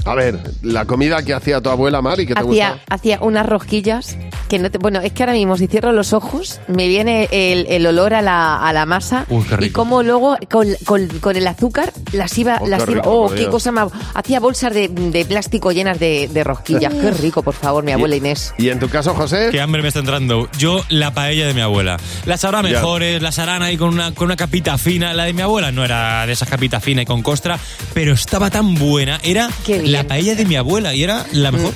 A 0.07 0.15
ver, 0.15 0.39
la 0.61 0.85
comida 0.85 1.21
que 1.23 1.33
hacía 1.33 1.59
tu 1.61 1.69
abuela 1.69 2.01
Mari, 2.01 2.25
que 2.25 2.33
te 2.33 2.39
Hacía, 2.39 2.71
gusta. 2.71 2.85
hacía 2.95 3.19
unas 3.21 3.45
rosquillas 3.45 4.17
que 4.47 4.57
no 4.59 4.71
te, 4.71 4.77
bueno, 4.77 5.01
es 5.01 5.11
que 5.11 5.23
ahora 5.23 5.33
mismo 5.33 5.57
si 5.57 5.67
cierro 5.67 5.91
los 5.91 6.13
ojos 6.13 6.59
me 6.67 6.87
viene 6.87 7.27
el, 7.31 7.65
el 7.67 7.85
olor 7.85 8.13
a 8.13 8.21
la, 8.21 8.55
a 8.65 8.71
la 8.73 8.85
masa 8.85 9.25
Uy, 9.29 9.43
qué 9.43 9.55
y 9.55 9.57
rico. 9.57 9.81
como 9.81 10.03
luego 10.03 10.37
con, 10.49 10.67
con- 10.85 11.07
con 11.19 11.35
el 11.35 11.45
azúcar 11.47 11.91
las 12.13 12.37
iba, 12.37 12.57
Oh, 12.61 12.63
qué 12.63 12.69
las 12.69 12.83
iba, 12.83 12.93
rico, 12.95 13.09
oh, 13.11 13.29
qué 13.29 13.47
cosa 13.47 13.71
más, 13.73 13.89
hacía 14.13 14.39
bolsas 14.39 14.73
de, 14.73 14.87
de 14.87 15.25
plástico 15.25 15.71
llenas 15.73 15.99
de, 15.99 16.29
de 16.31 16.43
rosquillas, 16.43 16.93
qué 16.93 17.11
rico, 17.11 17.43
por 17.43 17.53
favor, 17.53 17.83
mi 17.83 17.91
abuela 17.91 18.15
Inés. 18.15 18.53
¿Y 18.57 18.69
en 18.69 18.79
tu 18.79 18.87
caso, 18.89 19.13
José? 19.13 19.49
Qué 19.51 19.59
hambre 19.59 19.81
me 19.81 19.89
está 19.89 19.99
entrando. 19.99 20.47
Yo, 20.57 20.83
la 20.89 21.13
paella 21.13 21.45
de 21.47 21.53
mi 21.53 21.61
abuela. 21.61 21.97
Las 22.25 22.45
habrá 22.45 22.61
mejores, 22.63 23.21
las 23.21 23.39
harán 23.39 23.61
ahí 23.63 23.75
con 23.77 23.89
una, 23.89 24.13
con 24.13 24.25
una 24.25 24.35
capita 24.37 24.77
fina. 24.77 25.13
La 25.13 25.25
de 25.25 25.33
mi 25.33 25.41
abuela 25.41 25.71
no 25.71 25.83
era 25.83 26.25
de 26.25 26.31
esas 26.33 26.47
capitas 26.49 26.81
finas 26.83 27.03
y 27.03 27.05
con 27.05 27.21
costra, 27.21 27.59
pero 27.93 28.13
estaba 28.13 28.49
tan 28.49 28.75
buena. 28.75 29.19
Era 29.23 29.49
Qué 29.65 29.79
bien. 29.79 29.96
La 29.97 30.07
paella 30.07 30.35
de 30.35 30.45
mi 30.45 30.55
abuela 30.55 30.93
y 30.93 31.03
era 31.03 31.25
la 31.31 31.51
mejor. 31.51 31.73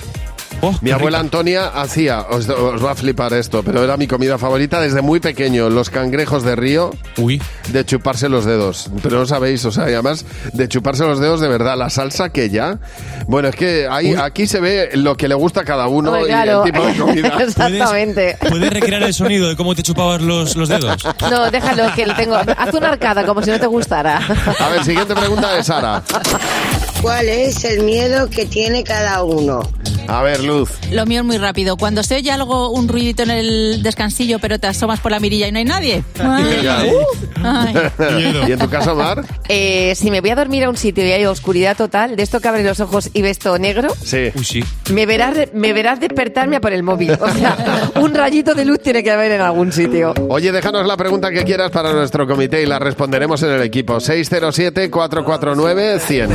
Oh, 0.63 0.75
Mi 0.81 0.91
abuela 0.91 1.17
rica. 1.17 1.25
Antonia 1.25 1.67
hacía, 1.69 2.21
os, 2.29 2.47
os 2.47 2.85
va 2.85 2.91
a 2.91 2.95
flipar 2.95 3.33
esto, 3.33 3.63
pero 3.63 3.83
era 3.83 3.97
mi 3.97 4.05
comida 4.05 4.37
favorita 4.37 4.79
desde 4.79 5.01
muy 5.01 5.19
pequeño, 5.19 5.71
los 5.71 5.89
cangrejos 5.89 6.43
de 6.43 6.55
río, 6.55 6.91
Uy. 7.17 7.41
de 7.69 7.83
chuparse 7.83 8.29
los 8.29 8.45
dedos. 8.45 8.91
Pero 9.01 9.17
no 9.17 9.25
sabéis, 9.25 9.65
o 9.65 9.71
sea, 9.71 9.89
y 9.89 9.93
además 9.93 10.23
de 10.53 10.67
chuparse 10.67 11.03
los 11.03 11.19
dedos 11.19 11.41
de 11.41 11.47
verdad, 11.47 11.75
la 11.79 11.89
salsa 11.89 12.29
que 12.29 12.51
ya. 12.51 12.77
Bueno, 13.25 13.47
es 13.47 13.55
que 13.55 13.87
ahí, 13.89 14.13
aquí 14.13 14.45
se 14.45 14.59
ve 14.59 14.91
lo 14.93 15.17
que 15.17 15.27
le 15.27 15.33
gusta 15.33 15.61
a 15.61 15.65
cada 15.65 15.87
uno 15.87 16.11
Hombre, 16.11 16.25
y 16.25 16.27
claro. 16.27 16.63
el 16.63 16.71
tipo 16.71 16.85
de 16.85 16.95
comida. 16.95 17.37
Exactamente. 17.39 18.37
¿Puedes 18.47 18.71
recrear 18.71 19.01
el 19.01 19.15
sonido 19.15 19.49
de 19.49 19.55
cómo 19.55 19.73
te 19.73 19.81
chupabas 19.81 20.21
los, 20.21 20.55
los 20.55 20.69
dedos? 20.69 21.03
No, 21.27 21.49
déjalo, 21.49 21.91
que 21.95 22.05
le 22.05 22.13
tengo. 22.13 22.35
Haz 22.35 22.71
una 22.75 22.89
arcada 22.89 23.25
como 23.25 23.41
si 23.41 23.49
no 23.49 23.59
te 23.59 23.65
gustara. 23.65 24.17
A 24.59 24.69
ver, 24.69 24.83
siguiente 24.83 25.15
pregunta 25.15 25.53
de 25.53 25.63
Sara. 25.63 26.03
¿Cuál 27.01 27.29
es 27.29 27.63
el 27.63 27.83
miedo 27.83 28.29
que 28.29 28.45
tiene 28.45 28.83
cada 28.83 29.23
uno? 29.23 29.61
A 30.07 30.21
ver, 30.23 30.43
Luz. 30.43 30.69
Lo 30.91 31.05
mío 31.05 31.19
es 31.21 31.25
muy 31.25 31.37
rápido. 31.37 31.77
Cuando 31.77 32.03
se 32.03 32.15
oye 32.15 32.31
algo, 32.31 32.69
un 32.71 32.87
ruidito 32.87 33.23
en 33.23 33.29
el 33.31 33.81
descansillo, 33.81 34.39
pero 34.39 34.59
te 34.59 34.67
asomas 34.67 34.99
por 34.99 35.11
la 35.11 35.19
mirilla 35.19 35.47
y 35.47 35.51
no 35.51 35.57
hay 35.59 35.65
nadie. 35.65 36.03
Ay. 36.19 36.67
Ay. 37.43 37.73
¿Y 38.47 38.51
en 38.51 38.59
tu 38.59 38.69
caso, 38.69 38.93
Mar? 38.95 39.23
Eh, 39.47 39.93
si 39.95 40.11
me 40.11 40.19
voy 40.21 40.29
a 40.31 40.35
dormir 40.35 40.65
a 40.65 40.69
un 40.69 40.75
sitio 40.77 41.05
y 41.05 41.11
hay 41.11 41.25
oscuridad 41.25 41.77
total, 41.77 42.15
de 42.15 42.23
esto 42.23 42.39
que 42.41 42.47
abres 42.49 42.65
los 42.65 42.79
ojos 42.81 43.09
y 43.13 43.21
ves 43.21 43.39
todo 43.39 43.57
negro, 43.57 43.89
Sí. 44.03 44.31
Uy, 44.35 44.43
sí. 44.43 44.63
me 44.91 45.05
verás, 45.05 45.35
me 45.53 45.71
verás 45.73 45.99
despertarme 45.99 46.57
a 46.57 46.61
por 46.61 46.73
el 46.73 46.83
móvil. 46.83 47.11
O 47.13 47.29
sea, 47.29 47.91
un 48.01 48.13
rayito 48.13 48.53
de 48.53 48.65
luz 48.65 48.79
tiene 48.81 49.03
que 49.03 49.11
haber 49.11 49.31
en 49.31 49.41
algún 49.41 49.71
sitio. 49.71 50.13
Oye, 50.29 50.51
déjanos 50.51 50.85
la 50.85 50.97
pregunta 50.97 51.31
que 51.31 51.43
quieras 51.45 51.71
para 51.71 51.93
nuestro 51.93 52.27
comité 52.27 52.61
y 52.61 52.65
la 52.65 52.79
responderemos 52.79 53.41
en 53.43 53.51
el 53.51 53.61
equipo. 53.61 53.95
607-449-100. 53.97 56.29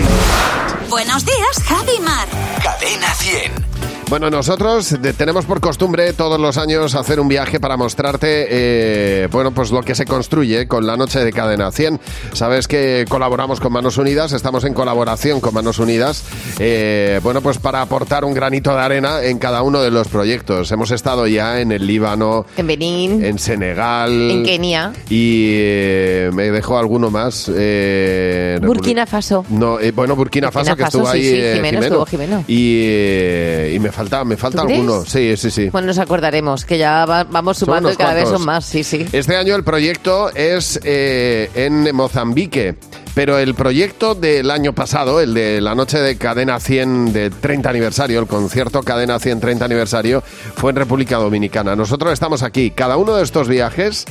Buenos 0.97 1.27
días, 1.27 1.63
Javi 1.69 2.01
Mar. 2.01 2.27
Cadena 2.63 3.13
100. 3.13 3.76
Bueno, 4.09 4.31
nosotros 4.31 4.95
tenemos 5.19 5.47
por 5.47 5.61
costumbre 5.61 6.12
todos 6.12 6.38
los 6.38 6.59
años 6.59 6.95
hacer 6.95 7.19
un 7.19 7.27
viaje 7.27 7.59
para 7.59 7.77
mostrarte, 7.77 8.47
eh, 8.49 9.29
bueno, 9.33 9.51
pues 9.51 9.73
lo 9.73 9.83
que 9.83 9.97
se 9.97 10.05
construye 10.05 10.69
con 10.69 10.87
la 10.87 10.97
noche 10.97 11.25
de 11.25 11.33
Cadena 11.33 11.73
100. 11.73 11.99
Sabes 12.33 12.69
que 12.69 13.05
colaboramos 13.09 13.59
con 13.59 13.73
Manos 13.73 13.99
Unidas, 13.99 14.31
estamos 14.33 14.62
en 14.62 14.75
colaboración 14.75 15.40
con 15.40 15.53
Manos 15.55 15.81
Unidas, 15.81 16.23
eh, 16.61 17.19
bueno, 17.25 17.40
pues 17.40 17.59
para 17.59 17.83
aportar 17.83 18.25
un 18.25 18.33
granito 18.33 18.71
de 18.73 18.79
arena 18.81 19.25
en 19.25 19.38
cada 19.40 19.62
uno 19.62 19.83
de 19.83 19.90
los 19.90 20.07
proyectos. 20.07 20.71
Hemos 20.71 20.92
estado 20.92 21.27
ya 21.27 21.61
en 21.61 21.73
el 21.73 21.85
Líbano, 21.85 22.47
En 22.57 22.69
Benín, 22.69 23.25
en 23.25 23.40
Senegal, 23.40 24.12
en 24.31 24.45
Kenia, 24.45 24.92
y 25.11 25.49
eh, 25.51 26.31
me 26.33 26.53
dejó 26.53 26.79
alguno 26.79 27.11
más. 27.11 27.51
eh, 27.53 28.61
Burkina 28.62 29.05
Faso. 29.05 29.45
no, 29.51 29.81
eh, 29.81 29.90
bueno, 29.90 30.14
Burkina, 30.14 30.47
Burkina 30.47 30.53
Faso, 30.53 30.77
que 30.77 30.83
Faso, 30.85 30.99
estuvo 30.99 31.12
sí, 31.12 31.19
ahí. 31.19 31.25
sí, 31.25 31.35
eh, 31.40 31.53
Jimeno, 31.57 31.81
estuvo 31.81 32.07
Jimeno. 32.07 32.45
Y, 32.47 33.75
y 33.75 33.79
me 33.81 33.96
falta, 33.97 34.25
me 34.25 34.37
falta 34.37 34.63
alguno. 34.63 35.05
Sí, 35.05 35.37
sí, 35.37 35.51
sí. 35.51 35.71
Bueno, 35.71 35.87
nos 35.89 35.99
acordaremos, 35.99 36.65
que 36.65 36.79
ya 36.79 37.05
va- 37.07 37.25
vamos 37.25 37.59
sumando 37.59 37.89
unos 37.89 37.95
y 37.95 37.97
cada 37.97 38.13
vez 38.15 38.25
cuantos. 38.25 38.39
son 38.41 38.47
más, 38.47 38.65
sí, 38.65 38.85
sí. 38.85 39.07
Este 39.13 39.37
año 39.37 39.57
el 39.57 39.65
proyecto 39.65 40.31
es 40.35 40.79
eh, 40.85 41.51
en 41.55 41.95
Mozambique, 41.97 42.77
pero 43.15 43.39
el 43.39 43.55
proyecto 43.55 44.15
del 44.15 44.51
año 44.51 44.73
pasado, 44.75 45.21
el 45.21 45.33
de 45.35 45.61
la 45.61 45.75
noche 45.75 45.99
de 45.99 46.17
Cadena 46.17 46.61
100 46.61 47.13
de 47.13 47.31
30 47.31 47.71
aniversario, 47.71 48.21
el 48.21 48.27
concierto 48.27 48.83
Cadena 48.83 49.19
100 49.19 49.41
30 49.41 49.65
aniversario, 49.65 50.23
fue 50.57 50.71
en 50.71 50.77
República 50.77 51.17
Dominicana. 51.17 51.75
Nosotros 51.75 52.13
estamos 52.13 52.43
aquí. 52.43 52.71
Cada 52.71 52.97
uno 52.99 53.17
de 53.17 53.25
estos 53.25 53.49
viajes, 53.49 54.05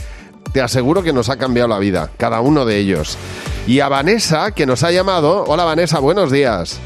te 0.52 0.62
aseguro 0.62 1.04
que 1.04 1.14
nos 1.14 1.30
ha 1.30 1.38
cambiado 1.38 1.68
la 1.70 1.78
vida, 1.80 2.10
cada 2.18 2.42
uno 2.42 2.66
de 2.66 2.78
ellos. 2.80 3.18
Y 3.68 3.80
a 3.82 3.88
Vanessa, 3.90 4.52
que 4.52 4.66
nos 4.66 4.84
ha 4.84 4.92
llamado. 4.92 5.44
Hola 5.48 5.64
Vanessa, 5.64 6.00
buenos 6.00 6.32
días. 6.32 6.80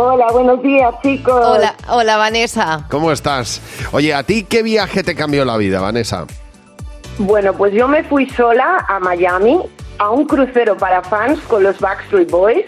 Hola, 0.00 0.28
buenos 0.30 0.62
días, 0.62 0.94
chicos. 1.02 1.44
Hola, 1.44 1.74
hola 1.88 2.16
Vanessa. 2.16 2.86
¿Cómo 2.88 3.10
estás? 3.10 3.60
Oye, 3.90 4.14
¿a 4.14 4.22
ti 4.22 4.44
qué 4.44 4.62
viaje 4.62 5.02
te 5.02 5.16
cambió 5.16 5.44
la 5.44 5.56
vida, 5.56 5.80
Vanessa? 5.80 6.24
Bueno, 7.18 7.52
pues 7.52 7.72
yo 7.74 7.88
me 7.88 8.04
fui 8.04 8.30
sola 8.30 8.86
a 8.88 9.00
Miami 9.00 9.58
a 9.98 10.10
un 10.10 10.24
crucero 10.24 10.76
para 10.76 11.02
fans 11.02 11.40
con 11.48 11.64
los 11.64 11.80
Backstreet 11.80 12.30
Boys. 12.30 12.64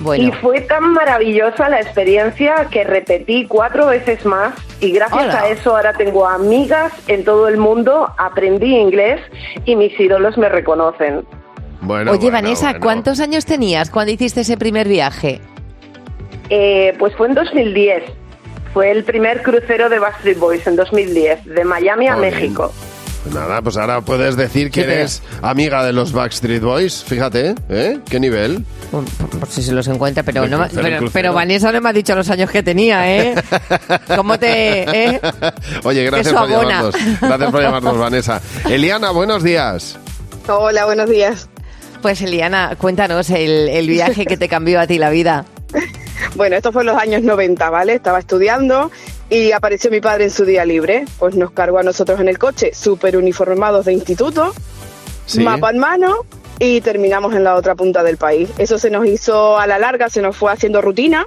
Bueno. 0.00 0.24
Y 0.24 0.32
fue 0.32 0.60
tan 0.60 0.92
maravillosa 0.92 1.70
la 1.70 1.80
experiencia 1.80 2.66
que 2.70 2.84
repetí 2.84 3.46
cuatro 3.46 3.86
veces 3.86 4.26
más 4.26 4.52
y 4.78 4.90
gracias 4.92 5.24
Hola. 5.24 5.40
a 5.40 5.48
eso 5.48 5.74
ahora 5.74 5.94
tengo 5.94 6.28
amigas 6.28 6.92
en 7.06 7.24
todo 7.24 7.48
el 7.48 7.56
mundo, 7.56 8.12
aprendí 8.18 8.76
inglés 8.76 9.22
y 9.64 9.76
mis 9.76 9.98
ídolos 9.98 10.36
me 10.36 10.50
reconocen. 10.50 11.26
Bueno, 11.80 12.10
Oye, 12.10 12.30
bueno, 12.30 12.34
Vanessa, 12.34 12.66
bueno. 12.66 12.80
¿cuántos 12.82 13.20
años 13.20 13.46
tenías 13.46 13.88
cuando 13.88 14.12
hiciste 14.12 14.42
ese 14.42 14.58
primer 14.58 14.86
viaje? 14.86 15.40
Eh, 16.50 16.94
pues 16.98 17.14
fue 17.16 17.28
en 17.28 17.34
2010. 17.34 18.04
Fue 18.72 18.90
el 18.90 19.04
primer 19.04 19.42
crucero 19.42 19.88
de 19.88 19.98
Backstreet 19.98 20.38
Boys 20.38 20.66
en 20.66 20.76
2010, 20.76 21.46
de 21.46 21.64
Miami 21.64 22.08
a. 22.08 22.16
México. 22.16 22.72
Pues 23.22 23.34
nada, 23.34 23.60
pues 23.60 23.76
ahora 23.76 24.02
puedes 24.02 24.36
decir 24.36 24.70
que 24.70 24.82
eres 24.82 25.20
amiga 25.42 25.84
de 25.84 25.92
los 25.92 26.12
Backstreet 26.12 26.62
Boys. 26.62 27.02
Fíjate, 27.02 27.54
¿eh? 27.68 27.98
¿Qué 28.08 28.20
nivel? 28.20 28.64
Por, 28.92 29.04
por 29.40 29.48
si 29.48 29.62
se 29.62 29.72
los 29.72 29.88
encuentra, 29.88 30.22
pero, 30.22 30.46
no, 30.46 30.58
me- 30.58 30.68
crucero, 30.68 30.96
pero, 30.98 31.10
pero 31.12 31.32
Vanessa 31.32 31.72
no 31.72 31.80
me 31.80 31.88
ha 31.88 31.92
dicho 31.92 32.14
los 32.14 32.30
años 32.30 32.48
que 32.50 32.62
tenía, 32.62 33.10
¿eh? 33.16 33.34
¿Cómo 34.14 34.38
te...? 34.38 34.82
eh? 35.14 35.20
Oye, 35.82 36.04
gracias 36.04 36.32
por 36.34 36.48
llamarnos. 36.48 36.94
Gracias 37.20 37.50
por 37.50 37.62
llamarnos, 37.62 37.98
Vanessa. 37.98 38.40
Eliana, 38.70 39.10
buenos 39.10 39.42
días. 39.42 39.98
Hola, 40.46 40.84
buenos 40.84 41.10
días. 41.10 41.48
Pues 42.02 42.22
Eliana, 42.22 42.76
cuéntanos 42.78 43.30
el, 43.30 43.68
el 43.70 43.88
viaje 43.88 44.24
que 44.26 44.36
te 44.36 44.48
cambió 44.48 44.78
a 44.78 44.86
ti 44.86 44.98
la 44.98 45.10
vida. 45.10 45.44
Bueno, 46.34 46.56
esto 46.56 46.72
fue 46.72 46.82
en 46.82 46.86
los 46.86 46.96
años 46.96 47.22
90, 47.22 47.70
¿vale? 47.70 47.94
Estaba 47.94 48.18
estudiando 48.18 48.90
y 49.30 49.52
apareció 49.52 49.90
mi 49.90 50.00
padre 50.00 50.24
en 50.24 50.30
su 50.30 50.44
día 50.44 50.64
libre. 50.64 51.04
Pues 51.18 51.34
nos 51.34 51.50
cargó 51.50 51.78
a 51.78 51.82
nosotros 51.82 52.20
en 52.20 52.28
el 52.28 52.38
coche, 52.38 52.72
súper 52.74 53.16
uniformados 53.16 53.86
de 53.86 53.92
instituto, 53.92 54.52
Sí. 55.26 55.40
mapa 55.40 55.70
en 55.70 55.78
mano 55.78 56.18
y 56.58 56.80
terminamos 56.80 57.34
en 57.34 57.42
la 57.44 57.54
otra 57.56 57.74
punta 57.74 58.02
del 58.02 58.16
país. 58.16 58.48
Eso 58.58 58.78
se 58.78 58.90
nos 58.90 59.06
hizo 59.06 59.58
a 59.58 59.66
la 59.66 59.78
larga, 59.78 60.08
se 60.08 60.22
nos 60.22 60.36
fue 60.36 60.52
haciendo 60.52 60.80
rutina. 60.80 61.26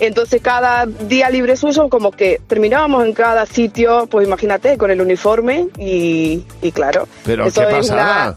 Entonces 0.00 0.42
cada 0.42 0.86
día 0.86 1.30
libre 1.30 1.56
suyo 1.56 1.88
como 1.88 2.10
que 2.10 2.40
terminábamos 2.48 3.04
en 3.04 3.12
cada 3.12 3.46
sitio, 3.46 4.08
pues 4.10 4.26
imagínate, 4.26 4.76
con 4.76 4.90
el 4.90 5.00
uniforme 5.00 5.68
y, 5.78 6.44
y 6.62 6.72
claro. 6.72 7.06
Pero 7.24 7.46
eso 7.46 7.60
qué 7.60 7.66
pasada. 7.68 8.34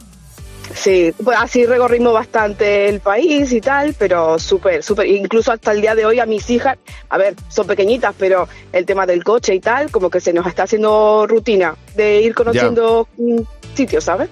Sí, 0.80 1.12
pues 1.24 1.38
así 1.42 1.66
recorrimos 1.66 2.14
bastante 2.14 2.88
el 2.88 3.00
país 3.00 3.52
y 3.52 3.62
tal, 3.62 3.96
pero 3.98 4.38
súper, 4.38 4.84
súper. 4.84 5.08
Incluso 5.08 5.52
hasta 5.52 5.72
el 5.72 5.82
día 5.82 5.96
de 5.96 6.06
hoy 6.06 6.20
a 6.20 6.26
mis 6.26 6.48
hijas, 6.52 6.78
a 7.10 7.18
ver, 7.18 7.34
son 7.50 7.66
pequeñitas, 7.66 8.14
pero 8.18 8.48
el 8.72 8.86
tema 8.86 9.06
del 9.08 9.24
coche 9.24 9.56
y 9.56 9.60
tal, 9.60 9.90
como 9.90 10.10
que 10.10 10.20
se 10.20 10.34
nos 10.34 10.46
está 10.46 10.64
haciendo 10.64 11.26
rutina 11.28 11.76
de 11.96 12.22
ir 12.22 12.36
conociendo 12.36 13.08
mm, 13.18 13.40
sitios, 13.76 14.04
¿sabes? 14.04 14.30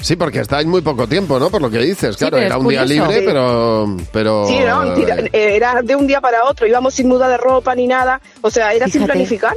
Sí, 0.00 0.14
porque 0.14 0.40
estáis 0.40 0.66
muy 0.66 0.80
poco 0.82 1.08
tiempo, 1.08 1.38
¿no? 1.40 1.50
Por 1.50 1.60
lo 1.62 1.70
que 1.70 1.78
dices. 1.78 2.16
Claro, 2.16 2.36
era 2.36 2.58
un 2.58 2.68
día 2.68 2.84
libre, 2.84 3.18
Sí. 3.20 3.24
pero... 3.26 3.96
pero 4.12 4.46
Sí, 4.46 4.58
no, 4.60 4.94
eh, 4.94 5.30
era 5.32 5.80
de 5.82 5.96
un 5.96 6.06
día 6.06 6.20
para 6.20 6.44
otro, 6.44 6.66
íbamos 6.66 6.94
sin 6.94 7.08
muda 7.08 7.28
de 7.28 7.36
ropa 7.38 7.74
ni 7.74 7.86
nada, 7.86 8.20
o 8.42 8.50
sea, 8.50 8.72
era 8.74 8.86
sin 8.88 9.04
planificar. 9.06 9.56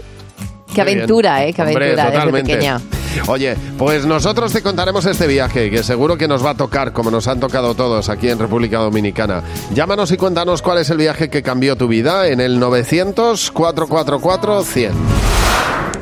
Qué 0.74 0.82
aventura, 0.82 1.46
¿eh? 1.46 1.54
Qué 1.54 1.62
Hombre, 1.62 1.76
aventura 1.94 2.06
desde 2.06 2.18
totalmente. 2.18 2.54
pequeña. 2.54 2.82
Oye, 3.28 3.56
pues 3.78 4.06
nosotros 4.06 4.54
te 4.54 4.62
contaremos 4.62 5.06
este 5.06 5.28
viaje, 5.28 5.70
que 5.70 5.84
seguro 5.84 6.18
que 6.18 6.28
nos 6.28 6.46
va 6.46 6.50
a 6.52 6.56
tocar, 6.56 6.94
como 6.94 7.12
nos 7.12 7.28
han 7.28 7.40
tocado 7.40 7.76
todos 7.76 8.10
aquí 8.10 8.30
en 8.30 8.40
República 8.40 8.80
Dominicana. 8.80 9.44
Llámanos 9.74 10.12
y 10.12 10.18
cuéntanos 10.18 10.62
cuál 10.62 10.80
es 10.80 10.90
el 10.90 10.98
viaje 10.98 11.30
que 11.30 11.44
cambió 11.44 11.76
tu 11.76 11.88
vida 11.88 12.28
en 12.28 12.42
el 12.42 12.60
900-444-100. 12.60 14.92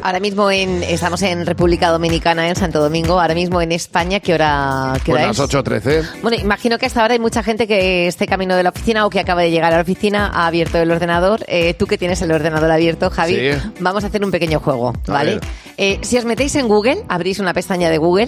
Ahora 0.02 0.20
mismo 0.20 0.50
en, 0.50 0.82
estamos 0.84 1.22
en 1.24 1.46
República 1.46 1.90
Dominicana, 1.90 2.48
en 2.48 2.56
Santo 2.56 2.80
Domingo. 2.82 3.20
Ahora 3.20 3.34
mismo 3.36 3.62
en 3.62 3.72
España, 3.72 4.20
¿qué 4.20 4.34
hora, 4.34 4.94
qué 5.04 5.12
hora 5.12 5.28
Buenas 5.28 5.40
es? 5.40 5.56
8.13. 5.56 6.22
Bueno, 6.22 6.38
imagino 6.42 6.78
que 6.78 6.86
hasta 6.86 7.02
ahora 7.02 7.14
hay 7.14 7.20
mucha 7.20 7.44
gente 7.44 7.68
que 7.68 8.08
esté 8.08 8.26
camino 8.28 8.56
de 8.56 8.64
la 8.64 8.70
oficina 8.70 9.06
o 9.06 9.10
que 9.10 9.20
acaba 9.20 9.42
de 9.42 9.52
llegar 9.52 9.74
a 9.74 9.78
la 9.78 9.82
oficina, 9.82 10.32
ha 10.34 10.48
abierto 10.48 10.78
el 10.78 10.90
ordenador. 10.92 11.44
Eh, 11.48 11.74
tú 11.74 11.86
que 11.86 11.98
tienes 11.98 12.22
el 12.22 12.32
ordenador 12.32 12.72
abierto, 12.72 13.10
Javi, 13.10 13.36
Sí. 13.36 13.72
vamos 13.80 14.04
a 14.04 14.08
hacer 14.08 14.24
un 14.24 14.32
pequeño 14.32 14.60
juego, 14.60 14.94
¿vale? 15.08 15.40
Eh, 15.78 16.00
si 16.02 16.18
os 16.18 16.26
metéis 16.26 16.56
en 16.56 16.68
Google, 16.68 17.04
abrís 17.10 17.40
una 17.40 17.54
pestaña 17.54 17.90
de 17.90 17.98
Google 17.98 18.28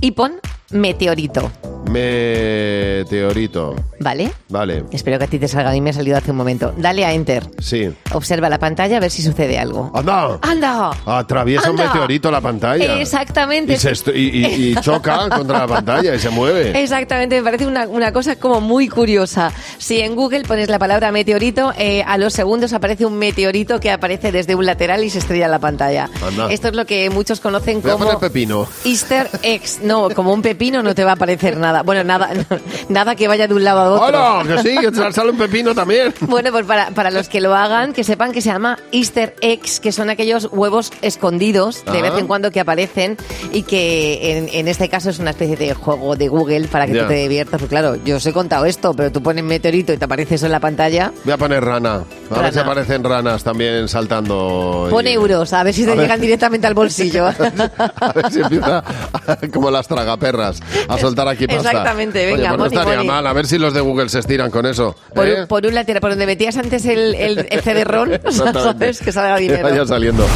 y 0.00 0.12
pon 0.12 0.40
meteorito. 0.70 1.50
Meteorito. 1.90 3.74
¿Vale? 4.00 4.30
Vale. 4.48 4.84
Espero 4.92 5.18
que 5.18 5.24
a 5.24 5.28
ti 5.28 5.38
te 5.38 5.48
salga. 5.48 5.70
A 5.70 5.72
mí 5.72 5.80
me 5.80 5.90
ha 5.90 5.92
salido 5.92 6.16
hace 6.16 6.30
un 6.30 6.36
momento. 6.36 6.72
Dale 6.76 7.04
a 7.04 7.12
Enter. 7.12 7.44
Sí. 7.58 7.90
Observa 8.12 8.48
la 8.48 8.58
pantalla 8.58 8.96
a 8.96 9.00
ver 9.00 9.10
si 9.10 9.22
sucede 9.22 9.58
algo. 9.58 9.90
¡Anda! 9.94 10.38
¡Anda! 10.42 10.90
Atraviesa 11.04 11.70
un 11.70 11.76
meteorito 11.76 12.30
la 12.30 12.40
pantalla. 12.40 12.98
Exactamente. 13.00 13.74
Y, 13.74 13.76
se 13.78 13.92
estu- 13.92 14.14
y- 14.14 14.44
y- 14.46 14.70
y 14.70 14.74
choca 14.80 15.28
contra 15.28 15.58
la 15.60 15.66
pantalla 15.66 16.14
y 16.14 16.18
se 16.18 16.30
mueve. 16.30 16.80
Exactamente, 16.80 17.36
me 17.36 17.42
parece 17.42 17.66
una, 17.66 17.86
una 17.86 18.12
cosa 18.12 18.36
como 18.36 18.60
muy 18.60 18.88
curiosa. 18.88 19.52
Si 19.78 20.00
en 20.00 20.14
Google 20.14 20.42
pones 20.44 20.68
la 20.68 20.78
palabra 20.78 21.12
meteorito, 21.12 21.72
eh, 21.78 22.02
a 22.06 22.16
los 22.18 22.32
segundos 22.32 22.72
aparece 22.72 23.04
un 23.06 23.18
meteorito 23.18 23.80
que 23.80 23.90
aparece 23.90 24.32
desde 24.32 24.54
un 24.54 24.64
lateral 24.66 25.04
y 25.04 25.10
se 25.10 25.18
estrella 25.18 25.44
en 25.46 25.50
la 25.50 25.58
pantalla. 25.58 26.08
Anda. 26.26 26.50
Esto 26.50 26.68
es 26.68 26.74
lo 26.76 26.86
que 26.86 27.10
muchos 27.10 27.40
conocen 27.40 27.82
Voy 27.82 27.90
a 27.90 27.94
poner 27.96 28.14
como 28.14 28.20
pepino. 28.20 28.66
Easter 28.84 29.28
eggs. 29.42 29.80
No, 29.82 30.08
como 30.10 30.32
un 30.32 30.42
pepino 30.42 30.82
no 30.82 30.94
te 30.94 31.04
va 31.04 31.10
a 31.12 31.14
aparecer 31.14 31.56
nada. 31.56 31.79
Bueno, 31.82 32.04
nada, 32.04 32.30
nada 32.88 33.14
que 33.16 33.28
vaya 33.28 33.46
de 33.48 33.54
un 33.54 33.64
lado 33.64 33.80
a 33.80 33.90
otro. 33.90 34.06
¡Hola! 34.06 34.44
Que 34.62 34.62
sí, 34.62 34.76
que 34.78 35.12
sale 35.12 35.30
un 35.30 35.38
pepino 35.38 35.74
también. 35.74 36.14
Bueno, 36.20 36.50
pues 36.52 36.64
para, 36.64 36.90
para 36.90 37.10
los 37.10 37.28
que 37.28 37.40
lo 37.40 37.54
hagan, 37.54 37.92
que 37.92 38.04
sepan 38.04 38.32
que 38.32 38.40
se 38.40 38.50
llama 38.50 38.78
Easter 38.92 39.34
eggs, 39.40 39.80
que 39.80 39.90
son 39.92 40.10
aquellos 40.10 40.48
huevos 40.52 40.92
escondidos 41.02 41.84
de 41.84 41.98
Ah. 41.98 42.02
vez 42.02 42.12
en 42.18 42.26
cuando 42.26 42.50
que 42.50 42.60
aparecen 42.60 43.16
y 43.52 43.62
que 43.64 44.38
en, 44.38 44.48
en 44.52 44.68
este 44.68 44.88
caso 44.88 45.10
es 45.10 45.18
una 45.18 45.30
especie 45.30 45.56
de 45.56 45.74
juego 45.74 46.16
de 46.16 46.28
Google 46.28 46.68
para 46.68 46.86
que 46.86 46.94
tú 46.94 47.06
te 47.06 47.14
diviertas. 47.14 47.58
Pues 47.58 47.68
claro, 47.68 47.96
yo 48.04 48.16
os 48.16 48.26
he 48.26 48.32
contado 48.32 48.64
esto, 48.64 48.94
pero 48.94 49.10
tú 49.12 49.22
pones 49.22 49.44
meteorito 49.44 49.92
y 49.92 49.96
te 49.96 50.04
aparece 50.04 50.36
eso 50.36 50.46
en 50.46 50.52
la 50.52 50.60
pantalla. 50.60 51.12
Voy 51.24 51.32
a 51.32 51.36
poner 51.38 51.64
rana. 51.64 51.94
A 51.94 51.98
ver 51.98 52.06
Rana. 52.30 52.52
si 52.52 52.58
aparecen 52.60 53.04
ranas 53.04 53.42
también 53.44 53.88
saltando. 53.88 54.86
y- 54.88 54.90
Pon 54.90 55.06
euros, 55.06 55.52
a 55.52 55.62
ver 55.62 55.74
si 55.74 55.82
te 55.84 55.90
ver. 55.90 55.98
llegan 56.00 56.20
directamente 56.20 56.66
al 56.66 56.74
bolsillo. 56.74 57.26
A 58.00 58.12
ver 58.12 58.30
si 58.30 58.40
empieza 58.40 58.82
como 59.52 59.70
las 59.70 59.86
tragaperras 59.88 60.60
a 60.88 60.98
soltar 60.98 61.28
aquí 61.28 61.46
pasta. 61.46 61.59
Exactamente, 61.68 62.26
Oye, 62.26 62.36
venga, 62.36 62.48
pues 62.50 62.58
no 62.58 62.66
estaría 62.66 62.94
money. 62.96 63.06
mal. 63.08 63.26
A 63.26 63.32
ver 63.32 63.46
si 63.46 63.58
los 63.58 63.72
de 63.74 63.80
Google 63.80 64.08
se 64.08 64.18
estiran 64.20 64.50
con 64.50 64.66
eso. 64.66 64.94
Por, 65.14 65.26
¿eh? 65.28 65.40
un, 65.42 65.46
por 65.46 65.66
un 65.66 65.74
lateral, 65.74 66.00
por 66.00 66.10
donde 66.10 66.26
metías 66.26 66.56
antes 66.56 66.84
el, 66.86 67.14
el, 67.14 67.46
el 67.50 67.60
CD-ROM. 67.62 68.08
¿sabes? 68.30 69.00
Que 69.00 69.12
salga 69.12 69.36
Que 69.36 69.42
dinero. 69.42 69.62
vaya 69.68 69.86
saliendo. 69.86 70.26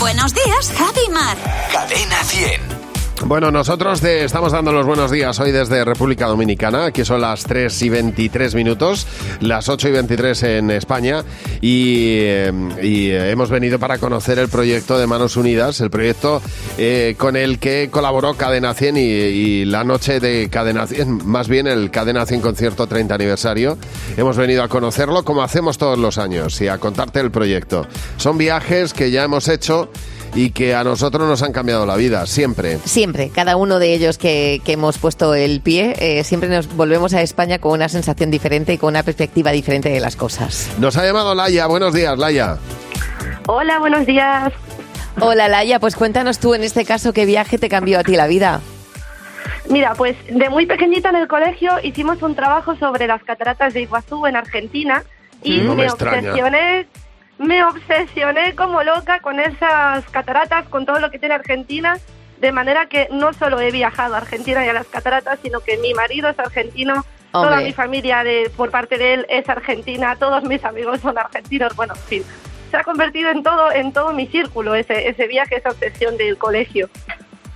Buenos 0.00 0.34
días, 0.34 0.72
Javi 0.76 1.08
Mar. 1.12 1.36
Cadena 1.72 2.22
100. 2.24 2.81
Bueno, 3.26 3.52
nosotros 3.52 4.00
te 4.00 4.24
estamos 4.24 4.50
dando 4.50 4.72
los 4.72 4.84
buenos 4.84 5.10
días 5.10 5.38
hoy 5.38 5.52
desde 5.52 5.84
República 5.84 6.26
Dominicana. 6.26 6.86
Aquí 6.86 7.04
son 7.04 7.20
las 7.20 7.44
3 7.44 7.82
y 7.82 7.88
23 7.88 8.54
minutos, 8.56 9.06
las 9.40 9.68
8 9.68 9.88
y 9.88 9.92
23 9.92 10.42
en 10.42 10.70
España. 10.72 11.24
Y, 11.60 12.16
eh, 12.18 12.52
eh, 12.78 13.30
hemos 13.30 13.48
venido 13.48 13.78
para 13.78 13.98
conocer 13.98 14.40
el 14.40 14.48
proyecto 14.48 14.98
de 14.98 15.06
Manos 15.06 15.36
Unidas, 15.36 15.80
el 15.80 15.90
proyecto 15.90 16.42
eh, 16.78 17.14
con 17.16 17.36
el 17.36 17.60
que 17.60 17.88
colaboró 17.90 18.34
Cadena 18.34 18.74
100 18.74 18.96
y, 18.96 19.00
y 19.00 19.64
la 19.66 19.84
noche 19.84 20.18
de 20.18 20.48
Cadena 20.50 20.88
100, 20.88 21.24
más 21.24 21.48
bien 21.48 21.68
el 21.68 21.92
Cadena 21.92 22.26
100 22.26 22.40
concierto 22.40 22.88
30 22.88 23.14
aniversario. 23.14 23.78
Hemos 24.16 24.36
venido 24.36 24.64
a 24.64 24.68
conocerlo 24.68 25.24
como 25.24 25.42
hacemos 25.42 25.78
todos 25.78 25.98
los 25.98 26.18
años 26.18 26.60
y 26.60 26.66
a 26.66 26.78
contarte 26.78 27.20
el 27.20 27.30
proyecto. 27.30 27.86
Son 28.16 28.36
viajes 28.36 28.92
que 28.92 29.12
ya 29.12 29.22
hemos 29.22 29.46
hecho 29.48 29.90
y 30.34 30.50
que 30.50 30.74
a 30.74 30.82
nosotros 30.84 31.28
nos 31.28 31.42
han 31.42 31.52
cambiado 31.52 31.84
la 31.86 31.96
vida, 31.96 32.26
siempre. 32.26 32.78
Siempre, 32.84 33.30
cada 33.30 33.56
uno 33.56 33.78
de 33.78 33.92
ellos 33.94 34.18
que, 34.18 34.60
que 34.64 34.72
hemos 34.72 34.98
puesto 34.98 35.34
el 35.34 35.60
pie, 35.60 35.94
eh, 35.98 36.24
siempre 36.24 36.48
nos 36.48 36.74
volvemos 36.74 37.12
a 37.14 37.20
España 37.22 37.58
con 37.58 37.72
una 37.72 37.88
sensación 37.88 38.30
diferente 38.30 38.72
y 38.72 38.78
con 38.78 38.88
una 38.90 39.02
perspectiva 39.02 39.50
diferente 39.52 39.90
de 39.90 40.00
las 40.00 40.16
cosas. 40.16 40.70
Nos 40.78 40.96
ha 40.96 41.04
llamado 41.04 41.34
Laia. 41.34 41.66
Buenos 41.66 41.92
días, 41.92 42.18
Laia. 42.18 42.56
Hola, 43.46 43.78
buenos 43.78 44.06
días. 44.06 44.52
Hola 45.20 45.48
Laia, 45.48 45.78
pues 45.78 45.94
cuéntanos 45.94 46.38
tú 46.38 46.54
en 46.54 46.62
este 46.62 46.86
caso 46.86 47.12
qué 47.12 47.26
viaje 47.26 47.58
te 47.58 47.68
cambió 47.68 47.98
a 47.98 48.02
ti 48.02 48.16
la 48.16 48.26
vida. 48.26 48.60
Mira, 49.68 49.94
pues 49.94 50.16
de 50.30 50.48
muy 50.48 50.64
pequeñita 50.66 51.10
en 51.10 51.16
el 51.16 51.28
colegio 51.28 51.70
hicimos 51.82 52.22
un 52.22 52.34
trabajo 52.34 52.74
sobre 52.76 53.06
las 53.06 53.22
cataratas 53.22 53.74
de 53.74 53.82
Iguazú 53.82 54.26
en 54.26 54.36
Argentina 54.36 55.04
y 55.42 55.58
No 55.58 55.74
me 55.74 55.82
me, 55.82 55.84
extraña. 55.86 56.30
obsesioné, 56.30 56.86
me 57.38 57.64
obsesioné 57.64 58.54
como 58.54 58.82
loca 58.82 59.20
con 59.20 59.40
esas 59.40 60.04
cataratas, 60.10 60.68
con 60.68 60.86
todo 60.86 61.00
lo 61.00 61.10
que 61.10 61.18
tiene 61.18 61.34
Argentina, 61.34 61.98
de 62.40 62.52
manera 62.52 62.86
que 62.86 63.08
no 63.10 63.32
solo 63.32 63.60
he 63.60 63.70
viajado 63.70 64.14
a 64.14 64.18
Argentina 64.18 64.64
y 64.64 64.68
a 64.68 64.72
las 64.72 64.86
cataratas, 64.86 65.38
sino 65.42 65.60
que 65.60 65.78
mi 65.78 65.94
marido 65.94 66.28
es 66.28 66.38
argentino, 66.38 67.04
toda 67.30 67.60
mi 67.60 67.72
familia 67.72 68.24
de, 68.24 68.50
por 68.56 68.70
parte 68.70 68.98
de 68.98 69.14
él 69.14 69.26
es 69.28 69.48
argentina, 69.48 70.16
todos 70.16 70.44
mis 70.44 70.62
amigos 70.64 71.00
son 71.00 71.16
argentinos, 71.18 71.74
bueno, 71.76 71.94
en 71.94 72.02
fin. 72.02 72.22
Se 72.70 72.76
ha 72.76 72.84
convertido 72.84 73.30
en 73.30 73.42
todo, 73.42 73.70
en 73.70 73.92
todo 73.92 74.12
mi 74.12 74.26
círculo 74.26 74.74
ese, 74.74 75.08
ese 75.08 75.26
viaje, 75.26 75.56
esa 75.56 75.70
obsesión 75.70 76.16
del 76.16 76.36
colegio. 76.38 76.88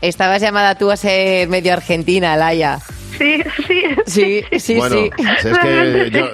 Estabas 0.00 0.42
llamada 0.42 0.76
tú 0.76 0.90
a 0.90 0.96
ser 0.96 1.48
medio 1.48 1.72
argentina, 1.72 2.36
Laia. 2.36 2.80
Sí, 3.18 3.42
sí. 3.66 3.82
Sí, 4.06 4.44
sí, 4.58 4.76
bueno, 4.76 4.96
sí. 4.96 5.10
es 5.48 5.58
que 5.58 6.10
yo, 6.10 6.28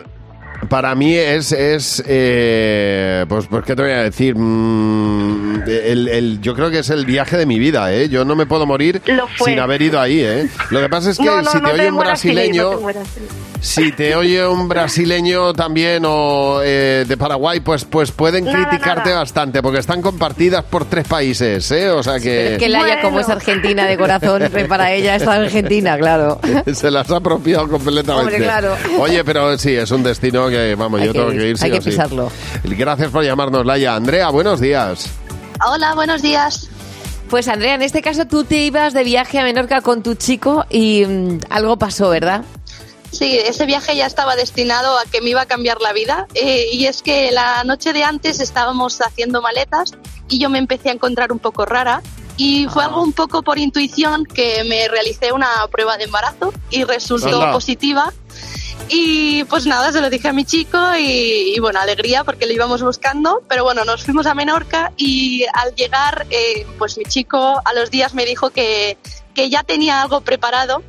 para 0.69 0.95
mí 0.95 1.15
es, 1.17 1.53
es 1.53 2.03
eh, 2.07 3.25
pues, 3.29 3.47
pues, 3.49 3.65
¿qué 3.65 3.75
te 3.77 3.83
voy 3.83 3.91
a 3.93 4.03
decir? 4.05 4.35
Mm, 4.37 5.63
el- 5.67 6.09
el- 6.09 6.41
yo 6.41 6.55
creo 6.55 6.71
que 6.71 6.79
es 6.81 6.91
el 6.91 7.05
viaje 7.07 7.37
de 7.37 7.47
mi 7.47 7.59
vida, 7.59 7.93
¿eh? 7.93 8.09
Yo 8.09 8.25
no 8.25 8.35
me 8.37 8.47
puedo 8.47 8.67
morir 8.67 9.01
sin 9.45 9.59
haber 9.59 9.83
ido 9.83 10.01
ahí, 10.01 10.21
¿eh? 10.21 10.49
Lo 10.71 10.81
que 10.81 10.89
pasa 10.89 11.11
es 11.11 11.19
que 11.19 11.25
no, 11.25 11.43
no, 11.43 11.51
si 11.51 11.59
no 11.61 11.69
te 11.69 11.75
oye 11.81 11.91
un 11.91 11.99
brasileño... 11.99 12.71
te. 12.79 13.03
Si 13.63 13.93
te 13.93 14.17
oye 14.17 14.45
un 14.45 14.67
brasileño 14.67 15.53
también 15.53 16.03
o 16.05 16.59
eh, 16.65 17.05
de 17.07 17.17
Paraguay, 17.17 17.61
pues, 17.61 17.85
pues 17.85 18.11
pueden 18.11 18.45
Nada, 18.45 18.69
criticarte 18.69 19.11
nada. 19.11 19.21
bastante, 19.21 19.63
porque 19.63 19.79
están 19.79 20.03
compartidas 20.03 20.65
por 20.65 20.85
tres 20.87 21.07
países, 21.07 21.71
¿eh? 21.71 21.89
O 21.91 22.03
sea 22.03 22.19
que 22.19 22.55
es 22.55 22.59
que 22.59 22.69
Laia, 22.69 23.01
como 23.01 23.21
es 23.21 23.29
argentina 23.29 23.87
de 23.87 23.97
corazón, 23.97 24.43
pues 24.51 24.67
para 24.69 24.93
ella 24.93 25.15
es 25.15 25.25
argentina, 25.29 25.97
claro. 25.97 26.41
se 26.75 26.91
las 26.91 27.09
ha 27.13 27.19
apropiado 27.19 27.69
completamente. 27.69 28.33
Hombre, 28.35 28.39
claro. 28.43 28.75
Oye, 28.99 29.23
pero 29.23 29.57
sí, 29.57 29.77
es 29.77 29.93
un 29.93 30.03
destino 30.03 30.49
que, 30.53 30.75
vamos, 30.77 31.01
Hay 31.01 31.07
yo 31.07 31.13
que 31.13 31.19
tengo 31.19 31.33
ir, 31.33 31.41
que 31.41 31.49
ir 31.49 31.59
sí 31.59 31.65
hay 31.65 31.71
o 31.73 31.75
que 31.75 31.83
sí. 31.83 31.91
pisarlo. 31.91 32.31
Gracias 32.65 33.11
por 33.11 33.25
llamarnos, 33.25 33.67
Laia. 33.67 33.95
Andrea, 33.97 34.31
buenos 34.31 34.61
días. 34.61 35.07
Hola, 35.67 35.95
buenos 35.95 36.23
días. 36.23 36.69
Pues 37.31 37.49
Andrea, 37.49 37.75
en 37.75 37.83
este 37.83 38.03
caso 38.03 38.27
tú 38.27 38.45
te 38.45 38.57
ibas 38.59 38.93
de 38.93 39.05
viaje 39.05 39.39
a 39.39 39.45
Menorca 39.45 39.81
con 39.81 40.03
tu 40.03 40.15
chico 40.15 40.67
y 40.69 41.05
mm, 41.07 41.39
algo 41.51 41.79
pasó, 41.79 42.11
¿verdad? 42.11 42.43
Sí, 43.11 43.39
ese 43.39 43.67
viaje 43.67 43.95
ya 43.97 44.07
estaba 44.07 44.37
destinado 44.37 44.99
a 44.99 45.05
que 45.05 45.21
me 45.21 45.31
iba 45.31 45.43
a 45.43 45.47
cambiar 45.47 45.81
la 45.81 45.93
vida. 45.93 46.27
eh, 46.35 46.67
y 46.73 46.87
es 46.87 47.03
que 47.03 47.31
la 47.31 47.63
noche 47.65 47.93
de 47.93 48.05
antes 48.05 48.41
estábamos 48.41 49.01
haciendo 49.01 49.41
maletas 49.43 49.93
y 50.29 50.39
yo 50.39 50.49
me 50.51 50.59
empecé 50.59 50.89
a 50.91 50.93
encontrar 50.93 51.33
un 51.33 51.39
poco 51.39 51.65
rara. 51.67 52.03
Y 52.39 52.67
fue 52.73 52.83
algo 52.85 53.03
un 53.03 53.13
poco 53.13 53.43
por 53.43 53.59
intuición 53.59 54.25
que 54.25 54.65
me 54.65 54.89
realicé 54.89 55.33
una 55.33 55.49
prueba 55.71 55.99
de 55.99 56.05
embarazo 56.05 56.53
y 56.71 56.85
resultó 56.85 57.51
positiva. 57.53 58.11
Y 58.89 59.45
pues 59.45 59.67
nada, 59.67 59.93
se 59.93 60.01
lo 60.01 60.11
dije 60.11 60.29
a 60.29 60.33
mi 60.33 60.45
chico 60.45 60.79
y, 60.99 61.55
y, 61.55 61.59
bueno, 61.61 61.81
alegría 61.81 62.25
porque 62.25 62.47
lo 62.47 62.53
íbamos 62.53 62.83
buscando. 62.83 63.43
Pero 63.49 63.65
bueno, 63.65 63.85
nos 63.85 64.05
fuimos 64.05 64.27
a 64.27 64.35
Menorca 64.35 64.93
y 64.97 65.45
al 65.55 65.75
llegar, 65.75 66.27
eh, 66.31 66.67
pues 66.79 66.99
mi 66.99 67.05
chico 67.05 67.61
a 67.65 67.73
los 67.75 67.91
días 67.91 68.15
me 68.15 68.25
dijo 68.25 68.51
que, 68.51 68.99
que 69.35 69.51
ya 69.51 69.63
tenía 69.63 70.03
algo 70.03 70.21
preparado 70.21 70.83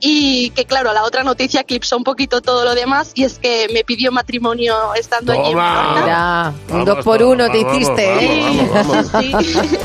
y 0.00 0.50
que 0.50 0.64
claro, 0.64 0.92
la 0.92 1.02
otra 1.04 1.22
noticia 1.24 1.60
eclipsó 1.62 1.96
un 1.96 2.04
poquito 2.04 2.40
todo 2.42 2.64
lo 2.64 2.74
demás 2.74 3.12
y 3.14 3.24
es 3.24 3.38
que 3.38 3.66
me 3.72 3.82
pidió 3.84 4.12
matrimonio 4.12 4.74
estando 4.94 5.32
allí. 5.32 5.48
Mira, 5.54 6.52
un 6.70 6.84
dos 6.84 7.04
por 7.04 7.22
uno 7.22 7.48
te 7.50 7.62
vamos, 7.64 7.76
hiciste, 7.80 8.24
¿eh? 8.24 8.68
vamos, 8.72 9.10
vamos, 9.12 9.46
Sí. 9.52 9.78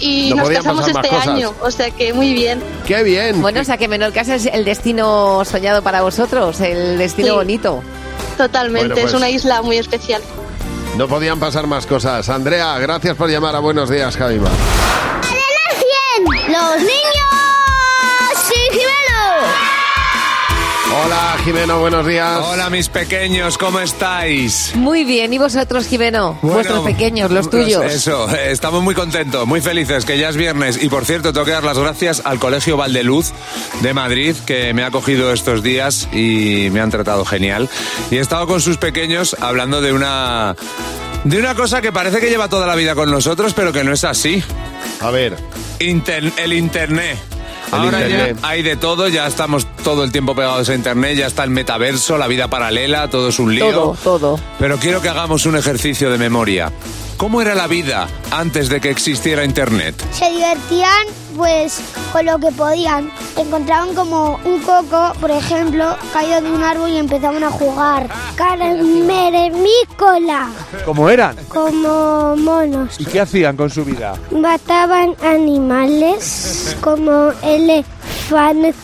y 0.00 0.30
No 0.30 0.36
nos 0.36 0.50
casamos 0.50 0.86
este 0.88 1.08
cosas. 1.08 1.28
año, 1.28 1.54
o 1.62 1.70
sea 1.70 1.90
que 1.90 2.12
muy 2.12 2.34
bien. 2.34 2.60
¡Qué 2.86 3.02
bien! 3.04 3.40
Bueno, 3.40 3.60
o 3.60 3.64
sea 3.64 3.76
que 3.76 3.86
Menorca 3.88 4.22
es 4.22 4.46
el 4.46 4.64
destino 4.64 5.44
soñado 5.44 5.80
para 5.82 6.02
vosotros, 6.02 6.60
el 6.60 6.98
destino 6.98 7.28
Sí. 7.28 7.34
bonito. 7.34 7.82
Totalmente, 8.36 8.88
Bueno, 8.88 8.94
pues- 9.02 9.14
es 9.14 9.14
una 9.14 9.30
isla 9.30 9.62
muy 9.62 9.76
especial. 9.76 10.20
No 10.96 11.06
podían 11.08 11.38
pasar 11.38 11.66
más 11.66 11.86
cosas. 11.86 12.28
Andrea, 12.28 12.78
gracias 12.78 13.16
por 13.16 13.30
llamar 13.30 13.54
a 13.56 13.60
Buenos 13.60 13.88
Días, 13.88 14.16
Javima. 14.16 14.50
¡Cadena 15.22 16.42
100! 16.42 16.52
¡Los 16.52 16.78
niños! 16.80 17.51
Hola, 21.04 21.36
Jimeno, 21.42 21.80
buenos 21.80 22.06
días. 22.06 22.38
Hola, 22.44 22.68
mis 22.68 22.88
pequeños, 22.90 23.56
¿cómo 23.56 23.80
estáis? 23.80 24.72
Muy 24.74 25.04
bien, 25.04 25.32
¿y 25.32 25.38
vosotros, 25.38 25.86
Jimeno? 25.86 26.38
Bueno, 26.42 26.56
Vuestros 26.56 26.84
pequeños, 26.84 27.30
los 27.30 27.48
tuyos. 27.48 27.82
Eso, 27.86 28.28
estamos 28.36 28.82
muy 28.82 28.94
contentos, 28.94 29.46
muy 29.46 29.62
felices, 29.62 30.04
que 30.04 30.18
ya 30.18 30.28
es 30.28 30.36
viernes. 30.36 30.82
Y 30.82 30.90
por 30.90 31.06
cierto, 31.06 31.32
tengo 31.32 31.46
que 31.46 31.52
dar 31.52 31.64
las 31.64 31.78
gracias 31.78 32.20
al 32.26 32.38
Colegio 32.38 32.76
Valdeluz 32.76 33.32
de 33.80 33.94
Madrid, 33.94 34.36
que 34.46 34.74
me 34.74 34.82
ha 34.82 34.88
acogido 34.88 35.32
estos 35.32 35.62
días 35.62 36.08
y 36.12 36.68
me 36.72 36.80
han 36.82 36.90
tratado 36.90 37.24
genial. 37.24 37.70
Y 38.10 38.16
he 38.18 38.20
estado 38.20 38.46
con 38.46 38.60
sus 38.60 38.76
pequeños 38.76 39.34
hablando 39.40 39.80
de 39.80 39.94
una. 39.94 40.54
de 41.24 41.38
una 41.38 41.54
cosa 41.54 41.80
que 41.80 41.90
parece 41.90 42.20
que 42.20 42.28
lleva 42.28 42.48
toda 42.48 42.66
la 42.66 42.74
vida 42.74 42.94
con 42.94 43.10
nosotros, 43.10 43.54
pero 43.54 43.72
que 43.72 43.82
no 43.82 43.94
es 43.94 44.04
así. 44.04 44.44
A 45.00 45.10
ver. 45.10 45.38
Inter- 45.80 46.32
el 46.36 46.52
Internet. 46.52 47.18
El 47.72 47.78
Ahora 47.78 48.00
Internet. 48.02 48.38
ya 48.42 48.48
hay 48.48 48.62
de 48.62 48.76
todo, 48.76 49.08
ya 49.08 49.26
estamos 49.26 49.66
todo 49.82 50.04
el 50.04 50.12
tiempo 50.12 50.34
pegados 50.34 50.68
a 50.68 50.74
Internet, 50.74 51.16
ya 51.16 51.26
está 51.26 51.44
el 51.44 51.50
metaverso, 51.50 52.18
la 52.18 52.26
vida 52.26 52.48
paralela, 52.48 53.08
todo 53.08 53.28
es 53.28 53.38
un 53.38 53.54
lío. 53.54 53.70
Todo, 53.70 53.96
todo. 54.02 54.40
Pero 54.58 54.78
quiero 54.78 55.00
que 55.00 55.08
hagamos 55.08 55.46
un 55.46 55.56
ejercicio 55.56 56.10
de 56.10 56.18
memoria. 56.18 56.70
¿Cómo 57.16 57.40
era 57.40 57.54
la 57.54 57.66
vida 57.68 58.08
antes 58.30 58.68
de 58.68 58.80
que 58.80 58.90
existiera 58.90 59.44
Internet? 59.44 59.94
Se 60.12 60.28
divertían 60.30 61.06
pues 61.36 61.80
con 62.12 62.26
lo 62.26 62.38
que 62.38 62.50
podían. 62.52 63.10
Encontraban 63.36 63.94
como 63.94 64.38
un 64.44 64.60
coco, 64.60 65.12
por 65.20 65.30
ejemplo, 65.30 65.96
caído 66.12 66.40
de 66.40 66.52
un 66.52 66.62
árbol 66.62 66.90
y 66.90 66.98
empezaban 66.98 67.42
a 67.44 67.50
jugar. 67.50 68.08
Carmeremícola, 68.36 70.48
¿Cómo 70.84 71.08
eran? 71.08 71.36
como 71.48 72.36
monos. 72.36 73.00
¿Y 73.00 73.04
qué 73.04 73.20
hacían 73.20 73.56
con 73.56 73.70
su 73.70 73.84
vida? 73.84 74.14
Mataban 74.30 75.14
animales 75.22 76.76
como 76.80 77.32
elefantes, 77.42 78.76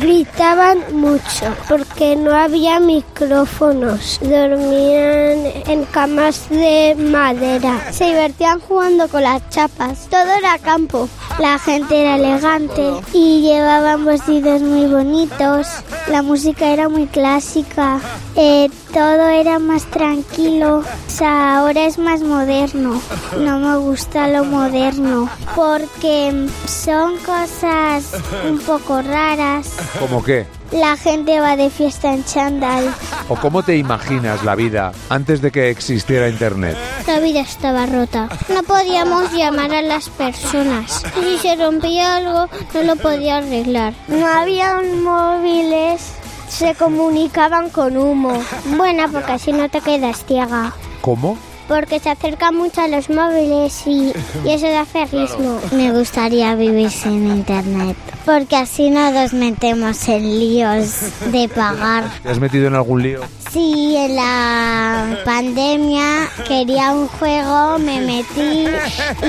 gritaban 0.00 0.78
mucho 0.92 1.54
porque 1.68 2.16
no 2.16 2.34
había 2.34 2.80
micrófonos, 2.80 4.18
dormían 4.20 5.46
en 5.66 5.84
camas 5.90 6.48
de 6.48 6.94
madera, 6.98 7.92
se 7.92 8.06
divertían 8.06 8.60
jugando 8.60 9.08
con 9.08 9.22
las 9.22 9.48
chapas, 9.50 10.08
todo 10.10 10.32
era 10.38 10.58
campo, 10.58 11.08
la 11.38 11.58
gente 11.58 12.00
era 12.00 12.16
elegante 12.16 12.82
y 13.12 13.42
llevaban 13.42 14.04
vestidos 14.04 14.62
muy 14.62 14.86
bonitos, 14.86 15.66
la 16.08 16.22
música 16.22 16.72
era 16.72 16.88
muy 16.88 17.06
clásica, 17.06 18.00
eh, 18.36 18.68
todo 18.92 19.28
era 19.28 19.58
más 19.58 19.84
tranquilo, 19.86 20.78
o 20.78 21.10
sea, 21.10 21.58
ahora 21.58 21.86
es 21.86 21.98
más 21.98 22.22
moderno, 22.22 23.00
no 23.38 23.58
me 23.58 23.76
gusta 23.76 24.28
lo 24.28 24.44
moderno 24.44 25.28
porque 25.54 26.48
son 26.66 27.16
cosas 27.18 28.12
un 28.48 28.58
poco 28.58 29.02
raras. 29.04 29.76
¿Cómo 29.98 30.22
qué? 30.22 30.46
La 30.72 30.96
gente 30.96 31.40
va 31.40 31.56
de 31.56 31.70
fiesta 31.70 32.12
en 32.12 32.24
chándal. 32.24 32.92
¿O 33.28 33.36
cómo 33.36 33.62
te 33.62 33.76
imaginas 33.76 34.44
la 34.44 34.54
vida 34.54 34.92
antes 35.08 35.40
de 35.40 35.52
que 35.52 35.70
existiera 35.70 36.28
Internet? 36.28 36.76
La 37.06 37.20
vida 37.20 37.40
estaba 37.40 37.86
rota. 37.86 38.28
No 38.48 38.62
podíamos 38.62 39.32
llamar 39.32 39.72
a 39.72 39.82
las 39.82 40.08
personas. 40.08 41.04
Y 41.20 41.38
si 41.38 41.48
se 41.48 41.56
rompía 41.56 42.16
algo, 42.16 42.48
no 42.74 42.82
lo 42.82 42.96
podía 42.96 43.38
arreglar. 43.38 43.94
No 44.08 44.26
había 44.26 44.80
móviles. 44.82 46.12
Se 46.48 46.74
comunicaban 46.74 47.70
con 47.70 47.96
humo. 47.96 48.42
Bueno, 48.76 49.04
porque 49.12 49.32
así 49.32 49.52
no 49.52 49.68
te 49.68 49.80
quedas 49.80 50.24
ciega. 50.24 50.72
¿Cómo? 51.00 51.38
Porque 51.68 51.98
se 51.98 52.10
acercan 52.10 52.54
mucho 52.56 52.82
a 52.82 52.88
los 52.88 53.08
móviles 53.08 53.82
y, 53.86 54.12
y 54.44 54.50
eso 54.50 54.66
da 54.68 54.84
ferrismo. 54.84 55.58
Me 55.72 55.92
gustaría 55.92 56.54
vivir 56.54 56.90
sin 56.90 57.26
internet. 57.26 57.96
Porque 58.26 58.56
así 58.56 58.90
no 58.90 59.10
nos 59.10 59.32
metemos 59.32 60.06
en 60.08 60.38
líos 60.38 60.88
de 61.32 61.48
pagar. 61.48 62.04
¿Te 62.22 62.30
has 62.30 62.38
metido 62.38 62.66
en 62.68 62.74
algún 62.74 63.02
lío? 63.02 63.20
Sí, 63.50 63.94
en 63.96 64.16
la 64.16 65.18
pandemia 65.24 66.28
quería 66.48 66.90
un 66.92 67.06
juego, 67.08 67.78
me 67.78 68.00
metí 68.00 68.66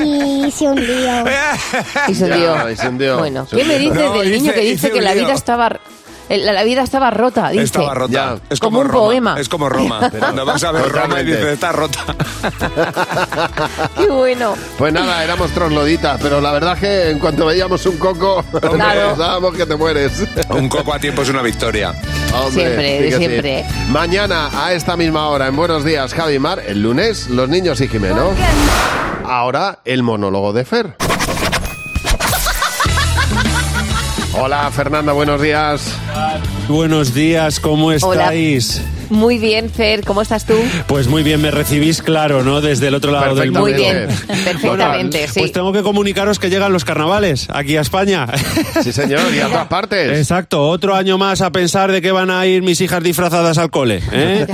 y 0.03 0.45
hice 0.47 0.65
un 0.67 0.75
lío. 0.85 1.23
Y 2.07 2.15
se 2.15 2.27
Ya, 2.29 2.35
hundió. 2.35 2.69
y 2.71 2.75
se 2.75 2.87
hundió. 2.89 3.17
Bueno, 3.17 3.47
¿qué 3.49 3.63
me 3.63 3.77
dices 3.79 3.95
No, 3.95 4.13
del 4.19 4.31
niño 4.31 4.45
hice- 4.45 4.53
que 4.53 4.63
hice 4.63 4.71
dice 4.71 4.87
un 4.87 4.93
que 4.93 5.01
la 5.01 5.13
lío. 5.13 5.23
vida 5.25 5.33
estaba 5.33 5.79
la, 6.29 6.53
la 6.53 6.63
vida 6.63 6.81
estaba 6.83 7.11
rota? 7.11 7.49
Dice. 7.49 7.63
Estaba 7.63 7.93
rota. 7.93 8.37
Es 8.49 8.59
Como 8.59 8.79
un 8.79 8.87
Roma. 8.87 8.99
poema. 9.05 9.39
Es 9.39 9.49
como 9.49 9.69
Roma. 9.69 10.09
Cuando 10.19 10.45
vas 10.45 10.63
a 10.63 10.71
ver 10.71 10.89
Roma 10.91 11.21
y 11.21 11.25
dices, 11.25 11.45
está 11.45 11.71
rota. 11.71 11.99
Qué 13.97 14.07
bueno. 14.07 14.55
Pues 14.77 14.93
nada, 14.93 15.23
éramos 15.23 15.51
trogloditas, 15.51 16.19
pero 16.21 16.41
la 16.41 16.51
verdad 16.51 16.73
es 16.73 16.79
que 16.79 17.09
en 17.11 17.19
cuanto 17.19 17.45
veíamos 17.45 17.85
un 17.85 17.97
coco, 17.97 18.43
pensábamos 18.61 19.55
que 19.55 19.65
te 19.65 19.75
mueres. 19.75 20.23
Un 20.49 20.69
coco 20.69 20.93
a 20.93 20.99
tiempo 20.99 21.21
es 21.21 21.29
una 21.29 21.41
victoria. 21.41 21.93
Hombre, 22.33 22.51
Siempre, 22.51 23.11
sí. 23.11 23.17
siempre. 23.17 23.65
Mañana 23.89 24.49
a 24.53 24.73
esta 24.73 24.97
misma 24.97 25.27
hora 25.29 25.47
en 25.47 25.55
Buenos 25.55 25.83
Días, 25.85 26.13
Javi 26.13 26.39
Mar. 26.39 26.61
El 26.67 26.81
lunes, 26.81 27.29
los 27.29 27.47
niños 27.49 27.79
y 27.81 27.87
Jimeno. 27.87 28.31
Ahora, 29.25 29.79
el 29.85 30.03
monólogo 30.03 30.53
de 30.53 30.65
Fer. 30.65 30.95
Hola, 34.37 34.69
Fernanda, 34.71 35.13
buenos 35.13 35.41
días. 35.41 35.97
Buenos 36.67 37.13
días, 37.13 37.59
¿cómo 37.59 37.91
Hola. 38.03 38.31
Muy 39.09 39.37
bien, 39.37 39.69
Fer, 39.69 40.03
¿cómo 40.03 40.21
estás 40.21 40.45
tú? 40.45 40.55
Pues 40.87 41.07
muy 41.07 41.23
bien, 41.23 41.41
me 41.41 41.51
recibís 41.51 42.01
claro, 42.01 42.43
¿no? 42.43 42.61
Desde 42.61 42.87
el 42.87 42.95
otro 42.95 43.11
lado 43.11 43.35
del 43.35 43.51
mundo. 43.51 43.61
Muy 43.61 43.73
bien, 43.73 44.07
perfectamente, 44.27 45.27
sí. 45.27 45.39
Pues 45.39 45.51
tengo 45.51 45.71
que 45.71 45.83
comunicaros 45.83 46.39
que 46.39 46.49
llegan 46.49 46.73
los 46.73 46.85
carnavales 46.85 47.47
aquí 47.51 47.77
a 47.77 47.81
España. 47.81 48.27
Sí, 48.83 48.91
señor, 48.91 49.21
y 49.33 49.39
a 49.39 49.47
todas 49.47 49.67
partes. 49.67 50.17
Exacto, 50.17 50.67
otro 50.67 50.95
año 50.95 51.17
más 51.17 51.41
a 51.41 51.51
pensar 51.51 51.91
de 51.91 52.01
que 52.01 52.11
van 52.11 52.29
a 52.29 52.45
ir 52.45 52.61
mis 52.61 52.81
hijas 52.81 53.03
disfrazadas 53.03 53.57
al 53.57 53.69
cole. 53.69 54.01
¿eh? 54.11 54.45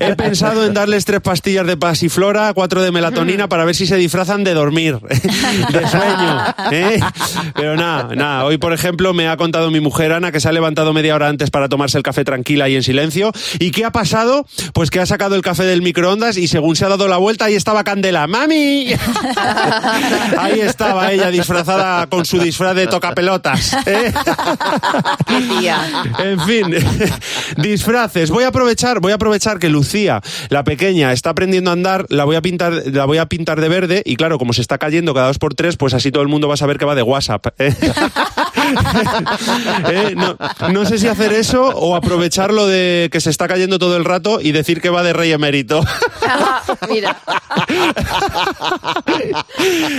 He 0.00 0.14
pensado 0.16 0.64
en 0.64 0.74
darles 0.74 1.04
tres 1.04 1.20
pastillas 1.20 1.66
de 1.66 1.76
pasiflora, 1.76 2.52
cuatro 2.54 2.82
de 2.82 2.92
melatonina 2.92 3.48
para 3.48 3.64
ver 3.64 3.74
si 3.74 3.86
se 3.86 3.96
disfrazan 3.96 4.44
de 4.44 4.54
dormir, 4.54 4.98
de 4.98 5.88
sueño. 5.88 6.54
¿eh? 6.70 7.00
Pero 7.54 7.76
nada, 7.76 8.14
nada. 8.14 8.44
Hoy, 8.44 8.58
por 8.58 8.72
ejemplo, 8.72 9.12
me 9.14 9.28
ha 9.28 9.36
contado 9.36 9.70
mi 9.70 9.80
mujer 9.80 10.12
Ana 10.12 10.32
que 10.32 10.40
se 10.40 10.48
ha 10.48 10.52
levantado 10.52 10.92
media 10.92 11.14
hora 11.14 11.28
antes 11.28 11.50
para 11.50 11.68
tomarse 11.68 11.98
el 11.98 12.02
café 12.02 12.24
tranquila 12.24 12.68
y 12.68 12.76
en 12.76 12.82
silencio. 12.82 13.32
¿Y 13.58 13.70
qué 13.70 13.84
ha 13.84 13.92
pasado? 13.96 14.44
Pues 14.74 14.90
que 14.90 15.00
ha 15.00 15.06
sacado 15.06 15.36
el 15.36 15.42
café 15.42 15.64
del 15.64 15.80
microondas 15.80 16.36
y 16.36 16.48
según 16.48 16.76
se 16.76 16.84
ha 16.84 16.88
dado 16.90 17.08
la 17.08 17.16
vuelta, 17.16 17.46
ahí 17.46 17.54
estaba 17.54 17.82
Candela. 17.82 18.26
¡Mami! 18.26 18.88
Ahí 20.38 20.60
estaba 20.60 21.12
ella 21.12 21.30
disfrazada 21.30 22.06
con 22.08 22.26
su 22.26 22.38
disfraz 22.38 22.74
de 22.74 22.86
tocapelotas. 22.88 23.74
¿eh? 23.86 24.12
En 26.18 26.40
fin, 26.40 26.74
disfraces. 27.56 28.30
Voy 28.30 28.44
a 28.44 28.48
aprovechar, 28.48 29.00
voy 29.00 29.12
a 29.12 29.14
aprovechar 29.14 29.58
que 29.58 29.70
Lucía, 29.70 30.20
la 30.50 30.62
pequeña, 30.62 31.12
está 31.12 31.30
aprendiendo 31.30 31.70
a 31.70 31.72
andar, 31.72 32.04
la 32.10 32.24
voy 32.24 32.36
a 32.36 32.42
pintar, 32.42 32.82
la 32.92 33.06
voy 33.06 33.16
a 33.16 33.26
pintar 33.26 33.60
de 33.60 33.68
verde 33.68 34.02
y 34.04 34.16
claro, 34.16 34.38
como 34.38 34.52
se 34.52 34.60
está 34.60 34.76
cayendo 34.76 35.14
cada 35.14 35.28
dos 35.28 35.38
por 35.38 35.54
tres, 35.54 35.76
pues 35.76 35.94
así 35.94 36.12
todo 36.12 36.22
el 36.22 36.28
mundo 36.28 36.48
va 36.48 36.54
a 36.54 36.58
saber 36.58 36.76
que 36.76 36.84
va 36.84 36.94
de 36.94 37.02
WhatsApp. 37.02 37.46
¿eh? 37.58 37.74
¿Eh? 39.88 40.14
No, 40.16 40.36
no 40.72 40.84
sé 40.84 40.98
si 40.98 41.08
hacer 41.08 41.32
eso 41.32 41.68
o 41.68 41.96
aprovecharlo 41.96 42.66
de 42.66 43.08
que 43.12 43.20
se 43.20 43.30
está 43.30 43.48
cayendo 43.48 43.78
todo 43.78 43.96
el 43.96 44.04
rato 44.04 44.40
y 44.40 44.52
decir 44.52 44.80
que 44.80 44.90
va 44.90 45.02
de 45.02 45.12
rey 45.12 45.32
emérito. 45.32 45.84
Mira. 46.88 47.16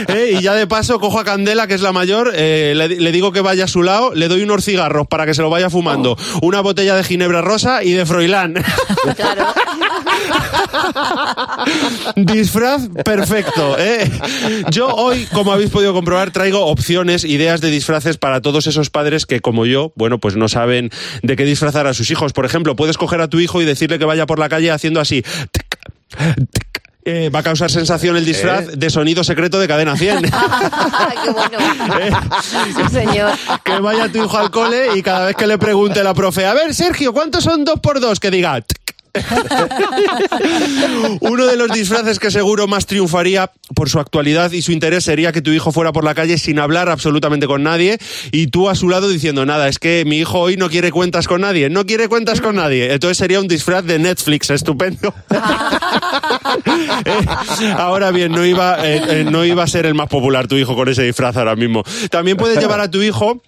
¿Eh? 0.07 0.35
Y 0.37 0.41
ya 0.41 0.53
de 0.53 0.67
paso 0.67 0.99
cojo 0.99 1.19
a 1.19 1.23
Candela, 1.23 1.67
que 1.67 1.73
es 1.73 1.81
la 1.81 1.91
mayor, 1.91 2.31
eh, 2.33 2.73
le, 2.75 2.87
le 2.87 3.11
digo 3.11 3.31
que 3.31 3.41
vaya 3.41 3.65
a 3.65 3.67
su 3.67 3.83
lado, 3.83 4.13
le 4.13 4.27
doy 4.27 4.43
unos 4.43 4.63
cigarros 4.63 5.07
para 5.07 5.25
que 5.25 5.33
se 5.33 5.41
lo 5.41 5.49
vaya 5.49 5.69
fumando, 5.69 6.17
una 6.41 6.61
botella 6.61 6.95
de 6.95 7.03
ginebra 7.03 7.41
rosa 7.41 7.83
y 7.83 7.93
de 7.93 8.05
Froilán. 8.05 8.55
Disfraz 12.15 12.87
perfecto. 13.03 13.75
¿eh? 13.77 14.09
Yo 14.69 14.87
hoy, 14.87 15.25
como 15.33 15.51
habéis 15.51 15.69
podido 15.69 15.93
comprobar, 15.93 16.31
traigo 16.31 16.65
opciones, 16.65 17.23
ideas 17.23 17.61
de 17.61 17.69
disfraces 17.69 18.17
para 18.17 18.41
todos 18.41 18.67
esos 18.67 18.89
padres 18.89 19.25
que, 19.25 19.39
como 19.39 19.65
yo, 19.65 19.91
bueno, 19.95 20.19
pues 20.19 20.35
no 20.35 20.47
saben 20.47 20.89
de 21.23 21.35
qué 21.35 21.45
disfrazar 21.45 21.87
a 21.87 21.93
sus 21.93 22.09
hijos. 22.11 22.33
Por 22.33 22.45
ejemplo, 22.45 22.75
puedes 22.75 22.97
coger 22.97 23.21
a 23.21 23.27
tu 23.27 23.39
hijo 23.39 23.61
y 23.61 23.65
decirle 23.65 23.99
que 23.99 24.05
vaya 24.05 24.25
por 24.25 24.39
la 24.39 24.49
calle 24.49 24.71
haciendo 24.71 24.99
así. 24.99 25.23
tic, 25.51 25.79
tic. 26.51 26.67
Eh, 27.09 27.29
va 27.29 27.39
a 27.39 27.43
causar 27.43 27.71
sensación 27.71 28.17
el 28.17 28.25
disfraz 28.25 28.67
¿Eh? 28.67 28.71
de 28.75 28.89
sonido 28.89 29.23
secreto 29.23 29.59
de 29.59 29.67
cadena 29.69 29.95
100. 29.95 30.23
Qué 31.23 31.29
bueno. 31.31 31.57
Sí, 32.41 32.83
señor. 32.91 33.31
que 33.63 33.79
vaya 33.79 34.11
tu 34.11 34.17
hijo 34.25 34.37
al 34.37 34.51
cole 34.51 34.89
y 34.97 35.01
cada 35.01 35.27
vez 35.27 35.35
que 35.37 35.47
le 35.47 35.57
pregunte 35.57 36.03
la 36.03 36.13
profe, 36.13 36.45
a 36.45 36.53
ver, 36.53 36.75
Sergio, 36.75 37.13
¿cuántos 37.13 37.45
son 37.45 37.63
dos 37.63 37.79
por 37.79 38.01
dos? 38.01 38.19
Que 38.19 38.29
diga... 38.29 38.59
"Tic". 38.59 38.86
Uno 41.21 41.45
de 41.45 41.57
los 41.57 41.71
disfraces 41.71 42.19
que 42.19 42.31
seguro 42.31 42.67
más 42.67 42.85
triunfaría 42.85 43.51
por 43.75 43.89
su 43.89 43.99
actualidad 43.99 44.51
y 44.51 44.61
su 44.61 44.71
interés 44.71 45.03
sería 45.03 45.31
que 45.31 45.41
tu 45.41 45.51
hijo 45.51 45.71
fuera 45.71 45.91
por 45.91 46.03
la 46.03 46.15
calle 46.15 46.37
sin 46.37 46.59
hablar 46.59 46.89
absolutamente 46.89 47.47
con 47.47 47.63
nadie 47.63 47.97
y 48.31 48.47
tú 48.47 48.69
a 48.69 48.75
su 48.75 48.89
lado 48.89 49.09
diciendo 49.09 49.45
nada, 49.45 49.67
es 49.67 49.79
que 49.79 50.03
mi 50.05 50.17
hijo 50.17 50.39
hoy 50.39 50.57
no 50.57 50.69
quiere 50.69 50.91
cuentas 50.91 51.27
con 51.27 51.41
nadie, 51.41 51.69
no 51.69 51.85
quiere 51.85 52.07
cuentas 52.07 52.41
con 52.41 52.55
nadie. 52.55 52.93
Entonces 52.93 53.17
sería 53.17 53.39
un 53.39 53.47
disfraz 53.47 53.85
de 53.85 53.99
Netflix, 53.99 54.49
estupendo. 54.49 55.13
Ahora 57.77 58.11
bien, 58.11 58.31
no 58.31 58.45
iba, 58.45 58.85
eh, 58.85 59.21
eh, 59.21 59.25
no 59.29 59.45
iba 59.45 59.63
a 59.63 59.67
ser 59.67 59.85
el 59.85 59.95
más 59.95 60.07
popular 60.07 60.47
tu 60.47 60.55
hijo 60.55 60.75
con 60.75 60.87
ese 60.89 61.03
disfraz 61.03 61.37
ahora 61.37 61.55
mismo. 61.55 61.83
También 62.09 62.37
puedes 62.37 62.59
llevar 62.59 62.79
a 62.79 62.89
tu 62.89 63.01
hijo 63.01 63.41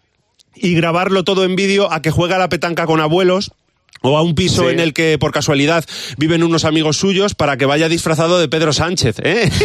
y 0.55 0.75
grabarlo 0.75 1.23
todo 1.23 1.45
en 1.45 1.55
vídeo 1.55 1.91
a 1.91 2.01
que 2.01 2.11
juega 2.11 2.37
la 2.37 2.49
petanca 2.49 2.85
con 2.85 2.99
abuelos. 2.99 3.51
O 4.01 4.17
a 4.17 4.21
un 4.21 4.35
piso 4.35 4.63
Sí. 4.63 4.73
en 4.73 4.79
el 4.79 4.93
que 4.93 5.17
por 5.19 5.31
casualidad 5.31 5.83
viven 6.17 6.43
unos 6.43 6.63
amigos 6.65 6.97
suyos 6.97 7.35
para 7.35 7.57
que 7.57 7.65
vaya 7.65 7.89
disfrazado 7.89 8.39
de 8.39 8.47
Pedro 8.47 8.71
Sánchez. 8.73 9.17
¿eh? 9.23 9.49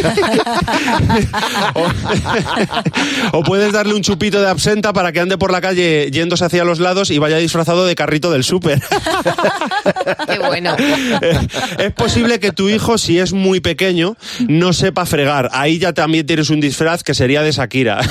o, 1.73 3.37
o 3.39 3.43
puedes 3.43 3.71
darle 3.71 3.93
un 3.93 4.01
chupito 4.01 4.41
de 4.41 4.49
absenta 4.49 4.91
para 4.93 5.11
que 5.11 5.19
ande 5.21 5.37
por 5.37 5.51
la 5.51 5.61
calle 5.61 6.09
yéndose 6.11 6.45
hacia 6.45 6.63
los 6.63 6.79
lados 6.79 7.11
y 7.11 7.17
vaya 7.17 7.37
disfrazado 7.37 7.85
de 7.85 7.95
carrito 7.95 8.31
del 8.31 8.43
súper. 8.43 8.81
Qué 10.27 10.39
bueno. 10.39 10.75
Eh, 10.77 11.47
es 11.79 11.93
posible 11.93 12.39
que 12.39 12.51
tu 12.51 12.69
hijo, 12.69 12.97
si 12.97 13.19
es 13.19 13.31
muy 13.33 13.59
pequeño, 13.61 14.17
no 14.47 14.73
sepa 14.73 15.05
fregar. 15.05 15.49
Ahí 15.53 15.79
ya 15.79 15.93
también 15.93 16.25
tienes 16.25 16.49
un 16.49 16.59
disfraz 16.59 17.03
que 17.03 17.13
sería 17.13 17.41
de 17.41 17.51
Shakira. 17.51 18.01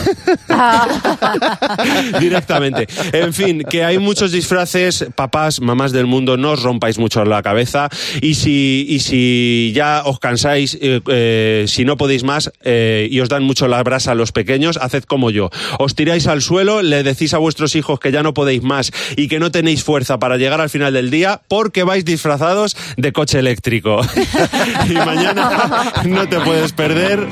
Directamente. 2.18 2.86
En 3.12 3.32
fin, 3.34 3.62
que 3.68 3.84
hay 3.84 3.98
muchos 3.98 4.32
disfraces, 4.32 5.06
papás, 5.14 5.60
mamás 5.60 5.92
del 5.92 6.06
mundo 6.06 6.13
mundo, 6.14 6.36
no 6.36 6.52
os 6.52 6.62
rompáis 6.62 6.98
mucho 6.98 7.24
la 7.24 7.42
cabeza 7.42 7.88
y 8.20 8.34
si, 8.34 8.86
y 8.88 9.00
si 9.00 9.72
ya 9.74 10.02
os 10.04 10.18
cansáis, 10.20 10.78
eh, 10.80 11.00
eh, 11.08 11.64
si 11.66 11.84
no 11.84 11.96
podéis 11.96 12.22
más 12.22 12.52
eh, 12.62 13.08
y 13.10 13.20
os 13.20 13.28
dan 13.28 13.42
mucho 13.42 13.66
la 13.66 13.82
brasa 13.82 14.12
a 14.12 14.14
los 14.14 14.30
pequeños, 14.30 14.78
haced 14.80 15.04
como 15.04 15.30
yo. 15.30 15.50
Os 15.78 15.94
tiráis 15.94 16.26
al 16.26 16.42
suelo, 16.42 16.82
le 16.82 17.02
decís 17.02 17.34
a 17.34 17.38
vuestros 17.38 17.74
hijos 17.74 17.98
que 17.98 18.12
ya 18.12 18.22
no 18.22 18.34
podéis 18.34 18.62
más 18.62 18.92
y 19.16 19.28
que 19.28 19.40
no 19.40 19.50
tenéis 19.50 19.82
fuerza 19.82 20.18
para 20.18 20.36
llegar 20.36 20.60
al 20.60 20.70
final 20.70 20.92
del 20.92 21.10
día 21.10 21.42
porque 21.48 21.82
vais 21.82 22.04
disfrazados 22.04 22.76
de 22.96 23.12
coche 23.12 23.38
eléctrico. 23.38 24.00
y 24.88 24.94
mañana 24.94 25.92
no 26.06 26.28
te 26.28 26.38
puedes 26.40 26.72
perder. 26.72 27.26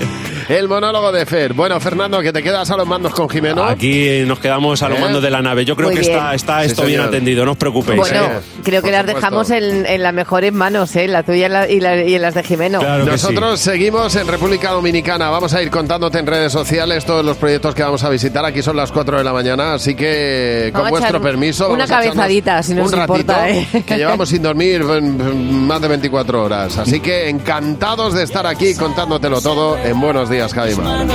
El 0.52 0.68
monólogo 0.68 1.10
de 1.12 1.24
Fer. 1.24 1.54
Bueno, 1.54 1.80
Fernando, 1.80 2.20
que 2.20 2.32
te 2.32 2.42
quedas 2.42 2.70
a 2.70 2.76
los 2.76 2.86
mandos 2.86 3.14
con 3.14 3.28
Jimeno. 3.28 3.64
Aquí 3.64 4.22
nos 4.26 4.38
quedamos 4.38 4.82
a 4.82 4.88
los 4.88 4.98
¿Eh? 4.98 5.00
mandos 5.00 5.22
de 5.22 5.30
la 5.30 5.40
nave. 5.40 5.64
Yo 5.64 5.74
creo 5.76 5.88
Muy 5.88 5.94
que 5.96 6.02
bien. 6.02 6.12
está, 6.14 6.34
está 6.34 6.60
Sí, 6.60 6.66
esto 6.66 6.84
bien 6.84 7.00
atendido, 7.00 7.44
no 7.44 7.52
os 7.52 7.56
preocupéis. 7.56 7.98
Bueno, 7.98 8.24
¿eh? 8.24 8.40
creo 8.62 8.82
que 8.82 8.90
las 8.90 9.00
supuesto. 9.00 9.20
dejamos 9.20 9.50
en, 9.50 9.86
en 9.86 10.02
las 10.02 10.12
mejores 10.12 10.52
manos, 10.52 10.94
¿eh? 10.96 11.08
La 11.08 11.22
tuya 11.22 11.46
y, 11.46 11.48
la- 11.48 11.68
y 11.70 11.80
la- 11.80 12.02
y 12.02 12.14
en 12.14 12.22
las 12.22 12.34
de 12.34 12.42
Jimeno. 12.42 12.80
Claro 12.80 13.04
que 13.06 13.16
sí. 13.18 13.26
Nosotros 13.28 13.60
seguimos 13.60 14.14
en 14.16 14.26
República 14.28 14.70
Dominicana. 14.72 15.30
Vamos 15.30 15.54
a 15.54 15.62
ir 15.62 15.70
contándote 15.70 16.18
en 16.18 16.26
redes 16.26 16.52
sociales 16.52 17.04
todos 17.06 17.24
los 17.24 17.36
proyectos 17.38 17.74
que 17.74 17.82
vamos 17.82 18.04
a 18.04 18.10
visitar. 18.10 18.44
Aquí 18.44 18.62
son 18.62 18.76
las 18.76 18.92
4 18.92 19.18
de 19.18 19.24
la 19.24 19.32
mañana, 19.32 19.74
así 19.74 19.94
que 19.94 20.70
con 20.72 20.82
Vamos 20.82 21.00
vuestro 21.00 21.22
permiso. 21.22 21.68
una 21.70 21.86
vamos 21.86 21.90
a 21.90 21.94
echarnos 21.94 22.14
cabezadita, 22.16 22.62
si 22.62 22.74
no 22.74 22.84
un 22.84 22.92
ratito, 22.92 23.16
importa, 23.16 23.48
¿eh? 23.50 23.66
Que 23.86 23.96
llevamos 23.96 24.28
sin 24.28 24.42
dormir 24.42 24.82
más 24.84 25.80
de 25.80 25.88
24 25.88 26.44
horas. 26.44 26.76
Así 26.78 27.00
que 27.00 27.28
encantados 27.30 28.12
de 28.14 28.22
estar 28.24 28.46
aquí 28.46 28.74
contándotelo 28.74 29.40
todo 29.40 29.78
en 29.78 30.00
Buenos 30.00 30.28
Días, 30.28 30.41
Javi 30.50 30.74
Mar. 30.74 31.06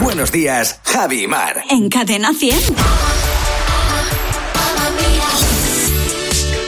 Buenos 0.00 0.32
días, 0.32 0.80
Javi 0.84 1.26
Mar. 1.28 1.62
En 1.70 1.88
Cadena 1.88 2.32
100. 2.32 2.58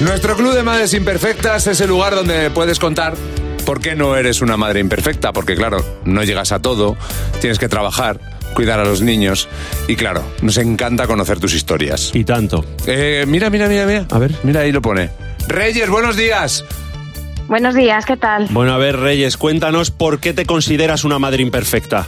Nuestro 0.01 0.37
Club 0.37 0.55
de 0.55 0.63
Madres 0.63 0.95
Imperfectas 0.95 1.67
es 1.67 1.81
el 1.81 1.89
lugar 1.89 2.15
donde 2.15 2.51
puedes 2.51 2.79
contar 2.79 3.15
por 3.67 3.81
qué 3.81 3.97
no 3.97 4.17
eres 4.17 4.41
una 4.41 4.57
madre 4.57 4.79
imperfecta, 4.79 5.33
porque 5.33 5.57
claro, 5.57 5.85
no 6.05 6.23
llegas 6.23 6.53
a 6.53 6.61
todo, 6.61 6.97
tienes 7.41 7.59
que 7.59 7.69
trabajar, 7.69 8.21
cuidar 8.55 8.79
a 8.79 8.85
los 8.85 9.03
niños 9.03 9.49
y 9.89 9.97
claro, 9.97 10.23
nos 10.41 10.57
encanta 10.59 11.07
conocer 11.09 11.41
tus 11.41 11.55
historias. 11.55 12.13
Y 12.15 12.25
tanto. 12.25 12.65
Eh, 12.87 13.25
mira, 13.27 13.51
mira, 13.51 13.69
mira, 13.69 13.85
mira. 13.85 14.07
A 14.11 14.19
ver. 14.19 14.35
Mira, 14.45 14.61
ahí 14.61 14.71
lo 14.71 14.81
pone. 14.81 15.11
Reyes, 15.49 15.91
buenos 15.91 16.17
días. 16.17 16.65
Buenos 17.49 17.75
días, 17.75 18.05
¿qué 18.05 18.19
tal? 18.19 18.47
Bueno, 18.51 18.75
a 18.75 18.77
ver, 18.77 18.99
Reyes, 18.99 19.39
cuéntanos 19.39 19.91
por 19.91 20.21
qué 20.21 20.35
te 20.35 20.45
consideras 20.45 21.05
una 21.05 21.19
madre 21.19 21.43
imperfecta. 21.43 22.07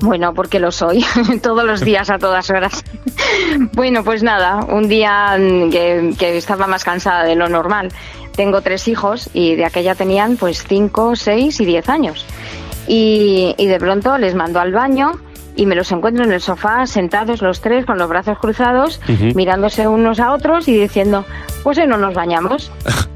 Bueno, 0.00 0.32
porque 0.32 0.60
lo 0.60 0.70
soy, 0.70 1.04
todos 1.42 1.64
los 1.64 1.80
días, 1.80 2.08
a 2.08 2.18
todas 2.18 2.48
horas. 2.50 2.84
bueno, 3.72 4.04
pues 4.04 4.22
nada, 4.22 4.64
un 4.64 4.88
día 4.88 5.36
que, 5.72 6.14
que 6.16 6.36
estaba 6.36 6.68
más 6.68 6.84
cansada 6.84 7.24
de 7.24 7.34
lo 7.34 7.48
normal. 7.48 7.88
Tengo 8.36 8.62
tres 8.62 8.86
hijos 8.86 9.28
y 9.34 9.56
de 9.56 9.64
aquella 9.64 9.96
tenían 9.96 10.36
pues 10.36 10.64
cinco, 10.68 11.16
seis 11.16 11.60
y 11.60 11.64
diez 11.64 11.88
años. 11.88 12.24
Y, 12.86 13.56
y 13.58 13.66
de 13.66 13.78
pronto 13.80 14.18
les 14.18 14.36
mando 14.36 14.60
al 14.60 14.72
baño 14.72 15.12
y 15.56 15.66
me 15.66 15.74
los 15.74 15.90
encuentro 15.90 16.24
en 16.24 16.32
el 16.32 16.40
sofá 16.40 16.86
sentados 16.86 17.42
los 17.42 17.60
tres 17.60 17.86
con 17.86 17.98
los 17.98 18.08
brazos 18.08 18.38
cruzados, 18.38 19.00
mirándose 19.34 19.86
unos 19.88 20.20
a 20.20 20.32
otros 20.32 20.68
y 20.68 20.78
diciendo, 20.78 21.24
pues 21.64 21.76
hoy 21.78 21.88
no 21.88 21.96
nos 21.96 22.14
bañamos. 22.14 22.70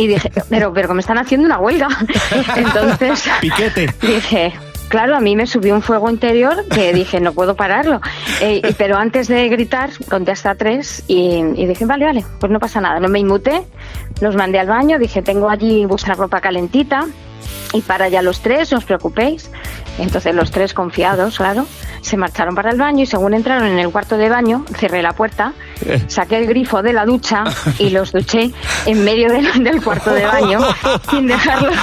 Y 0.00 0.06
dije, 0.06 0.30
pero, 0.48 0.72
pero 0.72 0.88
que 0.88 0.94
me 0.94 1.00
están 1.00 1.18
haciendo 1.18 1.46
una 1.46 1.58
huelga. 1.58 1.88
Entonces 2.56 3.24
Piquete. 3.40 3.92
dije, 4.00 4.52
claro, 4.88 5.16
a 5.16 5.20
mí 5.20 5.36
me 5.36 5.46
subió 5.46 5.74
un 5.74 5.82
fuego 5.82 6.08
interior 6.10 6.64
que 6.68 6.92
dije, 6.92 7.20
no 7.20 7.32
puedo 7.32 7.54
pararlo. 7.54 8.00
Eh, 8.40 8.62
y- 8.66 8.72
pero 8.74 8.96
antes 8.96 9.28
de 9.28 9.48
gritar, 9.48 9.90
conté 10.08 10.32
hasta 10.32 10.54
tres 10.54 11.04
y, 11.06 11.42
y 11.54 11.66
dije, 11.66 11.84
vale, 11.84 12.06
vale, 12.06 12.24
pues 12.38 12.50
no 12.50 12.58
pasa 12.58 12.80
nada. 12.80 12.98
No 13.00 13.08
me 13.08 13.18
inmuté, 13.18 13.62
los 14.20 14.34
mandé 14.36 14.58
al 14.58 14.68
baño, 14.68 14.98
dije, 14.98 15.20
tengo 15.22 15.50
allí 15.50 15.84
vuestra 15.84 16.14
ropa 16.14 16.40
calentita 16.40 17.06
y 17.72 17.82
para 17.82 18.08
ya 18.08 18.22
los 18.22 18.40
tres, 18.40 18.72
no 18.72 18.78
os 18.78 18.84
preocupéis. 18.84 19.50
Entonces 19.98 20.34
los 20.34 20.50
tres 20.50 20.72
confiados, 20.72 21.36
claro, 21.36 21.66
se 22.00 22.16
marcharon 22.16 22.54
para 22.54 22.70
el 22.70 22.78
baño 22.78 23.02
y 23.02 23.06
según 23.06 23.34
entraron 23.34 23.68
en 23.68 23.78
el 23.78 23.90
cuarto 23.90 24.16
de 24.16 24.28
baño, 24.28 24.64
cerré 24.76 25.02
la 25.02 25.12
puerta, 25.12 25.52
saqué 26.08 26.38
el 26.38 26.46
grifo 26.46 26.82
de 26.82 26.92
la 26.92 27.04
ducha 27.04 27.44
y 27.78 27.90
los 27.90 28.12
duché 28.12 28.50
en 28.86 29.04
medio 29.04 29.30
del, 29.32 29.62
del 29.64 29.82
cuarto 29.82 30.12
de 30.12 30.24
baño 30.24 30.60
sin 31.10 31.26
dejarlos 31.26 31.74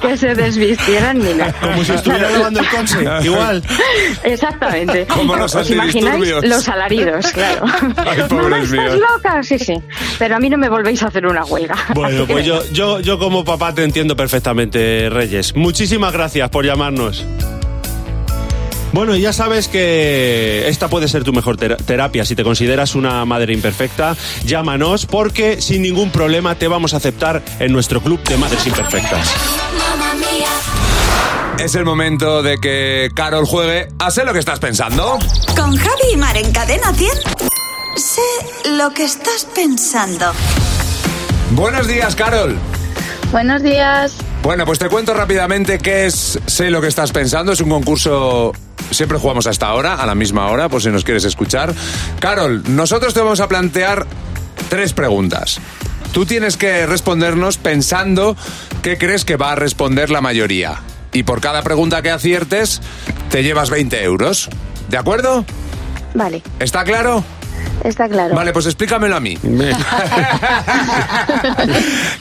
que 0.00 0.16
se 0.16 0.34
desvistieran 0.34 1.18
ni 1.18 1.34
nada. 1.34 1.52
Como 1.60 1.84
si 1.84 1.92
estuviera 1.92 2.30
lavando 2.30 2.60
el 2.60 2.68
coche. 2.68 3.26
Igual. 3.26 3.62
Exactamente. 4.24 5.06
Como 5.06 5.36
los 5.36 5.54
¿Os 5.54 5.70
imagináis 5.70 6.34
los 6.42 6.68
alaridos? 6.68 7.26
Claro. 7.32 7.64
Ay, 7.96 8.22
Mamá, 8.30 8.58
¿estás 8.60 8.94
loca? 8.94 9.42
Sí, 9.42 9.58
sí. 9.58 9.74
Pero 10.18 10.36
a 10.36 10.38
mí 10.38 10.50
no 10.50 10.58
me 10.58 10.68
volvéis 10.68 11.02
a 11.02 11.08
hacer 11.08 11.26
una 11.26 11.44
huelga. 11.44 11.76
Bueno, 11.94 12.26
pues 12.26 12.44
yo, 12.44 12.62
yo, 12.72 13.00
yo 13.00 13.18
como 13.18 13.44
papá 13.44 13.74
te 13.74 13.84
entiendo 13.84 14.16
perfectamente, 14.16 15.08
Reyes. 15.10 15.54
Muchísimas 15.56 16.12
gracias 16.12 16.48
por 16.50 16.64
llamarnos. 16.64 17.24
Bueno, 18.96 19.14
y 19.14 19.20
ya 19.20 19.34
sabes 19.34 19.68
que 19.68 20.66
esta 20.68 20.88
puede 20.88 21.06
ser 21.06 21.22
tu 21.22 21.34
mejor 21.34 21.58
tera- 21.58 21.76
terapia. 21.76 22.24
Si 22.24 22.34
te 22.34 22.42
consideras 22.42 22.94
una 22.94 23.22
madre 23.26 23.52
imperfecta, 23.52 24.16
llámanos 24.46 25.04
porque 25.04 25.60
sin 25.60 25.82
ningún 25.82 26.10
problema 26.10 26.54
te 26.54 26.66
vamos 26.66 26.94
a 26.94 26.96
aceptar 26.96 27.42
en 27.58 27.72
nuestro 27.74 28.00
club 28.00 28.22
de 28.24 28.38
madres 28.38 28.66
imperfectas. 28.66 29.28
Es 31.58 31.74
el 31.74 31.84
momento 31.84 32.42
de 32.42 32.56
que 32.56 33.10
Carol 33.14 33.44
juegue 33.44 33.88
a 33.98 34.10
sé 34.10 34.24
lo 34.24 34.32
que 34.32 34.38
estás 34.38 34.60
pensando. 34.60 35.18
Con 35.54 35.76
Javi 35.76 36.12
y 36.14 36.16
Mar 36.16 36.38
en 36.38 36.50
Cadena 36.52 36.94
100. 36.94 37.10
Sé 37.98 38.70
lo 38.70 38.94
que 38.94 39.04
estás 39.04 39.46
pensando. 39.54 40.32
Buenos 41.50 41.86
días, 41.86 42.16
Carol. 42.16 42.56
Buenos 43.30 43.62
días. 43.62 44.14
Bueno, 44.46 44.64
pues 44.64 44.78
te 44.78 44.88
cuento 44.88 45.12
rápidamente 45.12 45.80
qué 45.80 46.06
es 46.06 46.38
Sé 46.46 46.70
lo 46.70 46.80
que 46.80 46.86
estás 46.86 47.10
pensando. 47.10 47.50
Es 47.50 47.60
un 47.60 47.68
concurso. 47.68 48.52
Siempre 48.92 49.18
jugamos 49.18 49.48
a 49.48 49.50
esta 49.50 49.74
hora, 49.74 49.94
a 49.94 50.06
la 50.06 50.14
misma 50.14 50.46
hora, 50.50 50.68
por 50.68 50.80
si 50.80 50.88
nos 50.88 51.02
quieres 51.02 51.24
escuchar. 51.24 51.74
Carol, 52.20 52.62
nosotros 52.68 53.12
te 53.12 53.18
vamos 53.18 53.40
a 53.40 53.48
plantear 53.48 54.06
tres 54.68 54.92
preguntas. 54.92 55.58
Tú 56.12 56.26
tienes 56.26 56.56
que 56.56 56.86
respondernos 56.86 57.56
pensando 57.56 58.36
qué 58.82 58.98
crees 58.98 59.24
que 59.24 59.34
va 59.34 59.50
a 59.50 59.56
responder 59.56 60.10
la 60.10 60.20
mayoría. 60.20 60.80
Y 61.12 61.24
por 61.24 61.40
cada 61.40 61.62
pregunta 61.62 62.00
que 62.02 62.12
aciertes, 62.12 62.80
te 63.30 63.42
llevas 63.42 63.68
20 63.68 64.00
euros. 64.04 64.48
¿De 64.88 64.96
acuerdo? 64.96 65.44
Vale, 66.14 66.44
¿Está 66.60 66.84
claro? 66.84 67.24
Está 67.84 68.08
claro. 68.08 68.34
Vale, 68.34 68.52
pues 68.52 68.66
explícamelo 68.66 69.16
a 69.16 69.20
mí. 69.20 69.36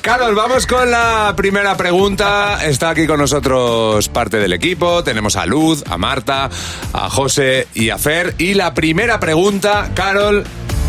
Carol, 0.02 0.36
vamos 0.36 0.68
con 0.68 0.92
la 0.92 1.34
primera 1.36 1.76
pregunta. 1.78 2.66
Está 2.66 2.90
aquí 2.90 3.08
con 3.08 3.20
nosotros 3.20 4.10
parte 4.10 4.38
del 4.38 4.54
equipo. 4.54 5.04
Tenemos 5.04 5.36
a 5.36 5.46
Luz, 5.46 5.84
a 5.90 5.98
Marta, 5.98 6.50
a 6.94 7.10
José 7.10 7.68
y 7.74 7.90
a 7.90 7.98
Fer. 7.98 8.36
Y 8.38 8.54
la 8.54 8.74
primera 8.74 9.20
pregunta, 9.20 9.92
Carol, 9.94 10.44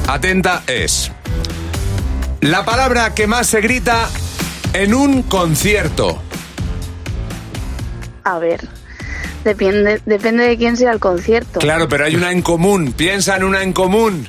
atenta, 0.06 0.62
es... 0.66 1.10
La 2.40 2.64
palabra 2.64 3.14
que 3.14 3.26
más 3.26 3.48
se 3.48 3.60
grita 3.60 4.08
en 4.72 4.94
un 4.94 5.22
concierto. 5.22 6.22
A 8.24 8.38
ver, 8.38 8.68
depende, 9.42 10.00
depende 10.04 10.46
de 10.46 10.56
quién 10.56 10.76
sea 10.76 10.92
el 10.92 11.00
concierto. 11.00 11.60
Claro, 11.60 11.88
pero 11.88 12.04
hay 12.04 12.14
una 12.14 12.30
en 12.30 12.42
común. 12.42 12.92
Piensa 12.92 13.36
en 13.36 13.44
una 13.44 13.62
en 13.62 13.72
común. 13.72 14.28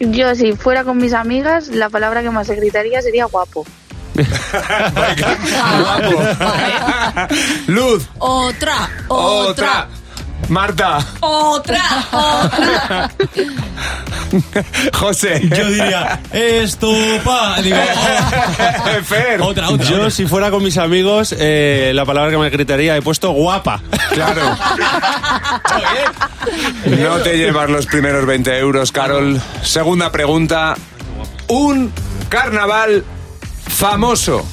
Yo, 0.00 0.34
si 0.34 0.54
fuera 0.54 0.84
con 0.84 0.96
mis 0.98 1.12
amigas, 1.12 1.68
la 1.68 1.90
palabra 1.90 2.22
que 2.22 2.30
más 2.30 2.46
se 2.46 2.54
gritaría 2.56 3.02
sería 3.02 3.26
guapo. 3.26 3.66
Luz, 7.66 8.08
Otra, 8.18 8.88
otra. 9.08 9.88
Marta, 10.48 10.98
otra, 11.20 11.82
otra. 12.12 13.10
José. 14.92 15.48
Yo 15.48 15.68
diría, 15.68 16.20
estopa. 16.32 17.60
Digo, 17.62 17.76
oh, 17.76 19.02
Fer. 19.04 19.40
otra, 19.40 19.70
otra. 19.70 19.86
Yo, 19.86 19.96
otra. 19.96 20.10
si 20.10 20.26
fuera 20.26 20.50
con 20.50 20.62
mis 20.62 20.76
amigos, 20.78 21.34
eh, 21.38 21.92
la 21.94 22.04
palabra 22.04 22.30
que 22.30 22.38
me 22.38 22.50
gritaría 22.50 22.96
he 22.96 23.02
puesto 23.02 23.30
guapa. 23.30 23.80
Claro. 24.10 24.56
No 26.86 27.18
te 27.18 27.36
llevas 27.36 27.70
los 27.70 27.86
primeros 27.86 28.26
20 28.26 28.58
euros, 28.58 28.92
Carol. 28.92 29.40
Segunda 29.62 30.12
pregunta. 30.12 30.74
Un 31.48 31.92
carnaval 32.28 33.04
famoso. 33.68 34.46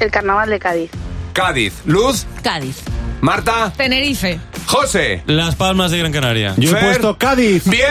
El 0.00 0.10
carnaval 0.10 0.50
de 0.50 0.58
Cádiz. 0.58 0.90
Cádiz. 1.32 1.74
Luz. 1.84 2.26
Cádiz. 2.42 2.76
Marta. 3.20 3.72
Tenerife. 3.76 4.38
José. 4.66 5.22
Las 5.26 5.54
Palmas 5.54 5.90
de 5.90 5.98
Gran 5.98 6.12
Canaria. 6.12 6.54
Yo 6.56 6.76
he 6.76 6.80
puesto 6.80 7.16
Cádiz. 7.18 7.64
¡Bien! 7.66 7.86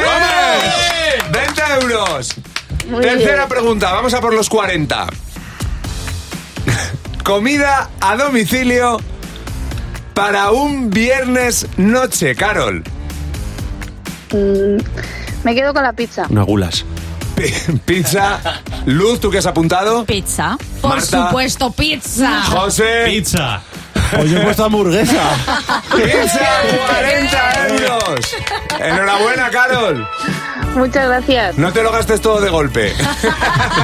20 1.32 1.62
euros. 1.82 2.30
Muy 2.90 3.02
Tercera 3.02 3.36
bien. 3.46 3.50
pregunta. 3.50 3.92
Vamos 3.94 4.14
a 4.14 4.22
por 4.22 4.34
los 4.34 4.50
40. 4.50 5.08
Comida 7.24 7.90
a 8.02 8.16
domicilio 8.18 9.00
para 10.14 10.52
un 10.52 10.90
viernes 10.92 11.66
noche, 11.78 12.36
Carol. 12.36 12.84
Mm, 14.32 14.78
me 15.44 15.56
quedo 15.56 15.74
con 15.74 15.84
la 15.84 15.94
pizza. 15.94 16.28
Una 16.30 16.44
gulas. 16.44 16.86
Pi- 17.36 17.52
Pizza. 17.86 18.40
Luz, 18.86 19.20
¿tú 19.20 19.30
qué 19.32 19.40
has 19.40 19.46
apuntado? 19.46 20.06
Pizza. 20.06 20.58
Por 20.82 20.92
Marta. 20.92 21.28
supuesto, 21.28 21.72
pizza. 21.72 22.44
José. 22.44 23.04
Pizza. 23.08 23.62
Pues 24.12 24.30
yo 24.32 24.38
he 24.40 24.42
puesto 24.42 24.66
hamburguesa. 24.66 25.22
Pizza, 25.96 26.40
40 26.88 27.68
euros. 27.68 28.36
Enhorabuena, 28.80 29.50
Carol. 29.50 30.08
Muchas 30.76 31.08
gracias. 31.08 31.58
No 31.58 31.72
te 31.72 31.82
lo 31.84 31.92
gastes 31.92 32.20
todo 32.22 32.42
de 32.42 32.50
golpe. 32.50 32.94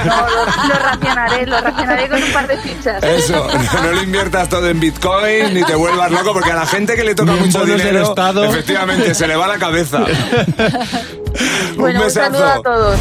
No, 0.05 0.15
lo, 0.27 0.45
lo 0.45 0.73
racionaré, 0.79 1.45
lo 1.45 1.61
racionaré 1.61 2.09
con 2.09 2.23
un 2.23 2.31
par 2.33 2.47
de 2.47 2.57
pizzas. 2.57 3.03
Eso, 3.03 3.47
no 3.83 3.91
lo 3.91 4.01
inviertas 4.01 4.49
todo 4.49 4.67
en 4.67 4.79
Bitcoin 4.79 5.53
ni 5.53 5.63
te 5.63 5.75
vuelvas 5.75 6.09
loco, 6.11 6.33
porque 6.33 6.51
a 6.51 6.55
la 6.55 6.65
gente 6.65 6.95
que 6.95 7.03
le 7.03 7.13
toca 7.13 7.33
mucho 7.33 7.63
del 7.65 7.77
dinero, 7.77 8.01
Estado. 8.03 8.45
efectivamente, 8.45 9.13
se 9.13 9.27
le 9.27 9.35
va 9.35 9.47
la 9.47 9.57
cabeza. 9.57 9.99
Bueno, 11.77 12.01
un 12.01 12.05
besazo. 12.07 12.25
saludo 12.33 12.45
a 12.47 12.61
todos. 12.61 12.99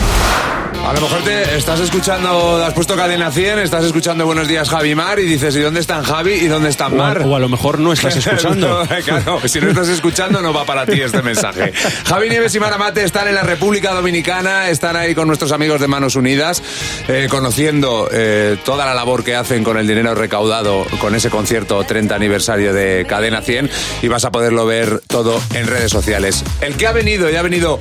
A 0.87 0.93
lo 0.93 1.01
mejor 1.03 1.23
te 1.23 1.57
estás 1.57 1.79
escuchando, 1.79 2.57
has 2.65 2.73
puesto 2.75 2.97
cadena 2.97 3.31
100, 3.31 3.61
estás 3.61 3.85
escuchando 3.85 4.27
Buenos 4.27 4.49
días 4.49 4.69
Javi 4.69 4.95
Mar 4.97 5.21
y 5.21 5.25
dices, 5.25 5.55
¿y 5.55 5.61
dónde 5.61 5.79
están 5.79 6.03
Javi 6.03 6.33
y 6.33 6.47
dónde 6.49 6.69
están 6.69 6.97
Mar? 6.97 7.23
o 7.25 7.37
a 7.37 7.39
lo 7.39 7.49
mejor 7.49 7.79
no 7.79 7.93
estás 7.93 8.17
escuchando. 8.27 8.85
No, 8.85 9.03
claro, 9.05 9.41
si 9.47 9.61
no 9.61 9.69
estás 9.69 9.89
escuchando 9.89 10.43
no 10.43 10.53
va 10.53 10.65
para 10.65 10.87
ti 10.87 11.01
este 11.01 11.23
mensaje. 11.23 11.73
Javi 12.07 12.29
Nieves 12.29 12.55
y 12.57 12.61
Mara 12.61 12.77
Mate 12.77 13.05
están 13.05 13.29
en 13.29 13.37
la 13.37 13.43
República 13.45 13.93
Dominicana, 13.93 14.69
están 14.69 14.97
ahí 14.97 15.15
con 15.15 15.29
nuestros 15.29 15.53
amigos 15.53 15.81
de 15.81 15.87
Manos 15.87 16.17
Unidas, 16.17 16.61
eh, 17.07 17.29
conociendo 17.31 18.09
eh, 18.11 18.57
toda 18.65 18.85
la 18.85 18.95
labor 18.95 19.23
que 19.23 19.37
hacen 19.37 19.63
con 19.63 19.79
el 19.79 19.87
dinero 19.87 20.15
recaudado 20.17 20.85
con 20.99 21.15
ese 21.15 21.31
concierto 21.31 21.85
30 21.85 22.17
aniversario 22.17 22.73
de 22.73 23.07
Cadena 23.09 23.43
100 23.43 23.71
y 24.03 24.09
vas 24.09 24.25
a 24.25 24.33
poderlo 24.33 24.67
ver 24.67 25.01
todo 25.07 25.41
en 25.55 25.69
redes 25.69 25.93
sociales. 25.93 26.43
El 26.63 26.77
que 26.77 26.89
ha 26.89 26.93
venido 26.93 27.31
y 27.31 27.37
ha 27.37 27.43
venido 27.43 27.79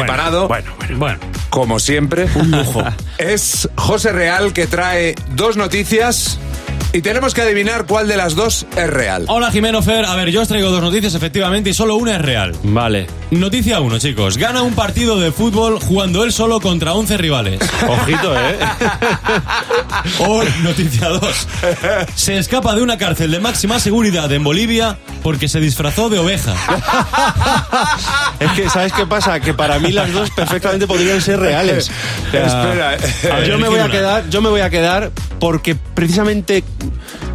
preparado, 0.00 0.48
Bueno, 0.48 0.72
bueno, 0.78 0.98
bueno. 0.98 1.18
como 1.50 1.78
siempre, 1.78 2.26
Un 2.34 2.50
lujo. 2.50 2.82
es 3.18 3.68
José 3.76 4.12
Real 4.12 4.52
que 4.52 4.66
trae 4.66 5.14
dos 5.34 5.56
noticias 5.56 6.38
y 6.92 7.00
tenemos 7.00 7.32
que 7.32 7.42
adivinar 7.42 7.86
cuál 7.86 8.06
de 8.06 8.16
las 8.16 8.34
dos 8.34 8.66
es 8.76 8.90
real. 8.90 9.24
Hola 9.28 9.50
Jimeno 9.50 9.82
Fer, 9.82 10.04
a 10.04 10.14
ver, 10.14 10.30
yo 10.30 10.42
os 10.42 10.48
traigo 10.48 10.70
dos 10.70 10.82
noticias 10.82 11.14
efectivamente 11.14 11.70
y 11.70 11.74
solo 11.74 11.96
una 11.96 12.16
es 12.16 12.22
real. 12.22 12.54
Vale. 12.62 13.06
Noticia 13.30 13.80
1, 13.80 13.98
chicos. 13.98 14.36
Gana 14.36 14.62
un 14.62 14.74
partido 14.74 15.18
de 15.18 15.32
fútbol 15.32 15.80
jugando 15.80 16.22
él 16.22 16.32
solo 16.32 16.60
contra 16.60 16.92
11 16.92 17.16
rivales. 17.16 17.60
Ojito, 17.88 18.36
¿eh? 18.36 18.58
O 20.18 20.42
noticia 20.62 21.08
2. 21.08 21.48
Se 22.14 22.36
escapa 22.36 22.74
de 22.74 22.82
una 22.82 22.98
cárcel 22.98 23.30
de 23.30 23.40
máxima 23.40 23.80
seguridad 23.80 24.30
en 24.30 24.44
Bolivia 24.44 24.98
porque 25.22 25.48
se 25.48 25.60
disfrazó 25.60 26.10
de 26.10 26.18
oveja. 26.18 26.54
Es 28.40 28.50
que, 28.52 28.68
¿sabes 28.68 28.92
qué 28.92 29.06
pasa? 29.06 29.38
Que 29.38 29.54
para 29.54 29.78
mí 29.78 29.92
las 29.92 30.12
dos 30.12 30.30
perfectamente 30.32 30.88
podrían 30.88 31.20
ser 31.22 31.38
reales. 31.38 31.88
O 32.26 32.30
sea, 32.32 32.46
Espera, 32.46 33.36
ver, 33.36 33.48
yo 33.48 33.56
me 33.56 33.68
voy 33.68 33.78
a 33.78 33.88
quedar, 33.88 34.28
yo 34.28 34.42
me 34.42 34.48
voy 34.48 34.62
a 34.62 34.68
quedar 34.68 35.12
porque 35.38 35.76
precisamente 35.76 36.64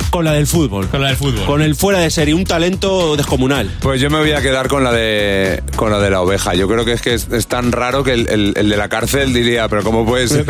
con 0.09 0.23
la 0.25 0.31
del 0.33 0.47
fútbol. 0.47 0.87
Con 0.87 1.01
la 1.01 1.07
del 1.09 1.17
fútbol. 1.17 1.45
Con 1.45 1.61
el 1.61 1.75
fuera 1.75 1.99
de 1.99 2.09
serie, 2.09 2.33
un 2.33 2.43
talento 2.45 3.15
descomunal. 3.15 3.69
Pues 3.81 3.99
yo 4.01 4.09
me 4.09 4.17
voy 4.19 4.31
a 4.31 4.41
quedar 4.41 4.67
con 4.67 4.83
la 4.83 4.91
de 4.91 5.61
con 5.75 5.91
la 5.91 5.99
de 5.99 6.09
la 6.09 6.21
oveja. 6.21 6.53
Yo 6.55 6.67
creo 6.67 6.85
que 6.85 6.93
es 6.93 7.01
que 7.01 7.13
es, 7.13 7.27
es 7.31 7.47
tan 7.47 7.71
raro 7.71 8.03
que 8.03 8.13
el, 8.13 8.27
el- 8.29 8.53
el 8.57 8.69
de 8.69 8.77
la 8.77 8.89
cárcel 8.89 9.33
diría, 9.33 9.67
pero 9.67 9.83
¿cómo 9.83 10.05
puede 10.05 10.27
ser? 10.29 10.45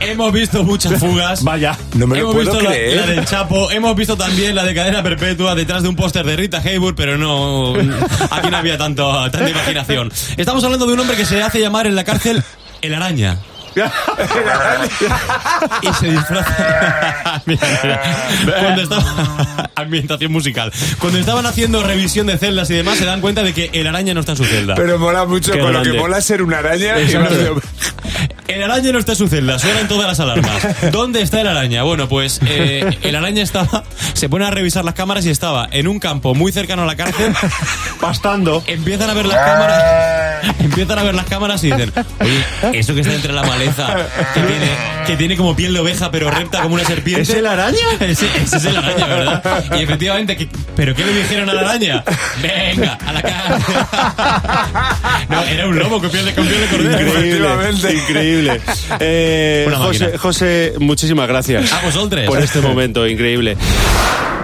Hemos 0.00 0.32
visto 0.32 0.62
muchas 0.64 0.98
fugas. 0.98 1.42
Vaya. 1.50 1.76
No 1.94 2.06
me 2.06 2.16
lo 2.16 2.22
hemos 2.22 2.34
puedo 2.34 2.52
visto. 2.60 2.70
La, 2.96 3.06
del 3.06 3.24
Chapo, 3.24 3.70
hemos 3.70 3.94
visto 3.96 4.16
también 4.16 4.54
la 4.54 4.64
de 4.64 4.74
cadena 4.74 5.02
perpetua 5.02 5.54
detrás 5.54 5.82
de 5.82 5.88
un 5.88 5.96
póster 5.96 6.24
de 6.26 6.36
Rita 6.36 6.58
Hayworth, 6.58 6.96
pero 6.96 7.16
no, 7.16 7.74
aquí 8.30 8.50
no 8.50 8.56
había 8.56 8.76
tanto, 8.76 9.10
tanta 9.30 9.48
imaginación. 9.50 10.12
Estamos 10.36 10.62
hablando 10.64 10.86
de 10.86 10.92
un 10.94 11.00
hombre 11.00 11.16
que 11.16 11.24
se 11.24 11.40
hace 11.42 11.60
llamar 11.60 11.86
en 11.86 11.94
la 11.94 12.04
cárcel 12.04 12.42
el 12.82 12.94
araña. 12.94 13.38
y 15.82 15.92
se 15.94 16.10
disfraza. 16.10 17.42
Mira, 17.46 17.60
mira. 18.44 18.58
Cuando 18.60 18.82
estaba. 18.82 19.70
Ambientación 19.76 20.32
musical. 20.32 20.72
Cuando 20.98 21.18
estaban 21.18 21.46
haciendo 21.46 21.82
revisión 21.82 22.26
de 22.26 22.38
celdas 22.38 22.70
y 22.70 22.74
demás, 22.74 22.98
se 22.98 23.04
dan 23.04 23.20
cuenta 23.20 23.42
de 23.42 23.54
que 23.54 23.70
el 23.72 23.86
araña 23.86 24.14
no 24.14 24.20
está 24.20 24.32
en 24.32 24.38
su 24.38 24.44
celda. 24.44 24.74
Pero 24.74 24.98
mola 24.98 25.24
mucho, 25.24 25.52
Qué 25.52 25.60
con 25.60 25.72
lo 25.72 25.82
que 25.82 25.92
mola 25.94 26.18
es 26.18 26.24
ser 26.24 26.42
una 26.42 26.58
araña. 26.58 26.98
y 26.98 27.02
Exacto. 27.04 27.30
más 27.30 27.38
de- 27.38 27.50
El 28.50 28.64
araña 28.64 28.90
no 28.90 28.98
está 28.98 29.12
en 29.12 29.18
su 29.18 29.28
celda, 29.28 29.60
suenan 29.60 29.86
todas 29.86 30.08
las 30.08 30.18
alarmas. 30.18 30.90
¿Dónde 30.90 31.22
está 31.22 31.40
el 31.40 31.46
araña? 31.46 31.84
Bueno, 31.84 32.08
pues 32.08 32.40
eh, 32.44 32.98
el 33.02 33.14
araña 33.14 33.44
estaba, 33.44 33.84
se 34.12 34.28
pone 34.28 34.44
a 34.44 34.50
revisar 34.50 34.84
las 34.84 34.94
cámaras 34.94 35.24
y 35.24 35.30
estaba 35.30 35.68
en 35.70 35.86
un 35.86 36.00
campo 36.00 36.34
muy 36.34 36.50
cercano 36.50 36.82
a 36.82 36.86
la 36.86 36.96
cárcel. 36.96 37.32
Pastando. 38.00 38.64
Empiezan 38.66 39.08
a 39.08 39.14
ver 39.14 39.26
las 39.26 39.36
cámaras, 39.38 40.44
empiezan 40.58 40.98
a 40.98 41.02
ver 41.04 41.14
las 41.14 41.26
cámaras 41.26 41.62
y 41.62 41.70
dicen, 41.70 41.92
oye, 42.20 42.44
eso 42.80 42.92
que 42.92 43.02
está 43.02 43.14
entre 43.14 43.32
la 43.32 43.42
maleza, 43.64 44.06
que 44.34 44.40
tiene, 44.40 44.68
que 45.06 45.16
tiene 45.16 45.36
como 45.36 45.54
piel 45.56 45.74
de 45.74 45.80
oveja 45.80 46.10
pero 46.10 46.30
recta 46.30 46.62
como 46.62 46.74
una 46.74 46.84
serpiente. 46.84 47.22
¿Es 47.22 47.30
el 47.30 47.46
araña? 47.46 47.76
Ese, 48.00 48.26
ese 48.42 48.56
es 48.56 48.64
el 48.64 48.76
araña, 48.76 49.06
¿verdad? 49.06 49.64
Y 49.78 49.82
efectivamente, 49.82 50.36
¿qué- 50.36 50.48
¿pero 50.76 50.94
qué 50.94 51.04
le 51.04 51.12
dijeron 51.14 51.48
a 51.50 51.54
la 51.54 51.60
araña? 51.60 52.04
Venga, 52.42 52.98
a 53.06 53.12
la 53.12 53.22
cárcel. 53.22 53.74
No, 55.28 55.42
era 55.44 55.66
un 55.66 55.78
lobo 55.78 56.00
con 56.00 56.10
piel 56.10 56.24
de, 56.24 56.34
con 56.34 56.46
piel 56.46 56.60
de 56.60 56.66
cordero. 56.66 57.00
Increíble, 57.00 57.20
Efectivamente. 57.20 57.94
increíble. 57.94 58.60
Eh, 59.00 59.64
Una 59.68 59.76
José. 59.78 60.18
José, 60.18 60.72
muchísimas 60.78 61.28
gracias 61.28 61.72
A 61.72 61.80
vosotros. 61.80 62.24
por 62.26 62.40
este 62.40 62.60
momento 62.60 63.06
increíble. 63.06 63.56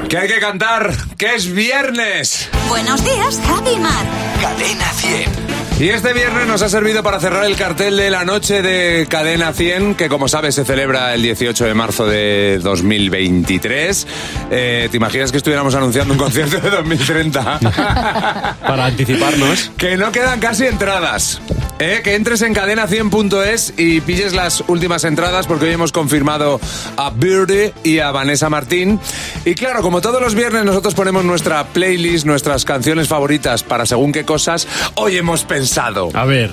Que 0.08 0.18
hay 0.18 0.28
que 0.28 0.38
cantar, 0.38 0.92
que 1.18 1.34
es 1.34 1.52
viernes. 1.52 2.48
Buenos 2.68 3.02
días, 3.04 3.40
Javi 3.46 3.70
y 3.70 3.78
Mar. 3.78 4.04
Cadena 4.40 4.92
100. 4.92 5.55
Y 5.78 5.90
este 5.90 6.14
viernes 6.14 6.46
nos 6.46 6.62
ha 6.62 6.70
servido 6.70 7.02
para 7.02 7.20
cerrar 7.20 7.44
el 7.44 7.54
cartel 7.54 7.98
de 7.98 8.08
la 8.08 8.24
noche 8.24 8.62
de 8.62 9.06
Cadena 9.10 9.52
100, 9.52 9.94
que 9.94 10.08
como 10.08 10.26
sabes 10.26 10.54
se 10.54 10.64
celebra 10.64 11.12
el 11.12 11.20
18 11.20 11.66
de 11.66 11.74
marzo 11.74 12.06
de 12.06 12.58
2023. 12.62 14.06
Eh, 14.50 14.88
¿Te 14.90 14.96
imaginas 14.96 15.30
que 15.30 15.36
estuviéramos 15.36 15.74
anunciando 15.74 16.14
un 16.14 16.18
concierto 16.18 16.60
de 16.60 16.70
2030? 16.70 17.60
Para 18.66 18.86
anticiparnos. 18.86 19.70
que 19.76 19.98
no 19.98 20.10
quedan 20.12 20.40
casi 20.40 20.64
entradas. 20.64 21.42
Eh, 21.78 22.00
que 22.02 22.14
entres 22.14 22.40
en 22.40 22.54
cadena100.es 22.54 23.74
y 23.76 24.00
pilles 24.00 24.32
las 24.32 24.64
últimas 24.68 25.04
entradas 25.04 25.46
porque 25.46 25.66
hoy 25.66 25.72
hemos 25.72 25.92
confirmado 25.92 26.58
a 26.96 27.10
Birdie 27.10 27.74
y 27.84 27.98
a 27.98 28.12
Vanessa 28.12 28.48
Martín. 28.48 28.98
Y 29.44 29.54
claro, 29.54 29.82
como 29.82 30.00
todos 30.00 30.22
los 30.22 30.34
viernes 30.34 30.64
nosotros 30.64 30.94
ponemos 30.94 31.26
nuestra 31.26 31.64
playlist, 31.64 32.24
nuestras 32.24 32.64
canciones 32.64 33.08
favoritas 33.08 33.62
para 33.62 33.84
según 33.84 34.12
qué 34.12 34.24
cosas, 34.24 34.66
hoy 34.94 35.18
hemos 35.18 35.44
pensado. 35.44 35.65
A 36.14 36.24
ver. 36.24 36.50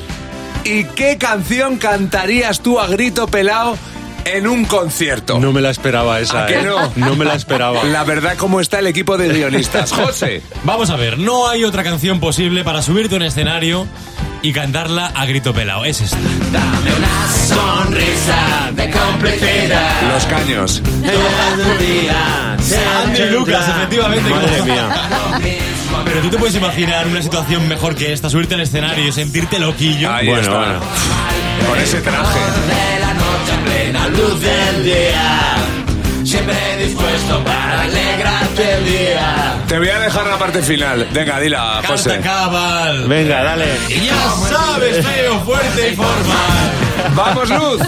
¿Y 0.63 0.85
qué 0.85 1.17
canción 1.17 1.77
cantarías 1.77 2.61
tú 2.61 2.79
a 2.79 2.87
grito 2.87 3.27
pelado 3.27 3.77
en 4.25 4.47
un 4.47 4.65
concierto? 4.65 5.39
No 5.39 5.51
me 5.51 5.61
la 5.61 5.71
esperaba 5.71 6.19
esa. 6.19 6.43
¿A 6.43 6.47
que 6.47 6.59
eh. 6.59 6.63
no? 6.63 6.91
No 6.95 7.15
me 7.15 7.25
la 7.25 7.35
esperaba. 7.35 7.83
La 7.83 8.03
verdad, 8.03 8.35
¿cómo 8.37 8.61
está 8.61 8.79
el 8.79 8.87
equipo 8.87 9.17
de 9.17 9.29
guionistas? 9.29 9.91
José. 9.93 10.41
Vamos 10.63 10.89
a 10.89 10.95
ver, 10.95 11.19
no 11.19 11.49
hay 11.49 11.63
otra 11.65 11.83
canción 11.83 12.19
posible 12.19 12.63
para 12.63 12.81
subirte 12.81 13.15
a 13.15 13.17
un 13.17 13.23
escenario 13.23 13.87
y 14.41 14.53
cantarla 14.53 15.07
a 15.07 15.25
grito 15.25 15.53
pelado. 15.53 15.85
Es 15.85 16.01
esta. 16.01 16.17
Dame 16.51 16.95
una 16.95 17.27
sonrisa 17.47 18.71
de 18.73 18.91
complicidad. 18.91 19.52
Los 20.11 20.25
caños. 20.25 20.81
Andy 23.05 23.23
Lucas, 23.31 23.67
efectivamente. 23.67 24.29
Madre 24.29 24.61
mía. 24.63 24.89
Pero 26.05 26.21
tú 26.21 26.29
te 26.29 26.37
puedes 26.37 26.55
imaginar 26.55 27.07
una 27.07 27.21
situación 27.21 27.67
mejor 27.67 27.95
que 27.95 28.13
esta, 28.13 28.29
subirte 28.29 28.55
al 28.55 28.61
escenario 28.61 29.07
y 29.07 29.11
sentirte 29.11 29.59
loquillo. 29.59 30.11
Ahí 30.11 30.27
Bueno, 30.27 30.41
está. 30.41 30.57
bueno. 30.57 30.79
Con 31.69 31.79
ese 31.79 32.01
traje. 32.01 32.39
De 32.67 32.99
la 32.99 33.13
noche 33.13 33.53
en 33.53 33.63
plena 33.65 34.07
luz 34.09 34.39
del 34.41 34.83
día. 34.83 35.55
Siempre 36.23 36.55
dispuesto 36.79 37.43
para 37.43 37.81
alegrarte 37.83 38.73
el 38.77 38.85
día. 38.85 39.55
Te 39.67 39.77
voy 39.77 39.89
a 39.89 39.99
dejar 39.99 40.25
la 40.27 40.37
parte 40.37 40.61
final. 40.61 41.07
Venga, 41.11 41.39
dila, 41.39 41.73
Carta 41.81 41.87
José. 41.89 42.19
cabal. 42.21 43.07
Venga, 43.07 43.43
dale. 43.43 43.65
Y 43.89 44.05
ya 44.05 44.15
sabes, 44.49 45.05
feo, 45.05 45.39
fuerte 45.41 45.89
y 45.91 45.95
formal. 45.95 46.71
Vamos, 47.15 47.49
Luz. 47.49 47.79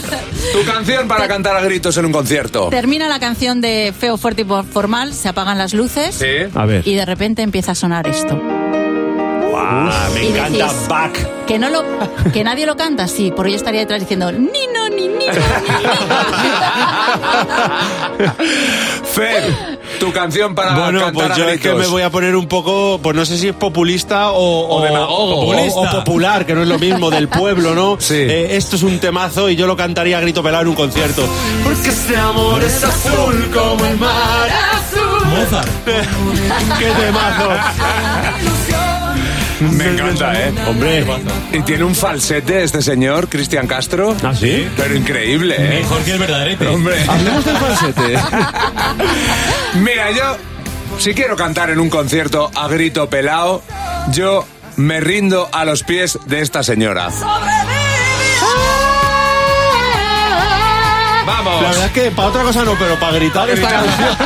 Tu 0.53 0.63
canción 0.66 1.07
para 1.07 1.28
cantar 1.28 1.55
a 1.55 1.61
gritos 1.61 1.95
en 1.97 2.05
un 2.05 2.11
concierto. 2.11 2.70
Termina 2.70 3.07
la 3.07 3.20
canción 3.20 3.61
de 3.61 3.93
Feo, 3.97 4.18
Fuerte 4.18 4.43
y 4.43 4.45
Formal, 4.72 5.13
se 5.13 5.30
apagan 5.30 5.57
las 5.57 5.74
luces 5.74 6.16
Sí. 6.16 6.28
A 6.53 6.66
ver. 6.66 6.88
y 6.88 6.95
de 6.95 7.05
repente 7.05 7.41
empieza 7.41 7.72
a 7.72 7.76
sonar 7.76 8.07
esto. 8.07 8.39
Ah, 9.68 10.07
me 10.13 10.24
Y 10.24 10.28
encanta 10.28 10.68
decís- 10.68 10.88
Back. 10.88 11.45
Que 11.47 11.57
no 11.59 11.70
lo, 11.70 11.84
que 12.34 12.43
nadie 12.43 12.66
lo 12.66 12.76
canta, 12.76 13.07
sí, 13.07 13.32
porque 13.36 13.51
yo 13.51 13.57
estaría 13.57 13.80
detrás 13.82 13.99
diciendo 13.99 14.32
ni 14.32 14.68
no 14.74 14.89
ni 14.89 15.07
ni. 15.07 15.26
Fer, 19.03 19.74
tu 19.99 20.11
canción 20.11 20.53
para 20.55 20.73
Bueno, 20.75 20.99
cantar 20.99 21.13
pues 21.13 21.31
a 21.31 21.35
yo 21.35 21.43
es 21.49 21.59
gritos. 21.59 21.71
que 21.71 21.77
me 21.79 21.87
voy 21.87 22.01
a 22.01 22.09
poner 22.09 22.35
un 22.35 22.47
poco, 22.47 22.99
pues 23.01 23.15
no 23.15 23.25
sé 23.25 23.37
si 23.37 23.47
es 23.49 23.55
populista 23.55 24.31
o, 24.31 24.77
O 24.77 24.81
demagogo. 24.83 25.35
o- 25.37 25.45
Populista. 25.45 25.79
o 25.79 25.89
popular, 25.91 26.45
que 26.45 26.53
no 26.55 26.61
es 26.63 26.67
lo 26.67 26.77
mismo, 26.79 27.09
del 27.09 27.27
pueblo, 27.27 27.73
¿no? 27.75 27.97
Sí. 28.05 28.13
Eh, 28.15 28.55
esto 28.55 28.75
es 28.75 28.83
un 28.83 28.99
temazo 28.99 29.49
y 29.49 29.55
yo 29.55 29.67
lo 29.67 29.75
cantaría 29.75 30.17
a 30.17 30.21
grito 30.21 30.41
pelado 30.43 30.63
en 30.63 30.67
un 30.69 30.75
concierto. 30.75 31.23
Porque 31.63 31.89
este 31.89 32.15
amor 32.17 32.61
es 32.63 32.83
azul 32.83 33.49
como 33.53 33.85
el 33.85 33.97
mar 33.97 34.49
azul. 34.73 35.27
Mozart. 35.27 35.69
¡Qué 36.79 36.85
temazo! 36.85 37.49
Me 39.59 39.85
encanta, 39.85 40.33
¿eh? 40.39 40.53
Hombre. 40.67 41.05
Y 41.53 41.61
tiene 41.61 41.83
un 41.83 41.95
falsete 41.95 42.63
este 42.63 42.81
señor, 42.81 43.29
Cristian 43.29 43.67
Castro. 43.67 44.15
¿Ah, 44.23 44.33
sí? 44.33 44.67
Pero 44.75 44.95
increíble, 44.95 45.55
¿eh? 45.57 45.79
Mejor 45.81 46.01
que 46.03 46.11
el 46.11 46.19
verdaderete. 46.19 46.67
Hombre. 46.67 47.03
Hablemos 47.07 47.45
del 47.45 47.57
falsete. 47.57 48.01
Mira, 49.75 50.11
yo, 50.11 50.37
si 50.97 51.13
quiero 51.13 51.35
cantar 51.35 51.69
en 51.69 51.79
un 51.79 51.89
concierto 51.89 52.51
a 52.53 52.67
grito 52.67 53.09
pelao, 53.09 53.61
yo 54.11 54.45
me 54.75 54.99
rindo 54.99 55.49
a 55.51 55.63
los 55.65 55.83
pies 55.83 56.19
de 56.25 56.41
esta 56.41 56.63
señora. 56.63 57.09
Vamos. 61.26 61.61
La 61.61 61.69
verdad 61.69 61.86
es 61.86 61.91
que 61.91 62.11
para 62.11 62.28
otra 62.28 62.43
cosa 62.43 62.63
no, 62.63 62.76
pero 62.76 62.99
para 62.99 63.13
gritar 63.13 63.49
esta 63.49 63.67
canción. 63.67 64.17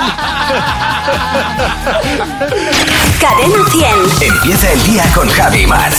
Cadena 3.19 3.69
100. 3.71 3.89
Empieza 4.33 4.71
el 4.73 4.83
día 4.83 5.03
con 5.13 5.29
Javi 5.29 5.65
Mar. 5.65 5.91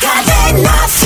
Cadena 0.00 0.88
100. 0.88 1.01